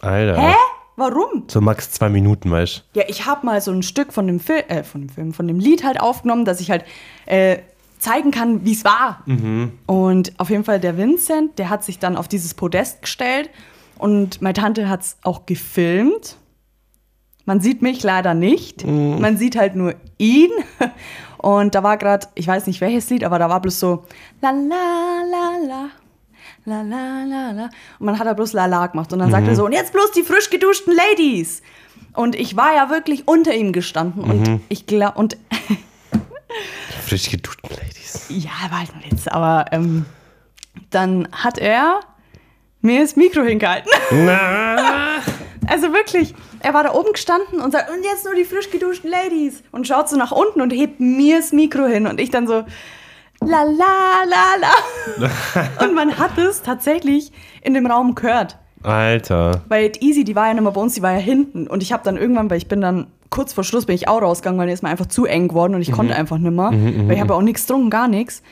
Alter. 0.00 0.40
Hä? 0.40 0.54
Warum? 0.96 1.44
So 1.48 1.60
max 1.60 1.90
zwei 1.90 2.08
Minuten, 2.08 2.50
weißt 2.50 2.84
Ja, 2.94 3.04
ich 3.06 3.26
habe 3.26 3.44
mal 3.44 3.60
so 3.60 3.70
ein 3.70 3.82
Stück 3.82 4.14
von 4.14 4.26
dem 4.26 4.40
Film, 4.40 4.62
äh, 4.68 4.82
von 4.82 5.02
dem 5.02 5.08
Film, 5.10 5.34
von 5.34 5.46
dem 5.46 5.58
Lied 5.58 5.84
halt 5.84 6.00
aufgenommen, 6.00 6.46
dass 6.46 6.60
ich 6.60 6.70
halt 6.70 6.84
äh, 7.26 7.58
zeigen 7.98 8.30
kann, 8.30 8.64
wie 8.64 8.72
es 8.72 8.84
war. 8.84 9.22
Und 9.86 10.32
auf 10.38 10.48
jeden 10.50 10.64
Fall 10.64 10.80
der 10.80 10.96
Vincent, 10.96 11.58
der 11.58 11.68
hat 11.70 11.84
sich 11.84 11.98
dann 11.98 12.16
auf 12.16 12.28
dieses 12.28 12.54
Podest 12.54 13.02
gestellt 13.02 13.50
und 13.98 14.40
meine 14.40 14.54
Tante 14.54 14.88
hat 14.88 15.02
es 15.02 15.16
auch 15.22 15.44
gefilmt. 15.46 16.36
Man 17.46 17.60
sieht 17.60 17.80
mich 17.80 18.02
leider 18.02 18.34
nicht. 18.34 18.84
Man 18.86 19.36
sieht 19.36 19.56
halt 19.56 19.76
nur 19.76 19.94
ihn. 20.18 20.50
Und 21.38 21.74
da 21.76 21.82
war 21.84 21.96
gerade, 21.96 22.26
ich 22.34 22.46
weiß 22.46 22.66
nicht 22.66 22.80
welches 22.80 23.08
Lied, 23.08 23.22
aber 23.22 23.38
da 23.38 23.48
war 23.48 23.60
bloß 23.60 23.78
so 23.78 24.04
la 24.42 24.50
la 24.50 25.22
la 25.30 25.66
la. 25.66 25.88
La 26.64 26.82
la 26.82 27.24
la 27.24 27.50
la. 27.52 27.70
Und 28.00 28.06
man 28.06 28.18
hat 28.18 28.26
da 28.26 28.32
bloß 28.32 28.52
la 28.52 28.66
la 28.66 28.88
gemacht. 28.88 29.12
Und 29.12 29.20
dann 29.20 29.30
sagt 29.30 29.46
er 29.46 29.54
so, 29.54 29.64
und 29.64 29.72
jetzt 29.72 29.92
bloß 29.92 30.10
die 30.12 30.24
frisch 30.24 30.50
geduschten 30.50 30.92
Ladies. 30.94 31.62
Und 32.14 32.34
ich 32.34 32.56
war 32.56 32.74
ja 32.74 32.90
wirklich 32.90 33.28
unter 33.28 33.54
ihm 33.54 33.72
gestanden. 33.72 34.24
Und 34.24 34.60
ich 34.68 34.86
glaube, 34.86 35.16
und 35.18 35.36
Frisch 37.06 37.30
geduschten 37.30 37.70
Ladies. 37.70 38.26
ja, 38.28 38.50
war 38.70 38.80
halt 38.80 38.90
ein 38.94 39.08
Witz, 39.08 39.28
aber 39.28 39.66
ähm, 39.70 40.06
dann 40.90 41.28
hat 41.30 41.58
er 41.58 42.00
mir 42.80 43.02
das 43.02 43.14
Mikro 43.14 43.42
hingehalten. 43.42 43.90
Na. 44.10 45.20
Also 45.68 45.92
wirklich, 45.92 46.34
er 46.60 46.74
war 46.74 46.84
da 46.84 46.94
oben 46.94 47.12
gestanden 47.12 47.60
und 47.60 47.72
sagt, 47.72 47.90
und 47.90 48.04
jetzt 48.04 48.24
nur 48.24 48.34
die 48.34 48.44
frisch 48.44 48.70
geduschten 48.70 49.10
Ladies. 49.10 49.62
Und 49.72 49.86
schaut 49.86 50.08
so 50.08 50.16
nach 50.16 50.32
unten 50.32 50.60
und 50.60 50.70
hebt 50.72 51.00
mir 51.00 51.38
das 51.38 51.52
Mikro 51.52 51.86
hin. 51.86 52.06
Und 52.06 52.20
ich 52.20 52.30
dann 52.30 52.46
so, 52.46 52.64
la 53.40 53.62
la 53.62 54.24
la 54.28 54.54
la. 54.60 55.30
und 55.84 55.94
man 55.94 56.18
hat 56.18 56.38
es 56.38 56.62
tatsächlich 56.62 57.32
in 57.62 57.74
dem 57.74 57.86
Raum 57.86 58.14
gehört. 58.14 58.58
Alter. 58.82 59.62
Weil 59.68 59.92
Easy, 60.00 60.24
die 60.24 60.36
war 60.36 60.48
ja 60.48 60.54
nicht 60.54 60.62
mehr 60.62 60.72
bei 60.72 60.80
uns, 60.80 60.94
die 60.94 61.02
war 61.02 61.12
ja 61.12 61.18
hinten. 61.18 61.66
Und 61.66 61.82
ich 61.82 61.92
habe 61.92 62.04
dann 62.04 62.16
irgendwann, 62.16 62.50
weil 62.50 62.58
ich 62.58 62.68
bin 62.68 62.80
dann 62.80 63.08
kurz 63.30 63.52
vor 63.52 63.64
Schluss 63.64 63.86
bin 63.86 63.94
ich 63.94 64.08
auch 64.08 64.22
rausgegangen, 64.22 64.58
weil 64.58 64.66
mir 64.66 64.72
ist 64.72 64.82
mir 64.82 64.88
einfach 64.88 65.06
zu 65.06 65.24
eng 65.24 65.48
geworden 65.48 65.74
und 65.74 65.82
ich 65.82 65.90
konnte 65.90 66.14
einfach 66.14 66.38
nicht 66.38 66.52
mehr. 66.52 66.70
weil 66.70 67.12
ich 67.12 67.20
habe 67.20 67.32
ja 67.32 67.38
auch 67.38 67.42
nichts 67.42 67.66
getrunken, 67.66 67.90
gar 67.90 68.06
nichts. 68.06 68.42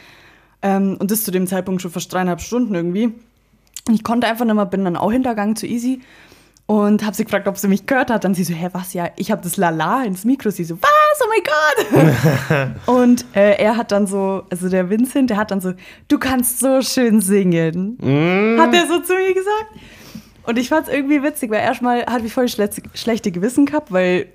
Ähm, 0.63 0.97
und 0.99 1.11
das 1.11 1.25
zu 1.25 1.31
dem 1.31 1.47
Zeitpunkt 1.47 1.83
schon 1.83 1.91
fast 1.91 2.13
dreieinhalb 2.13 2.41
Stunden 2.41 2.75
irgendwie. 2.75 3.13
Und 3.87 3.95
ich 3.95 4.03
konnte 4.03 4.27
einfach 4.27 4.45
nicht 4.45 4.55
mehr, 4.55 4.67
bin 4.67 4.85
dann 4.85 4.97
auch 4.97 5.13
hintergegangen 5.13 5.57
zu 5.57 5.67
Easy 5.67 6.01
und 6.67 7.05
habe 7.05 7.15
sie 7.15 7.25
gefragt, 7.25 7.47
ob 7.47 7.59
sie 7.59 7.69
mich 7.69 7.87
gehört 7.87 8.11
hat. 8.11 8.25
Dann 8.25 8.35
sie 8.35 8.45
so, 8.45 8.55
hä, 8.55 8.69
was, 8.73 8.95
ja, 8.95 9.09
ich 9.17 9.31
habe 9.31 9.43
das 9.43 9.57
Lala 9.59 10.05
ins 10.05 10.25
Mikro. 10.25 10.51
Sie 10.51 10.65
so, 10.65 10.79
was, 10.81 11.21
oh 11.23 11.29
mein 11.29 11.43
Gott. 11.45 12.87
und 12.87 13.25
äh, 13.37 13.57
er 13.63 13.77
hat 13.77 13.93
dann 13.93 14.07
so, 14.07 14.45
also 14.51 14.69
der 14.69 14.89
Vincent, 14.89 15.29
der 15.31 15.37
hat 15.37 15.51
dann 15.51 15.61
so, 15.61 15.75
du 16.09 16.19
kannst 16.19 16.61
so 16.61 16.81
schön 16.81 17.21
singen. 17.21 17.99
Hat 18.59 18.75
er 18.75 18.87
so 18.87 19.01
zu 19.01 19.15
mir 19.15 19.35
gesagt. 19.35 19.67
Und 20.47 20.59
ich 20.59 20.69
fand 20.69 20.89
es 20.89 20.93
irgendwie 20.95 21.23
witzig, 21.23 21.51
weil 21.51 21.61
erstmal 21.61 22.07
hatte 22.07 22.27
ich 22.27 22.33
voll 22.33 22.49
schle 22.49 22.69
schlechte 22.95 23.31
Gewissen 23.31 23.67
gehabt, 23.67 23.93
weil 23.93 24.27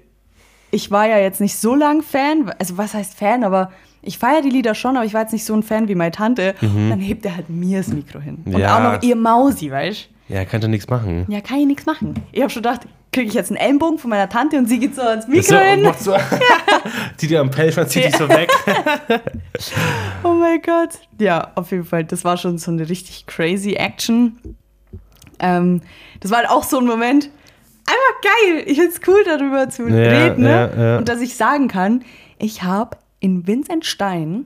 ich 0.71 0.91
war 0.91 1.07
ja 1.07 1.17
jetzt 1.17 1.41
nicht 1.41 1.55
so 1.57 1.73
lang 1.75 2.03
Fan. 2.03 2.51
Also 2.59 2.77
was 2.77 2.93
heißt 2.93 3.15
Fan, 3.17 3.43
aber 3.43 3.71
ich 4.01 4.17
feiere 4.19 4.41
die 4.41 4.49
Lieder 4.49 4.75
schon, 4.75 4.95
aber 4.97 5.05
ich 5.05 5.13
war 5.13 5.21
jetzt 5.21 5.33
nicht 5.33 5.45
so 5.45 5.53
ein 5.55 5.63
Fan 5.63 5.87
wie 5.87 5.95
meine 5.95 6.11
Tante. 6.11 6.55
Und 6.61 6.89
dann 6.91 6.99
hebt 6.99 7.25
er 7.25 7.35
halt 7.35 7.49
mir 7.49 7.79
das 7.79 7.87
Mikro 7.89 8.19
hin. 8.19 8.43
Und 8.45 8.57
Ja. 8.57 8.77
auch 8.77 8.93
noch 8.93 9.03
ihr 9.03 9.15
Mausi, 9.15 9.71
weißt 9.71 10.09
Ja, 10.29 10.45
kann 10.45 10.61
doch 10.61 10.67
nichts 10.67 10.87
machen. 10.87 11.25
Ja, 11.27 11.41
kann 11.41 11.57
ich 11.59 11.65
nichts 11.65 11.85
machen. 11.85 12.13
Ich 12.31 12.41
habe 12.41 12.51
schon 12.51 12.61
gedacht, 12.61 12.81
kriege 13.11 13.27
ich 13.27 13.33
jetzt 13.33 13.49
einen 13.49 13.57
Ellenbogen 13.57 13.97
von 13.97 14.11
meiner 14.11 14.29
Tante 14.29 14.57
und 14.57 14.67
sie 14.67 14.77
geht 14.79 14.95
so 14.95 15.01
ans 15.01 15.27
Mikro 15.27 15.41
So, 15.41 15.57
hin. 15.57 15.91
so. 15.99 16.15
die 17.19 17.27
dir 17.27 17.41
am 17.41 17.49
Pelzmann 17.49 17.87
zieht 17.89 18.05
dich 18.05 18.15
so 18.15 18.29
weg. 18.29 18.49
Oh 20.23 20.33
mein 20.33 20.61
Gott. 20.61 20.89
Ja, 21.19 21.51
auf 21.55 21.71
jeden 21.71 21.85
Fall. 21.85 22.03
Das 22.03 22.23
war 22.23 22.37
schon 22.37 22.57
so 22.57 22.71
eine 22.71 22.87
richtig 22.87 23.25
crazy 23.25 23.73
Action. 23.73 24.37
Ähm, 25.39 25.81
das 26.19 26.31
war 26.31 26.39
halt 26.39 26.49
auch 26.49 26.63
so 26.63 26.77
ein 26.77 26.85
Moment. 26.85 27.29
Einfach 27.85 28.21
geil. 28.21 28.63
Ich 28.67 28.77
find's 28.79 28.99
cool, 29.07 29.23
darüber 29.25 29.69
zu 29.69 29.83
reden. 29.83 30.43
Ne? 30.43 30.49
ja, 30.49 30.83
ja. 30.83 30.97
Und 30.97 31.09
dass 31.09 31.21
ich 31.21 31.35
sagen 31.35 31.67
kann, 31.67 32.03
ich 32.37 32.63
habe 32.63 32.97
in 33.19 33.47
Vincent 33.47 33.85
Stein 33.85 34.45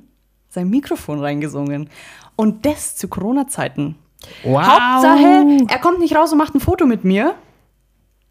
sein 0.50 0.70
Mikrofon 0.70 1.20
reingesungen. 1.20 1.90
Und 2.36 2.66
das 2.66 2.96
zu 2.96 3.08
Corona-Zeiten. 3.08 3.96
Wow. 4.44 4.66
Hauptsache, 4.66 5.58
er 5.68 5.80
kommt 5.80 6.00
nicht 6.00 6.16
raus 6.16 6.32
und 6.32 6.38
macht 6.38 6.54
ein 6.56 6.60
Foto 6.60 6.86
mit 6.86 7.04
mir. 7.04 7.34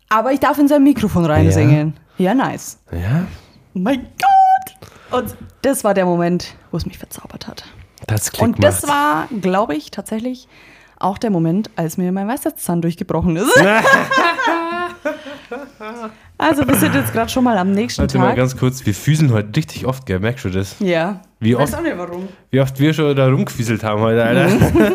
Aber 0.09 0.33
ich 0.33 0.41
darf 0.41 0.59
in 0.59 0.69
sein 0.69 0.83
Mikrofon 0.85 1.25
reinsingen. 1.25 1.95
Ja, 2.19 2.35
nice. 2.35 2.79
Ja, 2.93 3.27
Oh 3.75 3.79
mein 3.79 4.07
Gott! 4.21 5.23
Und 5.23 5.35
das 5.63 5.83
war 5.85 5.95
der 5.95 6.05
Moment, 6.05 6.55
wo 6.71 6.77
es 6.77 6.85
mich 6.85 6.99
verzaubert 6.99 7.47
hat. 7.49 7.65
das 8.07 8.31
klingt 8.33 8.57
Und 8.57 8.65
das 8.65 8.87
war, 8.87 9.27
glaube 9.41 9.75
ich, 9.75 9.91
tatsächlich 9.91 10.47
auch 10.99 11.17
der 11.19 11.31
Moment, 11.31 11.71
als 11.77 11.97
mir 11.97 12.13
mein 12.13 12.29
Weisheitszahn 12.29 12.83
durchgebrochen 12.83 13.37
ist. 13.37 13.51
Also 16.39 16.67
wir 16.67 16.75
sind 16.77 16.95
jetzt 16.95 17.13
gerade 17.13 17.29
schon 17.31 17.45
mal 17.45 17.57
am 17.59 17.73
nächsten 17.73 18.01
Warte 18.03 18.19
mal 18.19 18.29
Tag. 18.29 18.37
ganz 18.37 18.57
kurz, 18.57 18.85
wir 18.85 18.95
füseln 18.95 19.33
heute 19.33 19.55
richtig 19.57 19.87
oft, 19.87 20.07
gell? 20.07 20.19
Merkst 20.19 20.45
du 20.45 20.51
das? 20.51 20.77
ja. 20.81 21.21
Wie 21.41 21.57
Weiß 21.57 21.71
oft, 21.71 21.75
auch 21.81 21.83
nicht 21.83 21.99
warum. 21.99 22.29
wie 22.51 22.61
oft 22.61 22.79
wir 22.79 22.95
schon 22.95 23.15
da 23.17 23.27
rumgefüßelt 23.29 23.83
haben 23.85 24.01
heute, 24.01 24.23
Alter. 24.25 24.49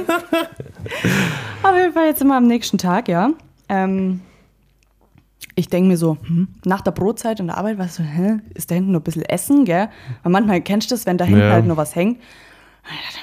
Auf 1.63 1.75
jeden 1.75 1.93
Fall 1.93 2.05
jetzt 2.07 2.21
immer 2.21 2.37
am 2.37 2.47
nächsten 2.47 2.77
Tag, 2.77 3.07
ja. 3.07 3.31
Ähm, 3.69 4.21
ich 5.55 5.67
denke 5.69 5.87
mir 5.87 5.97
so, 5.97 6.17
hm, 6.25 6.47
nach 6.65 6.81
der 6.81 6.91
Brotzeit 6.91 7.39
in 7.39 7.47
der 7.47 7.57
Arbeit, 7.57 7.77
was 7.79 7.95
so, 7.95 8.03
hä, 8.03 8.37
ist 8.53 8.69
da 8.69 8.75
hinten 8.75 8.91
noch 8.91 8.99
ein 8.99 9.03
bisschen 9.03 9.23
Essen, 9.23 9.65
gell? 9.65 9.89
Weil 10.23 10.31
manchmal 10.31 10.61
kennst 10.61 10.91
du 10.91 10.95
das, 10.95 11.05
wenn 11.05 11.17
da 11.17 11.25
hinten 11.25 11.41
Ja. 11.41 11.51
halt 11.51 11.65
noch 11.65 11.77
was 11.77 11.95
hängt. 11.95 12.21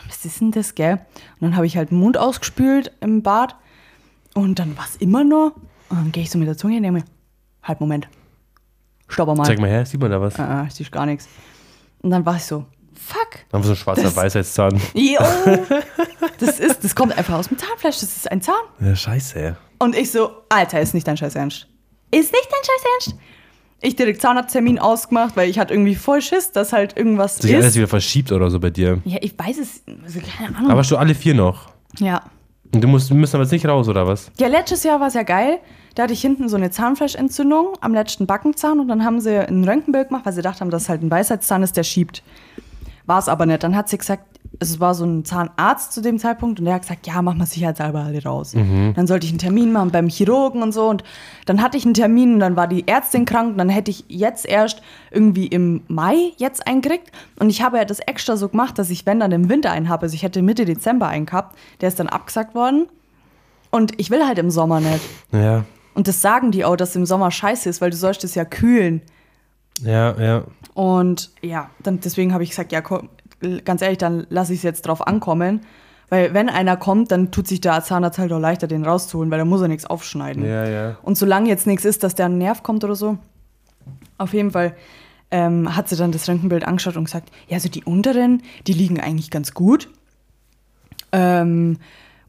Was 0.08 0.24
ist 0.24 0.40
denn 0.40 0.50
das, 0.50 0.74
gell? 0.74 0.94
Und 0.94 1.40
dann 1.40 1.56
habe 1.56 1.66
ich 1.66 1.76
halt 1.76 1.90
den 1.90 1.98
Mund 1.98 2.18
ausgespült 2.18 2.92
im 3.00 3.22
Bad 3.22 3.54
und 4.34 4.58
dann 4.58 4.76
war 4.76 4.84
es 4.84 4.96
immer 4.96 5.24
noch. 5.24 5.52
Und 5.88 5.98
dann 5.98 6.12
gehe 6.12 6.22
ich 6.24 6.30
so 6.30 6.38
mit 6.38 6.48
der 6.48 6.56
Zunge 6.56 6.76
und 6.76 6.82
denke 6.82 7.00
mir, 7.00 7.04
halt, 7.62 7.80
Moment. 7.80 8.08
Stopp 9.08 9.34
mal. 9.36 9.44
Zeig 9.44 9.58
mal 9.60 9.70
her, 9.70 9.86
sieht 9.86 10.00
man 10.00 10.10
da 10.10 10.20
was? 10.20 10.38
Ah, 10.38 10.62
ah, 10.62 10.64
ich 10.66 10.74
sehe 10.74 10.86
gar 10.86 11.06
nichts. 11.06 11.28
Und 12.02 12.10
dann 12.10 12.26
war 12.26 12.36
ich 12.36 12.44
so, 12.44 12.64
fuck. 12.98 13.28
Da 13.50 13.56
haben 13.58 13.62
wir 13.62 13.66
so 13.66 13.72
ein 13.72 13.76
schwarzer 13.76 14.14
Weisheitszahn. 14.16 14.80
Jo, 14.94 15.18
das 16.40 16.58
ist, 16.60 16.84
das 16.84 16.94
kommt 16.94 17.16
einfach 17.16 17.34
aus 17.34 17.48
dem 17.48 17.58
Zahnfleisch, 17.58 18.00
das 18.00 18.16
ist 18.16 18.30
ein 18.30 18.40
Zahn. 18.42 18.54
Ja, 18.80 18.94
scheiße, 18.94 19.38
ey. 19.40 19.52
Und 19.78 19.96
ich 19.96 20.10
so, 20.10 20.30
Alter, 20.48 20.80
ist 20.80 20.94
nicht 20.94 21.06
dein 21.06 21.16
Scheiß 21.16 21.34
Ernst. 21.34 21.66
Ist 22.10 22.32
nicht 22.32 22.48
dein 22.50 22.64
Scheiß 22.64 22.84
Ernst? 23.06 23.20
Ich 23.80 23.96
direkt 23.96 24.22
Zahnarzttermin 24.22 24.78
ausgemacht, 24.78 25.36
weil 25.36 25.50
ich 25.50 25.58
hatte 25.58 25.74
irgendwie 25.74 25.94
voll 25.94 26.22
Schiss, 26.22 26.52
dass 26.52 26.72
halt 26.72 26.96
irgendwas 26.96 27.36
Sich 27.36 27.54
alles 27.54 27.66
ist. 27.68 27.76
wieder 27.76 27.88
verschiebt 27.88 28.32
oder 28.32 28.50
so 28.50 28.58
bei 28.58 28.70
dir. 28.70 29.00
Ja, 29.04 29.18
ich 29.20 29.38
weiß 29.38 29.58
es, 29.58 29.82
also 30.02 30.20
keine 30.20 30.56
Ahnung. 30.56 30.70
Aber 30.70 30.80
hast 30.80 30.90
du 30.90 30.96
alle 30.96 31.14
vier 31.14 31.34
noch? 31.34 31.68
ja. 31.98 32.22
Und 32.74 32.80
du 32.80 32.88
musst, 32.88 33.08
wir 33.08 33.16
müssen 33.16 33.36
aber 33.36 33.44
jetzt 33.44 33.52
nicht 33.52 33.66
raus, 33.66 33.86
oder 33.88 34.04
was? 34.04 34.32
Ja, 34.36 34.48
letztes 34.48 34.82
Jahr 34.82 34.98
war 34.98 35.06
es 35.06 35.14
ja 35.14 35.22
geil. 35.22 35.60
Da 35.94 36.02
hatte 36.04 36.12
ich 36.12 36.20
hinten 36.20 36.48
so 36.48 36.56
eine 36.56 36.72
Zahnfleischentzündung 36.72 37.74
am 37.80 37.94
letzten 37.94 38.26
Backenzahn 38.26 38.80
und 38.80 38.88
dann 38.88 39.04
haben 39.04 39.20
sie 39.20 39.38
ein 39.38 39.62
Röntgenbild 39.62 40.08
gemacht, 40.08 40.26
weil 40.26 40.32
sie 40.32 40.38
gedacht 40.38 40.60
haben, 40.60 40.70
dass 40.70 40.88
halt 40.88 41.00
ein 41.02 41.08
Weisheitszahn 41.10 41.62
ist, 41.62 41.76
der 41.76 41.84
schiebt. 41.84 42.24
War 43.06 43.18
es 43.18 43.28
aber 43.28 43.46
nicht. 43.46 43.62
Dann 43.62 43.76
hat 43.76 43.88
sie 43.88 43.98
gesagt, 43.98 44.24
es 44.60 44.78
war 44.78 44.94
so 44.94 45.04
ein 45.04 45.24
Zahnarzt 45.24 45.92
zu 45.92 46.00
dem 46.00 46.18
Zeitpunkt 46.18 46.60
und 46.60 46.64
der 46.66 46.74
hat 46.74 46.82
gesagt, 46.82 47.06
ja, 47.08 47.20
mach 47.22 47.34
mal 47.34 47.44
sicherheitshalber 47.44 48.00
alle 48.04 48.22
raus. 48.22 48.54
Dann 48.94 49.06
sollte 49.06 49.26
ich 49.26 49.32
einen 49.32 49.40
Termin 49.40 49.72
machen 49.72 49.90
beim 49.90 50.08
Chirurgen 50.08 50.62
und 50.62 50.72
so 50.72 50.88
und 50.88 51.02
dann 51.44 51.60
hatte 51.60 51.76
ich 51.76 51.84
einen 51.84 51.94
Termin 51.94 52.34
und 52.34 52.40
dann 52.40 52.54
war 52.54 52.68
die 52.68 52.86
Ärztin 52.86 53.24
krank 53.24 53.52
und 53.52 53.58
dann 53.58 53.68
hätte 53.68 53.90
ich 53.90 54.04
jetzt 54.08 54.46
erst 54.46 54.80
irgendwie 55.10 55.48
im 55.48 55.82
Mai 55.88 56.32
jetzt 56.36 56.66
einen 56.68 56.82
gekriegt 56.82 57.10
und 57.40 57.50
ich 57.50 57.62
habe 57.62 57.78
ja 57.78 57.84
das 57.84 57.98
extra 57.98 58.36
so 58.36 58.48
gemacht, 58.48 58.78
dass 58.78 58.90
ich, 58.90 59.04
wenn 59.06 59.18
dann 59.18 59.32
im 59.32 59.48
Winter 59.48 59.72
einen 59.72 59.88
habe, 59.88 60.02
also 60.04 60.14
ich 60.14 60.22
hätte 60.22 60.40
Mitte 60.40 60.64
Dezember 60.64 61.08
einen 61.08 61.26
gehabt, 61.26 61.58
der 61.80 61.88
ist 61.88 61.98
dann 61.98 62.08
abgesagt 62.08 62.54
worden 62.54 62.86
und 63.70 63.98
ich 64.00 64.10
will 64.10 64.24
halt 64.24 64.38
im 64.38 64.50
Sommer 64.50 64.78
nicht. 64.80 65.00
Ja, 65.32 65.64
Und 65.94 66.06
das 66.06 66.22
sagen 66.22 66.52
die 66.52 66.64
auch, 66.64 66.76
dass 66.76 66.94
im 66.94 67.06
Sommer 67.06 67.32
scheiße 67.32 67.68
ist, 67.68 67.80
weil 67.80 67.90
du 67.90 67.96
sollst 67.96 68.22
es 68.22 68.36
ja 68.36 68.44
kühlen. 68.44 69.02
Ja, 69.80 70.20
ja. 70.20 70.44
Und 70.74 71.30
ja, 71.40 71.70
dann 71.82 72.00
deswegen 72.00 72.32
habe 72.32 72.42
ich 72.42 72.50
gesagt, 72.50 72.72
ja, 72.72 72.80
komm, 72.80 73.08
ganz 73.64 73.82
ehrlich, 73.82 73.98
dann 73.98 74.26
lasse 74.30 74.52
ich 74.52 74.60
es 74.60 74.62
jetzt 74.62 74.82
drauf 74.82 75.06
ankommen. 75.06 75.60
Weil 76.10 76.34
wenn 76.34 76.48
einer 76.48 76.76
kommt, 76.76 77.10
dann 77.10 77.30
tut 77.30 77.48
sich 77.48 77.60
der 77.60 77.82
Zahnarzt 77.82 78.18
halt 78.18 78.32
auch 78.32 78.38
leichter, 78.38 78.66
den 78.66 78.84
rauszuholen, 78.84 79.30
weil 79.30 79.38
da 79.38 79.44
muss 79.44 79.62
er 79.62 79.68
nichts 79.68 79.86
aufschneiden. 79.86 80.44
Ja, 80.44 80.68
ja. 80.68 80.96
Und 81.02 81.16
solange 81.16 81.48
jetzt 81.48 81.66
nichts 81.66 81.84
ist, 81.84 82.02
dass 82.02 82.14
der 82.14 82.26
ein 82.26 82.38
Nerv 82.38 82.62
kommt 82.62 82.84
oder 82.84 82.94
so, 82.94 83.18
auf 84.18 84.32
jeden 84.32 84.50
Fall 84.50 84.76
ähm, 85.30 85.74
hat 85.74 85.88
sie 85.88 85.96
dann 85.96 86.12
das 86.12 86.28
Röntgenbild 86.28 86.66
angeschaut 86.66 86.96
und 86.96 87.04
gesagt, 87.04 87.30
ja, 87.48 87.54
also 87.56 87.68
die 87.68 87.84
unteren, 87.84 88.42
die 88.66 88.74
liegen 88.74 89.00
eigentlich 89.00 89.30
ganz 89.30 89.54
gut. 89.54 89.88
Ähm, 91.10 91.78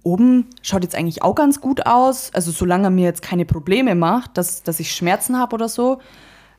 oben 0.04 0.48
schaut 0.62 0.84
jetzt 0.84 0.96
eigentlich 0.96 1.22
auch 1.22 1.36
ganz 1.36 1.60
gut 1.60 1.86
aus. 1.86 2.32
Also 2.34 2.52
solange 2.52 2.88
er 2.88 2.92
mir 2.92 3.06
jetzt 3.06 3.22
keine 3.22 3.46
Probleme 3.46 3.94
macht, 3.94 4.38
dass, 4.38 4.64
dass 4.64 4.80
ich 4.80 4.94
Schmerzen 4.94 5.38
habe 5.38 5.54
oder 5.54 5.68
so, 5.68 6.00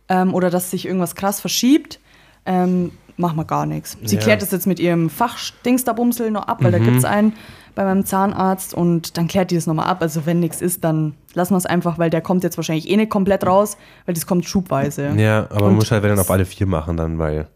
ähm, 0.09 0.35
oder 0.35 0.51
dass 0.51 0.71
sich 0.71 0.87
irgendwas 0.87 1.15
krass 1.15 1.41
verschiebt, 1.41 2.01
ähm, 2.45 2.93
machen 3.17 3.37
wir 3.37 3.45
gar 3.45 3.65
nichts. 3.67 3.97
Sie 4.05 4.17
Ja. 4.17 4.21
klärt 4.23 4.43
das 4.43 4.51
jetzt 4.53 4.67
mit 4.67 4.79
ihrem 4.79 5.09
Fachdingsda-Bumsel 5.09 6.31
noch 6.31 6.47
ab, 6.49 6.59
weil 6.63 6.71
da 6.73 6.79
gibt 6.79 6.99
es 6.99 7.05
einen 7.05 7.33
bei 7.75 7.85
meinem 7.85 8.05
Zahnarzt 8.05 8.75
und 8.75 9.17
dann 9.19 9.27
klärt 9.27 9.51
die 9.51 9.55
das 9.55 9.67
nochmal 9.67 9.87
ab. 9.87 9.99
Also 10.03 10.27
wenn 10.27 10.41
nichts 10.41 10.61
ist, 10.61 10.85
dann 10.85 11.15
lassen 11.35 11.53
wir 11.55 11.59
es 11.59 11.67
einfach, 11.67 11.99
weil 11.99 12.11
der 12.11 12.21
kommt 12.21 12.43
jetzt 12.45 12.57
wahrscheinlich 12.59 12.89
eh 12.91 12.97
nicht 12.97 13.11
komplett 13.11 13.47
raus, 13.47 13.77
weil 14.05 14.15
das 14.15 14.27
kommt 14.27 14.45
schubweise. 14.47 15.13
Ja, 15.17 15.45
aber 15.51 15.61
man 15.63 15.71
Und- 15.71 15.75
muss 15.77 15.91
halt, 15.91 16.03
wenn 16.03 16.11
dann 16.11 16.19
auf 16.19 16.31
alle 16.31 16.45
vier 16.45 16.67
machen, 16.67 16.97
dann, 16.97 17.19
weil. 17.19 17.49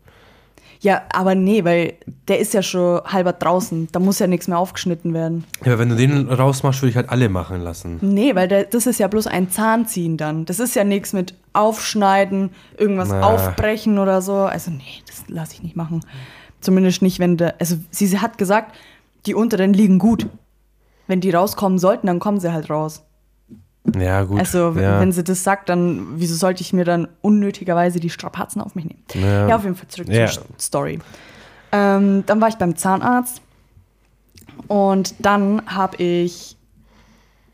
Ja, 0.83 1.03
aber 1.13 1.35
nee, 1.35 1.63
weil 1.65 1.95
der 2.27 2.39
ist 2.39 2.55
ja 2.55 2.63
schon 2.63 3.03
halber 3.05 3.35
draußen. 3.35 3.89
Da 3.93 4.01
muss 4.01 4.19
ja 4.19 4.27
nichts 4.27 4.49
mehr 4.49 4.59
aufgeschnitten 4.59 5.13
werden. 5.13 5.45
Ja, 5.63 5.73
aber 5.73 5.81
wenn 5.81 5.91
du 5.91 5.97
den 5.97 6.31
rausmachst, 6.31 6.81
würde 6.81 6.91
ich 6.91 6.97
halt 6.97 7.11
alle 7.11 7.29
machen 7.29 7.61
lassen. 7.61 7.99
Nee, 8.01 8.35
weil 8.35 8.49
der, 8.49 8.65
das 8.65 8.87
ist 8.87 8.99
ja 8.99 9.07
bloß 9.07 9.27
ein 9.27 9.51
Zahnziehen 9.51 10.17
dann. 10.17 10.47
Das 10.47 10.59
ist 10.59 10.75
ja 10.75 10.85
nichts 10.85 11.13
mit 11.13 11.35
Aufschneiden, 11.53 12.51
irgendwas 12.79 13.11
Na. 13.11 13.23
aufbrechen 13.23 13.99
oder 13.99 14.23
so. 14.23 14.37
Also 14.37 14.71
nee, 14.71 15.03
das 15.07 15.25
lasse 15.29 15.55
ich 15.55 15.63
nicht 15.63 15.77
machen. 15.77 16.01
Zumindest 16.63 17.03
nicht, 17.03 17.19
wenn 17.19 17.37
der. 17.37 17.57
Also 17.61 17.77
sie, 17.91 18.07
sie 18.07 18.21
hat 18.21 18.39
gesagt, 18.39 18.75
die 19.27 19.35
unteren 19.35 19.75
liegen 19.75 19.99
gut. 19.99 20.29
Wenn 21.07 21.21
die 21.21 21.31
rauskommen 21.31 21.79
sollten, 21.79 22.07
dann 22.07 22.21
kommen 22.21 22.41
sie 22.41 22.53
halt 22.53 22.71
raus. 22.71 23.03
Ja, 23.99 24.23
gut. 24.25 24.39
Also 24.39 24.73
ja. 24.79 25.01
wenn 25.01 25.13
sie 25.13 25.25
das 25.25 25.43
sagt, 25.43 25.69
dann 25.69 26.21
wieso 26.21 26.35
sollte 26.35 26.61
ich 26.63 26.73
mir 26.73 26.85
dann 26.85 27.09
unnötigerweise 27.23 27.99
die 27.99 28.11
Strapazen 28.11 28.61
auf 28.61 28.75
mich 28.75 28.85
nehmen? 28.85 29.03
Ja. 29.15 29.49
Ja, 29.49 29.57
auf 29.57 29.65
jeden 29.65 29.75
Fall 29.77 29.89
zurück 29.89 30.09
Ja. 30.09 30.27
zur 30.27 30.45
Story. 30.59 30.99
Ähm, 31.73 32.25
dann 32.27 32.41
war 32.41 32.49
ich 32.49 32.57
beim 32.57 32.77
Zahnarzt 32.77 33.41
und 34.69 35.15
dann 35.19 35.63
habe 35.67 35.97
ich 36.03 36.57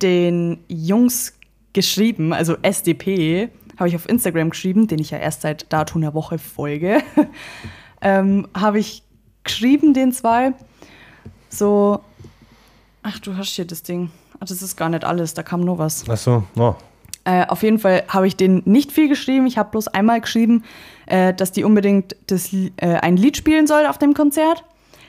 den 0.03 0.59
Jungs 0.68 1.35
geschrieben, 1.72 2.33
also 2.33 2.57
SDP, 2.62 3.51
habe 3.79 3.89
ich 3.89 3.97
auf 3.97 4.09
Instagram 4.09 4.51
geschrieben, 4.51 4.87
den 4.89 4.99
ich 4.99 5.11
ja 5.11 5.18
erst 5.18 5.43
seit 5.43 5.72
dato 5.72 5.99
einer 5.99 6.14
Woche 6.14 6.39
folge, 6.39 7.03
ähm, 8.01 8.49
habe 8.55 8.79
ich 8.79 9.03
geschrieben, 9.45 9.95
den 9.95 10.12
zwei, 10.12 10.55
so, 11.51 12.01
ach 13.03 13.18
du 13.18 13.37
hast 13.37 13.51
hier 13.51 13.66
das 13.66 13.83
Ding, 13.83 14.11
das 14.41 14.62
ist 14.62 14.76
gar 14.76 14.89
nicht 14.89 15.05
alles, 15.05 15.34
da 15.34 15.43
kam 15.43 15.61
nur 15.61 15.78
was. 15.78 16.05
Ach 16.09 16.16
so, 16.16 16.45
oh. 16.57 16.74
Äh, 17.24 17.45
auf 17.47 17.64
jeden 17.64 17.80
Fall 17.80 18.05
habe 18.09 18.28
ich 18.28 18.37
denen 18.37 18.62
nicht 18.66 18.93
viel 18.93 19.09
geschrieben. 19.09 19.47
Ich 19.49 19.59
habe 19.59 19.70
bloß 19.70 19.89
einmal 19.89 20.20
geschrieben, 20.20 20.62
äh, 21.07 21.34
dass 21.34 21.51
die 21.51 21.64
unbedingt 21.64 22.14
das, 22.28 22.53
äh, 22.53 22.70
ein 23.01 23.16
Lied 23.16 23.37
spielen 23.37 23.66
soll 23.66 23.87
auf 23.87 23.99
dem 23.99 24.14
Konzert. 24.14 24.64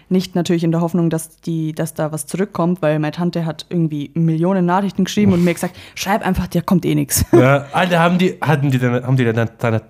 Nicht 0.09 0.35
natürlich 0.35 0.63
in 0.63 0.71
der 0.71 0.81
Hoffnung, 0.81 1.09
dass, 1.11 1.37
die, 1.41 1.73
dass 1.73 1.93
da 1.93 2.11
was 2.11 2.25
zurückkommt, 2.25 2.81
weil 2.81 2.97
meine 2.97 3.11
Tante 3.11 3.45
hat 3.45 3.67
irgendwie 3.69 4.09
Millionen 4.15 4.65
Nachrichten 4.65 5.03
geschrieben 5.03 5.33
und 5.33 5.43
mir 5.43 5.53
gesagt, 5.53 5.75
schreib 5.95 6.25
einfach, 6.25 6.47
da 6.47 6.61
kommt 6.61 6.85
eh 6.85 6.95
nichts. 6.95 7.23
Ja, 7.33 7.67
Alter, 7.73 7.99
haben 7.99 8.17
die, 8.17 8.37
hatten 8.41 8.71
die 8.71 8.79
deine, 8.79 9.03
haben 9.03 9.17
die 9.17 9.25
deine, 9.25 9.45
deine, 9.57 9.81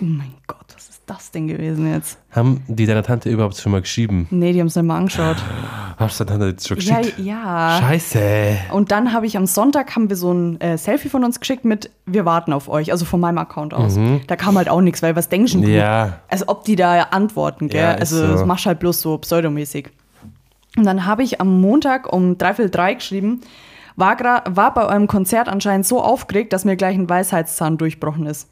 Oh 0.00 0.04
mein 0.04 0.34
Gott, 0.46 0.69
das 1.10 1.30
denn 1.30 1.48
gewesen 1.48 1.90
jetzt? 1.92 2.18
haben 2.30 2.62
die 2.68 2.86
deiner 2.86 3.02
Tante 3.02 3.28
überhaupt 3.28 3.56
schon 3.56 3.72
mal 3.72 3.80
geschrieben? 3.80 4.28
Nee, 4.30 4.52
die 4.52 4.60
haben 4.60 4.68
es 4.68 4.76
nicht 4.76 4.84
mal 4.84 4.96
angeschaut. 4.98 5.36
Hast 5.96 6.20
du 6.20 6.24
deine 6.24 6.38
Tante 6.38 6.52
jetzt 6.52 6.68
schon 6.68 6.78
Ja, 6.78 6.98
geschickt? 6.98 7.18
ja. 7.18 7.78
Scheiße. 7.80 8.56
Und 8.72 8.92
dann 8.92 9.12
habe 9.12 9.26
ich 9.26 9.36
am 9.36 9.46
Sonntag 9.46 9.96
haben 9.96 10.08
wir 10.08 10.16
so 10.16 10.32
ein 10.32 10.60
äh, 10.60 10.78
Selfie 10.78 11.08
von 11.08 11.24
uns 11.24 11.40
geschickt 11.40 11.64
mit 11.64 11.90
Wir 12.06 12.24
warten 12.24 12.52
auf 12.52 12.68
euch, 12.68 12.92
also 12.92 13.04
von 13.04 13.18
meinem 13.20 13.38
Account 13.38 13.74
aus. 13.74 13.98
Da 14.28 14.36
kam 14.36 14.56
halt 14.56 14.68
auch 14.68 14.80
nichts, 14.80 15.02
weil 15.02 15.16
was 15.16 15.28
denken 15.28 15.62
die? 15.62 15.72
Ja. 15.72 16.20
Also 16.28 16.44
ob 16.46 16.64
die 16.64 16.76
da 16.76 17.02
antworten, 17.10 17.68
gell? 17.68 17.80
Ja, 17.82 17.90
also 17.94 18.16
so. 18.18 18.32
das 18.32 18.44
machst 18.46 18.66
halt 18.66 18.78
bloß 18.78 19.00
so 19.00 19.18
pseudomäßig. 19.18 19.90
Und 20.76 20.84
dann 20.84 21.06
habe 21.06 21.24
ich 21.24 21.40
am 21.40 21.60
Montag 21.60 22.12
um 22.12 22.38
dreiviertel 22.38 22.70
drei 22.70 22.94
geschrieben, 22.94 23.40
war, 23.96 24.16
war 24.48 24.72
bei 24.72 24.86
eurem 24.86 25.08
Konzert 25.08 25.48
anscheinend 25.48 25.84
so 25.86 26.00
aufgeregt, 26.00 26.52
dass 26.52 26.64
mir 26.64 26.76
gleich 26.76 26.96
ein 26.96 27.08
Weisheitszahn 27.08 27.76
durchbrochen 27.76 28.26
ist. 28.26 28.48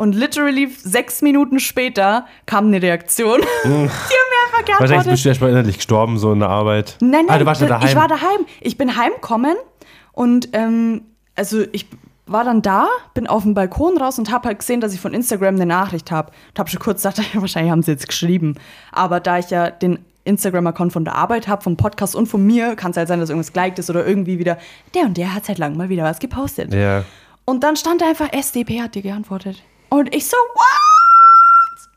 Und 0.00 0.14
literally 0.14 0.66
sechs 0.68 1.20
Minuten 1.20 1.60
später 1.60 2.24
kam 2.46 2.68
eine 2.68 2.80
Reaktion. 2.80 3.40
die 3.64 3.68
haben 3.68 3.74
mir 3.74 3.82
einfach 3.82 3.98
Wahrscheinlich 4.00 4.66
geantwortet. 4.66 5.10
bist 5.12 5.24
du 5.24 5.28
erstmal 5.28 5.50
innerlich 5.50 5.76
gestorben, 5.76 6.18
so 6.18 6.32
in 6.32 6.38
der 6.40 6.48
Arbeit. 6.48 6.96
Nein, 7.00 7.26
nein, 7.26 7.36
Ah, 7.36 7.38
du 7.38 7.44
warst 7.44 7.60
ja 7.60 7.66
da- 7.68 7.74
daheim. 7.74 7.88
ich 7.88 7.96
war 7.96 8.08
daheim. 8.08 8.46
Ich 8.62 8.78
bin 8.78 8.96
heimgekommen 8.96 9.56
und 10.12 10.48
ähm, 10.54 11.02
also 11.36 11.64
ich 11.72 11.86
war 12.26 12.44
dann 12.44 12.62
da, 12.62 12.88
bin 13.12 13.26
auf 13.26 13.42
dem 13.42 13.52
Balkon 13.52 13.98
raus 13.98 14.18
und 14.18 14.30
habe 14.32 14.48
halt 14.48 14.60
gesehen, 14.60 14.80
dass 14.80 14.94
ich 14.94 15.00
von 15.00 15.12
Instagram 15.12 15.56
eine 15.56 15.66
Nachricht 15.66 16.10
habe. 16.10 16.30
Und 16.50 16.58
habe 16.58 16.70
schon 16.70 16.80
kurz 16.80 17.02
gedacht, 17.02 17.18
ja, 17.34 17.40
wahrscheinlich 17.42 17.70
haben 17.70 17.82
sie 17.82 17.90
jetzt 17.90 18.08
geschrieben. 18.08 18.54
Aber 18.92 19.20
da 19.20 19.38
ich 19.38 19.50
ja 19.50 19.68
den 19.70 19.98
Instagram-Account 20.24 20.92
von 20.94 21.04
der 21.04 21.14
Arbeit 21.16 21.46
habe, 21.46 21.62
vom 21.62 21.76
Podcast 21.76 22.14
und 22.16 22.26
von 22.26 22.46
mir, 22.46 22.74
kann 22.74 22.92
es 22.92 22.96
halt 22.96 23.08
sein, 23.08 23.20
dass 23.20 23.28
irgendwas 23.28 23.52
geliked 23.52 23.78
ist 23.78 23.90
oder 23.90 24.06
irgendwie 24.06 24.38
wieder, 24.38 24.56
der 24.94 25.02
und 25.04 25.18
der 25.18 25.34
hat 25.34 25.44
seit 25.44 25.58
langem 25.58 25.76
mal 25.76 25.88
wieder 25.90 26.04
was 26.04 26.20
gepostet. 26.20 26.72
Ja. 26.72 27.04
Und 27.44 27.64
dann 27.64 27.76
stand 27.76 28.00
da 28.00 28.06
einfach, 28.08 28.32
SDP 28.32 28.80
hat 28.80 28.94
dir 28.94 29.02
geantwortet. 29.02 29.62
Und 29.90 30.14
ich 30.14 30.26
so, 30.26 30.36
what? 30.54 31.88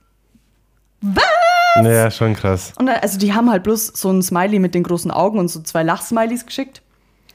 Was? 1.15 1.85
Ja, 1.85 2.11
schon 2.11 2.33
krass. 2.35 2.73
Und 2.77 2.85
dann, 2.85 2.97
also 2.97 3.17
die 3.19 3.33
haben 3.33 3.49
halt 3.49 3.63
bloß 3.63 3.87
so 3.87 4.09
ein 4.11 4.21
Smiley 4.21 4.59
mit 4.59 4.75
den 4.75 4.83
großen 4.83 5.11
Augen 5.11 5.39
und 5.39 5.47
so 5.49 5.61
zwei 5.61 5.83
Lachsmilies 5.83 6.45
geschickt. 6.45 6.81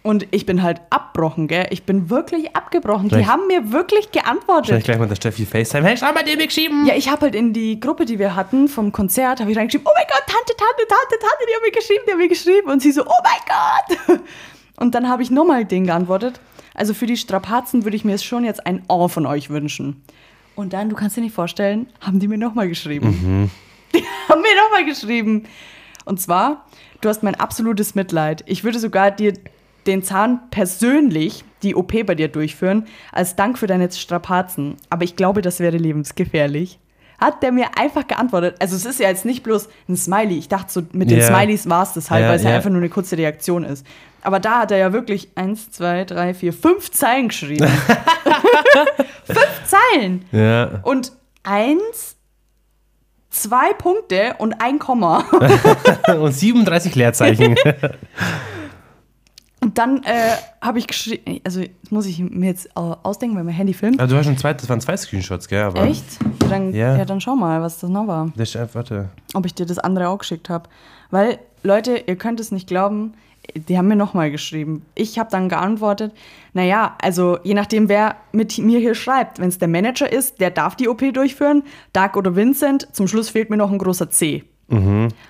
Und 0.04 0.26
ich 0.30 0.46
bin 0.46 0.62
halt 0.62 0.80
abbrochen, 0.90 1.48
gell? 1.48 1.66
Ich 1.70 1.82
bin 1.82 2.08
wirklich 2.08 2.54
abgebrochen. 2.56 3.08
Die 3.08 3.16
Vielleicht- 3.16 3.28
haben 3.30 3.46
mir 3.48 3.72
wirklich 3.72 4.10
geantwortet. 4.12 4.84
gleich 4.84 4.96
mal 4.98 5.08
der 5.08 5.16
Steffi 5.16 5.44
FaceTime. 5.44 5.86
Hey, 5.86 5.96
schau 5.98 6.12
mal, 6.12 6.22
die 6.22 6.36
mir 6.36 6.46
geschrieben. 6.46 6.86
Ja, 6.86 6.94
ich 6.94 7.10
habe 7.10 7.22
halt 7.22 7.34
in 7.34 7.52
die 7.52 7.78
Gruppe, 7.80 8.04
die 8.06 8.18
wir 8.18 8.34
hatten 8.36 8.68
vom 8.68 8.92
Konzert, 8.92 9.40
habe 9.40 9.50
ich 9.50 9.58
reingeschrieben, 9.58 9.86
oh 9.86 9.92
mein 9.94 10.06
Gott, 10.08 10.22
Tante, 10.26 10.54
Tante, 10.56 10.86
Tante, 10.88 11.18
Tante, 11.20 11.44
die 11.48 11.54
haben 11.54 11.62
mir 11.64 11.72
geschrieben, 11.72 12.04
die 12.06 12.12
haben 12.12 12.18
mir 12.18 12.28
geschrieben. 12.28 12.70
Und 12.70 12.80
sie 12.80 12.92
so, 12.92 13.04
oh 13.04 13.22
mein 13.24 14.08
Gott. 14.16 14.20
Und 14.78 14.94
dann 14.94 15.08
habe 15.08 15.22
ich 15.24 15.30
nochmal 15.30 15.64
den 15.64 15.86
geantwortet. 15.86 16.40
Also 16.74 16.94
für 16.94 17.06
die 17.06 17.16
Strapazen 17.16 17.84
würde 17.84 17.96
ich 17.96 18.04
mir 18.04 18.12
jetzt 18.12 18.24
schon 18.24 18.44
jetzt 18.44 18.64
ein 18.66 18.84
Oh 18.88 19.08
von 19.08 19.26
euch 19.26 19.50
wünschen. 19.50 20.04
Und 20.58 20.72
dann, 20.72 20.88
du 20.88 20.96
kannst 20.96 21.16
dir 21.16 21.20
nicht 21.20 21.36
vorstellen, 21.36 21.86
haben 22.00 22.18
die 22.18 22.26
mir 22.26 22.36
nochmal 22.36 22.68
geschrieben. 22.68 23.48
Die 23.94 24.02
haben 24.28 24.42
mir 24.42 24.56
nochmal 24.64 24.84
geschrieben. 24.84 25.44
Und 26.04 26.20
zwar, 26.20 26.66
du 27.00 27.08
hast 27.08 27.22
mein 27.22 27.36
absolutes 27.36 27.94
Mitleid. 27.94 28.42
Ich 28.46 28.64
würde 28.64 28.80
sogar 28.80 29.12
dir 29.12 29.34
den 29.86 30.02
Zahn 30.02 30.40
persönlich, 30.50 31.44
die 31.62 31.76
OP 31.76 31.92
bei 32.04 32.16
dir 32.16 32.26
durchführen, 32.26 32.86
als 33.12 33.36
Dank 33.36 33.56
für 33.56 33.68
deine 33.68 33.90
Strapazen. 33.92 34.74
Aber 34.90 35.04
ich 35.04 35.14
glaube, 35.14 35.42
das 35.42 35.60
wäre 35.60 35.76
lebensgefährlich. 35.76 36.80
Hat 37.20 37.40
der 37.44 37.52
mir 37.52 37.78
einfach 37.78 38.08
geantwortet. 38.08 38.56
Also 38.58 38.74
es 38.74 38.84
ist 38.84 38.98
ja 38.98 39.08
jetzt 39.08 39.24
nicht 39.24 39.44
bloß 39.44 39.68
ein 39.88 39.96
Smiley. 39.96 40.38
Ich 40.38 40.48
dachte 40.48 40.72
so, 40.72 40.82
mit 40.92 41.08
den 41.08 41.18
Ja. 41.20 41.26
Smileys 41.28 41.68
war 41.68 41.84
es 41.84 41.92
das 41.92 42.10
halt, 42.10 42.24
Ja, 42.24 42.30
weil 42.30 42.36
es 42.36 42.42
ja 42.42 42.50
ja. 42.50 42.56
einfach 42.56 42.70
nur 42.70 42.80
eine 42.80 42.90
kurze 42.90 43.16
Reaktion 43.16 43.62
ist. 43.64 43.86
Aber 44.22 44.40
da 44.40 44.58
hat 44.60 44.72
er 44.72 44.78
ja 44.78 44.92
wirklich 44.92 45.28
eins, 45.36 45.70
zwei, 45.70 46.04
drei, 46.04 46.34
vier, 46.34 46.52
fünf 46.52 46.90
Zeilen 46.90 47.28
geschrieben. 47.28 47.66
fünf 49.24 49.62
Zeilen. 49.66 50.24
Ja. 50.32 50.80
Und 50.82 51.12
eins, 51.42 52.16
zwei 53.30 53.72
Punkte 53.74 54.34
und 54.38 54.60
ein 54.60 54.78
Komma. 54.78 55.24
Und 56.20 56.32
37 56.32 56.94
Leerzeichen. 56.94 57.56
Und 59.60 59.76
dann 59.76 60.02
äh, 60.04 60.36
habe 60.62 60.78
ich 60.78 60.86
geschrieben, 60.86 61.40
also 61.44 61.60
das 61.60 61.90
muss 61.90 62.06
ich 62.06 62.20
mir 62.20 62.46
jetzt 62.46 62.66
äh, 62.68 62.70
ausdenken, 62.80 63.36
weil 63.36 63.44
mein 63.44 63.54
Handy 63.54 63.74
filmt. 63.74 64.00
Also 64.00 64.14
du 64.14 64.18
hast 64.18 64.26
schon 64.26 64.38
zwei, 64.38 64.54
das 64.54 64.68
waren 64.68 64.80
zwei 64.80 64.96
Screenshots, 64.96 65.48
gell? 65.48 65.62
Aber 65.62 65.82
Echt? 65.82 66.04
Ja 66.22 66.48
dann, 66.48 66.74
Ja. 66.74 66.96
ja, 66.96 67.04
dann 67.04 67.20
schau 67.20 67.36
mal, 67.36 67.60
was 67.62 67.78
das 67.78 67.90
noch 67.90 68.06
war. 68.06 68.32
Das 68.36 68.54
warte. 68.74 69.08
Ob 69.34 69.46
ich 69.46 69.54
dir 69.54 69.66
das 69.66 69.78
andere 69.78 70.08
auch 70.08 70.18
geschickt 70.18 70.48
habe. 70.48 70.68
Weil, 71.10 71.38
Leute, 71.62 71.96
ihr 72.06 72.16
könnt 72.16 72.40
es 72.40 72.52
nicht 72.52 72.66
glauben, 72.68 73.14
die 73.54 73.78
haben 73.78 73.88
mir 73.88 73.96
nochmal 73.96 74.30
geschrieben. 74.30 74.84
Ich 74.94 75.18
habe 75.18 75.30
dann 75.30 75.48
geantwortet, 75.48 76.12
naja, 76.52 76.96
also 77.02 77.38
je 77.42 77.54
nachdem, 77.54 77.88
wer 77.88 78.16
mit 78.32 78.58
mir 78.58 78.78
hier 78.78 78.94
schreibt. 78.94 79.38
Wenn 79.38 79.48
es 79.48 79.58
der 79.58 79.68
Manager 79.68 80.10
ist, 80.12 80.40
der 80.40 80.50
darf 80.50 80.76
die 80.76 80.88
OP 80.88 81.02
durchführen, 81.12 81.62
Doug 81.92 82.10
oder 82.16 82.36
Vincent, 82.36 82.88
zum 82.94 83.08
Schluss 83.08 83.30
fehlt 83.30 83.50
mir 83.50 83.56
noch 83.56 83.70
ein 83.72 83.78
großer 83.78 84.10
C. 84.10 84.44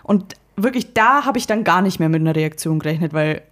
Und 0.03 0.35
wirklich, 0.57 0.95
da 0.95 1.25
habe 1.25 1.39
ich 1.39 1.47
dann 1.47 1.63
gar 1.63 1.81
nicht 1.81 2.01
mehr 2.01 2.09
mit 2.09 2.21
einer 2.21 2.35
Reaktion 2.35 2.81
gerechnet, 2.81 3.13
weil 3.13 3.43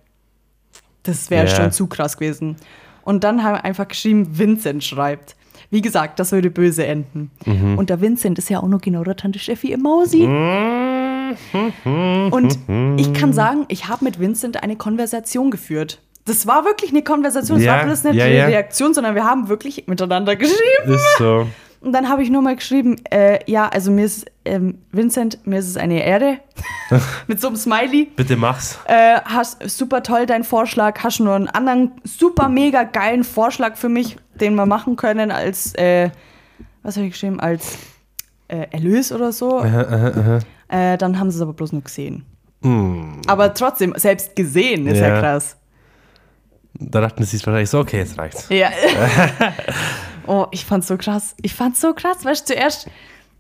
das 1.05 1.31
wäre 1.31 1.47
Ja. 1.47 1.55
schon 1.55 1.71
zu 1.71 1.87
krass 1.87 2.17
gewesen. 2.17 2.57
Und 3.05 3.23
dann 3.23 3.45
haben 3.45 3.55
wir 3.55 3.65
einfach 3.65 3.87
geschrieben, 3.87 4.37
Vincent 4.37 4.83
schreibt. 4.83 5.37
Wie 5.71 5.81
gesagt, 5.81 6.19
das 6.21 6.33
würde 6.33 6.51
böse 6.51 6.87
enden. 6.87 7.31
Und 7.77 7.89
der 7.91 8.01
Vincent 8.01 8.39
ist 8.39 8.51
ja 8.51 8.61
auch 8.61 8.69
noch 8.69 8.81
genau 8.81 9.05
der 9.05 9.17
Tante 9.17 9.39
Steffi 9.39 9.73
im 9.73 9.83
Mausi. 9.83 10.25
Und 11.85 12.59
ich 12.99 13.13
kann 13.15 13.33
sagen, 13.33 13.65
ich 13.69 13.89
habe 13.89 14.05
mit 14.05 14.19
Vincent 14.21 14.63
eine 14.63 14.77
Konversation 14.77 15.51
geführt. 15.51 16.01
Das 16.27 16.47
war 16.47 16.65
wirklich 16.65 16.91
eine 16.91 17.03
Konversation. 17.03 17.59
Es 17.59 17.65
Ja, 17.65 17.77
war 17.77 17.85
bloß 17.85 18.05
nicht 18.05 18.17
ja, 18.17 18.25
eine 18.25 18.35
ja. 18.37 18.47
Reaktion, 18.47 18.93
sondern 18.95 19.15
wir 19.15 19.25
haben 19.25 19.49
wirklich 19.49 19.87
miteinander 19.87 20.35
geschrieben. 20.37 20.95
Ist 20.95 21.19
so. 21.19 21.47
Und 21.81 21.93
dann 21.93 22.09
habe 22.09 22.23
ich 22.23 22.31
nur 22.31 22.43
mal 22.43 22.57
geschrieben, 22.57 22.97
äh, 23.11 23.39
ja, 23.49 23.69
also 23.69 23.93
mir 23.93 24.07
ist, 24.07 24.27
ähm, 24.45 24.79
Vincent, 24.91 25.47
mir 25.47 25.61
ist 25.61 25.69
es 25.69 25.77
eine 25.77 26.05
Ehre. 26.05 26.39
Mit 27.29 27.41
so 27.41 27.47
einem 27.47 27.57
Smiley. 27.57 28.07
Bitte 28.17 28.37
mach's. 28.37 28.79
Äh, 28.87 29.21
hast 29.25 29.63
super 29.69 30.03
toll 30.03 30.27
dein 30.27 30.43
Vorschlag. 30.43 30.99
Hast 31.05 31.21
du 31.21 31.25
nur 31.25 31.35
einen 31.35 31.49
anderen 31.49 31.93
super 32.03 32.49
mega 32.49 32.83
geilen 32.83 33.23
Vorschlag 33.23 33.77
für 33.77 33.89
mich, 33.89 34.17
den 34.35 34.57
wir 34.57 34.67
machen 34.67 34.97
können 34.97 35.31
als, 35.31 35.75
äh, 35.77 36.11
was 36.83 36.97
habe 36.97 37.07
ich 37.07 37.13
geschrieben, 37.13 37.39
als 37.39 37.79
äh, 38.49 38.67
Erlös 38.73 39.13
oder 39.13 39.31
so. 39.31 39.61
Äh, 40.69 40.99
dann 40.99 41.19
haben 41.19 41.31
sie 41.31 41.37
es 41.37 41.43
aber 41.43 41.53
bloß 41.53 41.73
nur 41.73 41.83
gesehen. 41.83 42.25
Aber 43.29 43.55
trotzdem, 43.55 43.95
selbst 43.97 44.35
gesehen 44.35 44.89
ist 44.89 44.99
ja, 44.99 45.09
Ja. 45.09 45.21
krass. 45.21 45.57
Da 46.75 47.01
dachten 47.01 47.23
sie 47.23 47.37
sich 47.37 47.47
wahrscheinlich 47.47 47.71
so, 47.71 47.79
okay, 47.79 47.99
jetzt 47.99 48.19
reicht's. 48.19 48.49
Ja. 48.49 48.71
oh, 50.27 50.47
ich 50.51 50.65
fand's 50.65 50.89
so 50.89 50.97
krass. 50.97 51.37
Ich 51.43 51.55
fand's 51.55 51.81
so 51.81 51.95
krass. 51.95 52.25
Weißt 52.25 52.49
du, 52.49 52.55
zuerst 52.55 52.89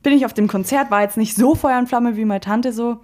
bin 0.02 0.12
ich 0.12 0.24
auf 0.24 0.32
dem 0.32 0.46
Konzert, 0.46 0.90
war 0.90 1.02
jetzt 1.02 1.16
nicht 1.16 1.34
so 1.34 1.54
Feuer 1.56 1.78
und 1.78 1.88
Flamme 1.88 2.16
wie 2.16 2.24
meine 2.24 2.40
Tante 2.40 2.72
so. 2.72 2.98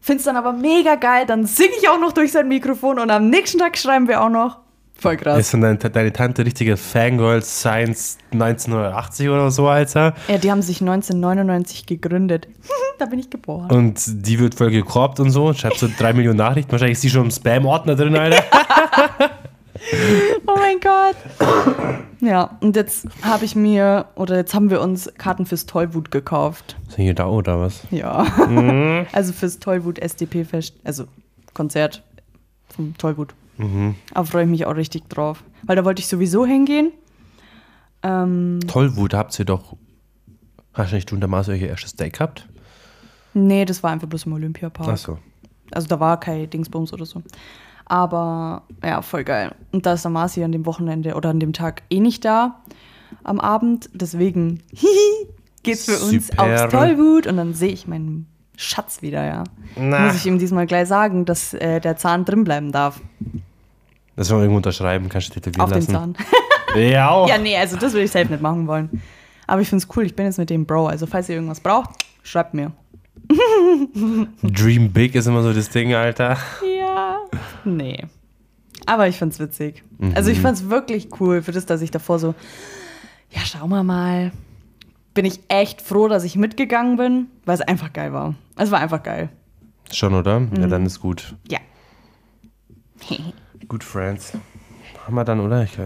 Find's 0.00 0.24
dann 0.24 0.36
aber 0.36 0.52
mega 0.52 0.94
geil. 0.94 1.26
Dann 1.26 1.44
singe 1.46 1.72
ich 1.80 1.88
auch 1.88 1.98
noch 1.98 2.12
durch 2.12 2.30
sein 2.32 2.46
Mikrofon 2.46 2.98
und 2.98 3.10
am 3.10 3.28
nächsten 3.28 3.58
Tag 3.58 3.76
schreiben 3.76 4.06
wir 4.06 4.22
auch 4.22 4.28
noch. 4.30 4.58
Voll 4.96 5.16
krass. 5.16 5.38
Ist 5.38 5.52
denn 5.52 5.60
deine, 5.60 5.76
deine 5.78 6.12
Tante 6.12 6.44
richtige 6.44 6.76
Fangirl 6.76 7.42
Science 7.42 8.18
1980 8.32 9.28
oder 9.28 9.50
so, 9.50 9.66
Alter? 9.68 10.14
Ja, 10.28 10.38
die 10.38 10.50
haben 10.50 10.62
sich 10.62 10.80
1999 10.80 11.86
gegründet. 11.86 12.48
da 12.98 13.06
bin 13.06 13.18
ich 13.18 13.30
geboren. 13.30 13.70
Und 13.70 14.00
die 14.06 14.38
wird 14.38 14.54
voll 14.54 14.70
gekorbt 14.70 15.20
und 15.20 15.30
so. 15.30 15.52
Schreibt 15.52 15.78
so 15.78 15.88
drei 15.98 16.12
Millionen 16.12 16.38
Nachrichten. 16.38 16.72
Wahrscheinlich 16.72 16.96
ist 16.96 17.02
sie 17.02 17.10
schon 17.10 17.24
im 17.24 17.30
Spam-Ordner 17.30 17.96
drin, 17.96 18.16
Alter. 18.16 18.42
Oh 20.46 20.54
mein 20.56 20.78
Gott. 20.80 21.16
Ja, 22.20 22.56
und 22.60 22.76
jetzt 22.76 23.06
habe 23.22 23.44
ich 23.44 23.54
mir, 23.54 24.06
oder 24.14 24.36
jetzt 24.36 24.54
haben 24.54 24.70
wir 24.70 24.80
uns 24.80 25.12
Karten 25.18 25.46
fürs 25.46 25.66
Tollwut 25.66 26.10
gekauft. 26.10 26.76
Sind 26.88 27.04
hier 27.04 27.14
da 27.14 27.26
oder 27.26 27.60
was? 27.60 27.82
Ja. 27.90 28.24
Also 29.12 29.32
fürs 29.32 29.58
Tollwut 29.58 29.98
SDP-Fest, 29.98 30.76
also 30.84 31.04
Konzert 31.52 32.02
vom 32.68 32.96
Tollwut. 32.96 33.34
Aber 34.14 34.26
freue 34.26 34.44
ich 34.44 34.50
mich 34.50 34.66
auch 34.66 34.76
richtig 34.76 35.08
drauf. 35.08 35.44
Weil 35.62 35.76
da 35.76 35.84
wollte 35.84 36.00
ich 36.00 36.08
sowieso 36.08 36.44
hingehen. 36.44 36.92
Ähm, 38.02 38.60
Tollwut 38.66 39.14
habt 39.14 39.38
ihr 39.38 39.44
doch. 39.44 39.76
Hast 40.72 40.90
du 40.90 40.96
nicht 40.96 41.10
du 41.10 41.14
und 41.14 41.20
der 41.20 41.28
Maß 41.28 41.48
euer 41.48 41.56
erstes 41.56 41.94
Date 41.94 42.14
gehabt? 42.14 42.48
nee, 43.36 43.64
das 43.64 43.82
war 43.82 43.90
einfach 43.90 44.08
bloß 44.08 44.26
im 44.26 44.32
Olympiapark. 44.34 44.88
Achso. 44.88 45.18
Also 45.72 45.88
da 45.88 45.98
war 45.98 46.20
kein 46.20 46.48
Dingsbums 46.48 46.92
oder 46.92 47.04
so. 47.04 47.22
Aber 47.86 48.62
ja, 48.82 49.02
voll 49.02 49.24
geil. 49.24 49.54
Und 49.72 49.86
da 49.86 49.94
ist 49.94 50.04
der 50.04 50.10
Marci 50.10 50.42
an 50.44 50.52
dem 50.52 50.66
Wochenende 50.66 51.14
oder 51.14 51.30
an 51.30 51.40
dem 51.40 51.52
Tag 51.52 51.82
eh 51.90 52.00
nicht 52.00 52.24
da 52.24 52.60
am 53.24 53.40
Abend. 53.40 53.90
Deswegen 53.92 54.62
geht's 55.62 55.84
für 55.86 55.98
uns 55.98 56.28
Super. 56.28 56.42
aufs 56.64 56.72
Tollwut 56.72 57.26
und 57.26 57.36
dann 57.36 57.54
sehe 57.54 57.72
ich 57.72 57.86
meinen 57.86 58.26
Schatz 58.56 59.02
wieder, 59.02 59.24
ja. 59.24 59.44
Na. 59.76 60.06
Muss 60.06 60.16
ich 60.16 60.26
ihm 60.26 60.38
diesmal 60.38 60.66
gleich 60.66 60.88
sagen, 60.88 61.24
dass 61.24 61.54
äh, 61.54 61.80
der 61.80 61.96
Zahn 61.96 62.24
drin 62.24 62.44
bleiben 62.44 62.72
darf. 62.72 63.00
Das 64.16 64.28
soll 64.28 64.36
man 64.36 64.44
irgendwo 64.44 64.58
unterschreiben, 64.58 65.08
kannst 65.08 65.28
du 65.28 65.40
tätowieren 65.40 65.62
Auf 65.62 65.70
dem 65.70 65.78
lassen. 65.80 65.92
Zahn. 65.92 66.16
Ja, 66.76 67.10
auch. 67.10 67.28
ja, 67.28 67.38
nee, 67.38 67.56
also 67.56 67.76
das 67.76 67.92
würde 67.92 68.02
ich 68.04 68.10
selbst 68.10 68.32
nicht 68.32 68.42
machen 68.42 68.66
wollen. 68.66 69.00
Aber 69.46 69.60
ich 69.60 69.68
finde 69.68 69.84
es 69.84 69.96
cool, 69.96 70.04
ich 70.04 70.16
bin 70.16 70.26
jetzt 70.26 70.38
mit 70.38 70.50
dem 70.50 70.66
Bro. 70.66 70.88
Also 70.88 71.06
falls 71.06 71.28
ihr 71.28 71.36
irgendwas 71.36 71.60
braucht, 71.60 71.90
schreibt 72.24 72.52
mir. 72.52 72.72
Dream 74.42 74.90
Big 74.90 75.14
ist 75.14 75.26
immer 75.26 75.42
so 75.44 75.52
das 75.52 75.70
Ding, 75.70 75.94
Alter. 75.94 76.36
Ja. 76.76 77.18
Nee. 77.64 78.06
Aber 78.86 79.06
ich 79.06 79.16
fand's 79.18 79.38
witzig. 79.38 79.84
Also 80.16 80.30
ich 80.30 80.40
fand's 80.40 80.68
wirklich 80.68 81.08
cool 81.20 81.42
für 81.42 81.52
das, 81.52 81.64
dass 81.64 81.80
ich 81.80 81.92
davor 81.92 82.18
so, 82.18 82.34
ja, 83.30 83.40
schauen 83.40 83.70
wir 83.70 83.84
mal. 83.84 84.32
Bin 85.14 85.24
ich 85.24 85.40
echt 85.48 85.80
froh, 85.80 86.08
dass 86.08 86.24
ich 86.24 86.36
mitgegangen 86.36 86.96
bin, 86.96 87.26
weil 87.44 87.54
es 87.54 87.60
einfach 87.60 87.92
geil 87.92 88.12
war. 88.12 88.34
Es 88.56 88.70
war 88.70 88.80
einfach 88.80 89.02
geil. 89.02 89.28
Schon, 89.92 90.14
oder? 90.14 90.40
Mhm. 90.40 90.50
Ja, 90.60 90.66
dann 90.66 90.86
ist 90.86 91.00
gut. 91.00 91.34
Ja. 91.48 91.58
Good 93.68 93.84
Friends. 93.84 94.32
Haben 95.06 95.14
wir 95.14 95.24
dann, 95.24 95.40
oder? 95.40 95.62
Ich, 95.62 95.76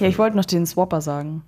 Ja, 0.00 0.06
ich 0.06 0.18
wollte 0.18 0.36
noch 0.36 0.44
den 0.44 0.66
Swapper 0.66 1.00
sagen. 1.00 1.42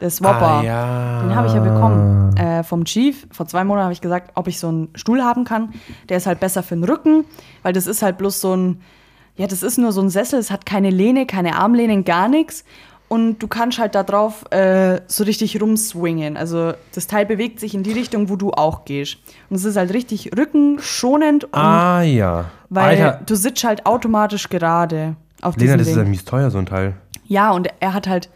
Der 0.00 0.10
Swapper. 0.10 0.46
Ah, 0.58 0.62
ja. 0.62 1.22
Den 1.22 1.34
habe 1.34 1.48
ich 1.48 1.54
ja 1.54 1.60
bekommen 1.60 2.36
äh, 2.36 2.62
vom 2.62 2.84
Chief. 2.84 3.26
Vor 3.30 3.46
zwei 3.46 3.64
Monaten 3.64 3.84
habe 3.84 3.92
ich 3.92 4.00
gesagt, 4.00 4.32
ob 4.34 4.48
ich 4.48 4.58
so 4.58 4.68
einen 4.68 4.88
Stuhl 4.94 5.22
haben 5.22 5.44
kann. 5.44 5.72
Der 6.08 6.16
ist 6.16 6.26
halt 6.26 6.40
besser 6.40 6.62
für 6.62 6.74
den 6.74 6.84
Rücken, 6.84 7.24
weil 7.62 7.72
das 7.72 7.86
ist 7.86 8.02
halt 8.02 8.18
bloß 8.18 8.40
so 8.40 8.54
ein, 8.56 8.80
ja, 9.36 9.46
das 9.46 9.62
ist 9.62 9.78
nur 9.78 9.92
so 9.92 10.00
ein 10.02 10.10
Sessel, 10.10 10.38
es 10.38 10.50
hat 10.50 10.66
keine 10.66 10.90
Lehne, 10.90 11.26
keine 11.26 11.56
Armlehnen, 11.56 12.04
gar 12.04 12.28
nichts. 12.28 12.64
Und 13.08 13.38
du 13.38 13.46
kannst 13.48 13.78
halt 13.78 13.94
da 13.94 14.02
drauf 14.02 14.50
äh, 14.50 15.00
so 15.06 15.24
richtig 15.24 15.60
rumswingen. 15.60 16.36
Also 16.36 16.72
das 16.94 17.06
Teil 17.06 17.26
bewegt 17.26 17.60
sich 17.60 17.74
in 17.74 17.82
die 17.82 17.92
Richtung, 17.92 18.28
wo 18.28 18.36
du 18.36 18.50
auch 18.52 18.84
gehst. 18.84 19.18
Und 19.50 19.56
es 19.56 19.64
ist 19.64 19.76
halt 19.76 19.92
richtig 19.92 20.30
rückenschonend, 20.36 21.44
und, 21.44 21.54
Ah, 21.54 22.02
ja. 22.02 22.46
weil 22.70 23.00
Alter, 23.02 23.20
du 23.24 23.34
sitzt 23.36 23.62
halt 23.62 23.86
automatisch 23.86 24.48
gerade 24.48 25.16
auf 25.42 25.56
Lena, 25.56 25.76
das 25.76 25.86
ist 25.88 25.94
Ding. 25.94 26.02
ja 26.04 26.08
mies 26.08 26.24
teuer, 26.24 26.50
so 26.50 26.58
ein 26.58 26.66
Teil. 26.66 26.94
Ja, 27.26 27.50
und 27.52 27.68
er 27.80 27.92
hat 27.94 28.08
halt. 28.08 28.30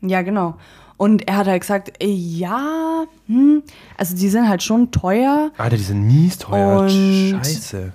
Ja, 0.00 0.22
genau. 0.22 0.54
Und 0.96 1.26
er 1.28 1.38
hat 1.38 1.48
halt 1.48 1.60
gesagt, 1.62 1.92
äh, 2.02 2.06
ja, 2.06 3.04
hm, 3.26 3.62
also 3.98 4.16
die 4.16 4.28
sind 4.28 4.48
halt 4.48 4.62
schon 4.62 4.92
teuer, 4.92 5.50
Alter, 5.58 5.76
die 5.76 5.82
sind 5.82 6.02
mies 6.06 6.38
teuer. 6.38 6.80
Und- 6.82 6.90
Scheiße. 6.90 7.90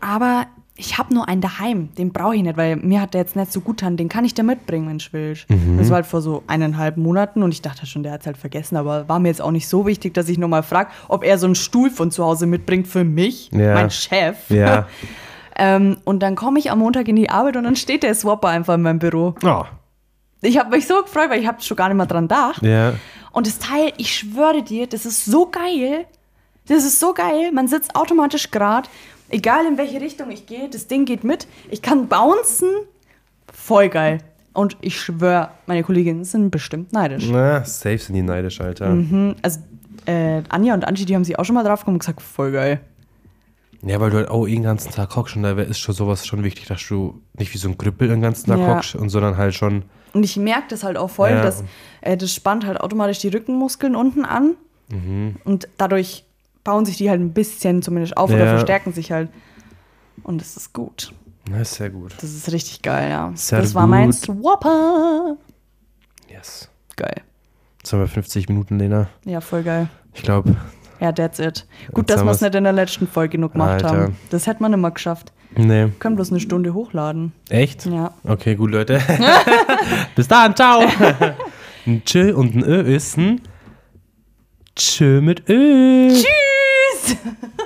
aber 0.00 0.46
ich 0.78 0.98
habe 0.98 1.14
nur 1.14 1.26
einen 1.26 1.40
daheim. 1.40 1.88
Den 1.96 2.12
brauche 2.12 2.36
ich 2.36 2.42
nicht, 2.42 2.56
weil 2.58 2.76
mir 2.76 3.00
hat 3.00 3.14
der 3.14 3.22
jetzt 3.22 3.34
nicht 3.34 3.50
so 3.50 3.60
gut 3.62 3.82
an. 3.82 3.96
Den 3.96 4.08
kann 4.10 4.24
ich 4.26 4.34
dir 4.34 4.42
mitbringen, 4.42 4.88
wenn 4.88 4.98
du 4.98 5.04
willst. 5.12 5.48
Mhm. 5.48 5.78
Das 5.78 5.88
war 5.88 5.96
halt 5.96 6.06
vor 6.06 6.20
so 6.20 6.42
eineinhalb 6.46 6.96
Monaten 6.98 7.42
und 7.42 7.50
ich 7.52 7.62
dachte 7.62 7.86
schon, 7.86 8.02
der 8.02 8.12
hat 8.12 8.20
es 8.20 8.26
halt 8.26 8.36
vergessen, 8.36 8.76
aber 8.76 9.08
war 9.08 9.18
mir 9.18 9.28
jetzt 9.28 9.40
auch 9.40 9.50
nicht 9.52 9.68
so 9.68 9.86
wichtig, 9.86 10.12
dass 10.14 10.28
ich 10.28 10.36
nochmal 10.38 10.62
frage, 10.62 10.90
ob 11.08 11.24
er 11.24 11.38
so 11.38 11.46
einen 11.46 11.54
Stuhl 11.54 11.90
von 11.90 12.10
zu 12.10 12.24
Hause 12.24 12.46
mitbringt 12.46 12.86
für 12.88 13.04
mich, 13.04 13.50
Ja. 13.52 13.74
mein 13.74 13.90
Chef. 13.90 14.36
Ja. 14.50 14.86
ähm, 15.56 15.96
und 16.04 16.20
dann 16.20 16.34
komme 16.36 16.58
ich 16.58 16.70
am 16.70 16.80
Montag 16.80 17.08
in 17.08 17.16
die 17.16 17.30
Arbeit 17.30 17.56
und 17.56 17.64
dann 17.64 17.76
steht 17.76 18.02
der 18.02 18.14
Swapper 18.14 18.48
einfach 18.48 18.74
in 18.74 18.82
meinem 18.82 18.98
Büro. 18.98 19.34
Oh, 19.44 19.64
Ich 20.42 20.58
habe 20.58 20.70
mich 20.76 20.86
so 20.86 21.00
gefreut, 21.02 21.30
weil 21.30 21.40
ich 21.40 21.46
habe 21.46 21.62
schon 21.62 21.76
gar 21.78 21.88
nicht 21.88 21.96
mehr 21.96 22.06
dran 22.06 22.24
gedacht. 22.28 22.62
ja. 22.62 22.92
Und 23.32 23.46
das 23.46 23.58
Teil, 23.58 23.92
ich 23.98 24.14
schwöre 24.16 24.62
dir, 24.62 24.86
das 24.86 25.04
ist 25.04 25.26
so 25.26 25.46
geil. 25.50 26.06
Das 26.68 26.84
ist 26.84 26.98
so 26.98 27.12
geil. 27.12 27.50
Man 27.52 27.68
sitzt 27.68 27.94
automatisch 27.94 28.50
gerade. 28.50 28.88
Egal 29.28 29.66
in 29.66 29.76
welche 29.78 30.00
Richtung 30.00 30.30
ich 30.30 30.46
gehe, 30.46 30.68
das 30.68 30.86
Ding 30.86 31.04
geht 31.04 31.24
mit. 31.24 31.46
Ich 31.70 31.82
kann 31.82 32.08
bouncen. 32.08 32.68
Voll 33.52 33.88
geil. 33.88 34.18
Und 34.52 34.76
ich 34.80 34.98
schwöre, 35.00 35.50
meine 35.66 35.82
Kolleginnen 35.82 36.24
sind 36.24 36.50
bestimmt 36.50 36.92
neidisch. 36.92 37.28
Na, 37.30 37.64
safe 37.64 37.98
sind 37.98 38.14
die 38.14 38.22
neidisch, 38.22 38.60
Alter. 38.60 38.88
Mhm, 38.90 39.34
Also 39.42 39.60
äh, 40.06 40.42
Anja 40.48 40.72
und 40.74 40.86
Angie, 40.86 41.04
die 41.04 41.14
haben 41.14 41.24
sich 41.24 41.38
auch 41.38 41.44
schon 41.44 41.54
mal 41.54 41.64
drauf 41.64 41.80
gekommen 41.80 41.96
und 41.96 41.98
gesagt, 42.00 42.22
voll 42.22 42.52
geil. 42.52 42.80
Ja, 43.82 44.00
weil 44.00 44.10
du 44.10 44.16
halt 44.16 44.28
auch 44.30 44.46
den 44.46 44.62
ganzen 44.62 44.90
Tag 44.92 45.14
hockst 45.14 45.36
und 45.36 45.42
da 45.42 45.52
ist 45.52 45.78
schon 45.78 45.94
sowas 45.94 46.26
schon 46.26 46.42
wichtig, 46.42 46.66
dass 46.66 46.86
du 46.88 47.20
nicht 47.34 47.52
wie 47.52 47.58
so 47.58 47.68
ein 47.68 47.76
Krüppel 47.76 48.08
den 48.08 48.22
ganzen 48.22 48.46
Tag 48.50 48.58
Ja. 48.58 48.74
hockst 48.76 48.94
und 48.96 49.10
sondern 49.10 49.36
halt 49.36 49.54
schon. 49.54 49.82
Und 50.14 50.24
ich 50.24 50.36
merke 50.38 50.68
das 50.70 50.82
halt 50.82 50.96
auch 50.96 51.10
voll, 51.10 51.30
Ja. 51.30 51.42
dass 51.42 51.62
äh, 52.00 52.16
das 52.16 52.32
spannt 52.32 52.64
halt 52.66 52.80
automatisch 52.80 53.18
die 53.18 53.28
Rückenmuskeln 53.28 53.94
unten 53.94 54.24
an. 54.24 54.54
Mhm. 54.90 55.36
Und 55.44 55.68
dadurch 55.76 56.24
bauen 56.66 56.84
sich 56.84 56.98
die 56.98 57.08
halt 57.08 57.20
ein 57.20 57.32
bisschen 57.32 57.80
zumindest 57.80 58.16
auf 58.18 58.28
oder 58.30 58.44
Ja. 58.44 58.50
verstärken 58.50 58.92
sich 58.92 59.10
halt. 59.12 59.30
Und 60.22 60.40
das 60.40 60.56
ist 60.56 60.72
gut. 60.74 61.12
Na, 61.48 61.60
ist 61.60 61.74
sehr 61.74 61.90
gut. 61.90 62.12
Das 62.20 62.24
ist 62.34 62.50
richtig 62.52 62.82
geil, 62.82 63.08
ja. 63.10 63.30
Sehr 63.34 63.60
das 63.62 63.74
war 63.74 63.86
mein 63.86 64.10
gut. 64.10 64.14
Swapper. 64.16 65.36
Yes. 66.28 66.68
Geil. 66.96 67.22
250 67.84 68.48
Minuten, 68.48 68.78
Lena. 68.78 69.08
Ja, 69.24 69.40
voll 69.40 69.62
geil. 69.62 69.88
Ich 70.12 70.22
glaube, 70.22 70.56
Ja, 70.98 71.12
that's 71.12 71.38
it. 71.38 71.66
Gut, 71.92 71.98
Jetzt 71.98 72.10
dass 72.10 72.18
haben 72.20 72.26
wir 72.26 72.32
es 72.32 72.40
nicht 72.40 72.54
in 72.54 72.64
der 72.64 72.72
letzten 72.72 73.06
Folge 73.06 73.32
genug 73.36 73.52
gemacht 73.52 73.84
Alter. 73.84 73.88
haben. 73.90 74.16
Das 74.30 74.46
hätte 74.48 74.60
man 74.62 74.72
immer 74.72 74.90
geschafft. 74.90 75.32
nee. 75.54 75.88
Können 76.00 76.16
bloß 76.16 76.30
eine 76.32 76.40
Stunde 76.40 76.74
hochladen. 76.74 77.32
Echt? 77.48 77.86
Ja. 77.86 78.12
Okay, 78.24 78.56
gut, 78.56 78.70
Leute. 78.72 79.00
Bis 80.16 80.26
dann, 80.26 80.56
ciao. 80.56 80.82
ein 81.86 82.02
Tschö 82.04 82.34
und 82.34 82.56
ein 82.56 82.64
Ö 82.64 82.80
ist 82.80 83.16
ein 83.18 83.40
Tschö 84.74 85.20
mit 85.20 85.48
Ö. 85.48 86.08
Tschüss! 86.10 86.26
podcast 87.06 87.52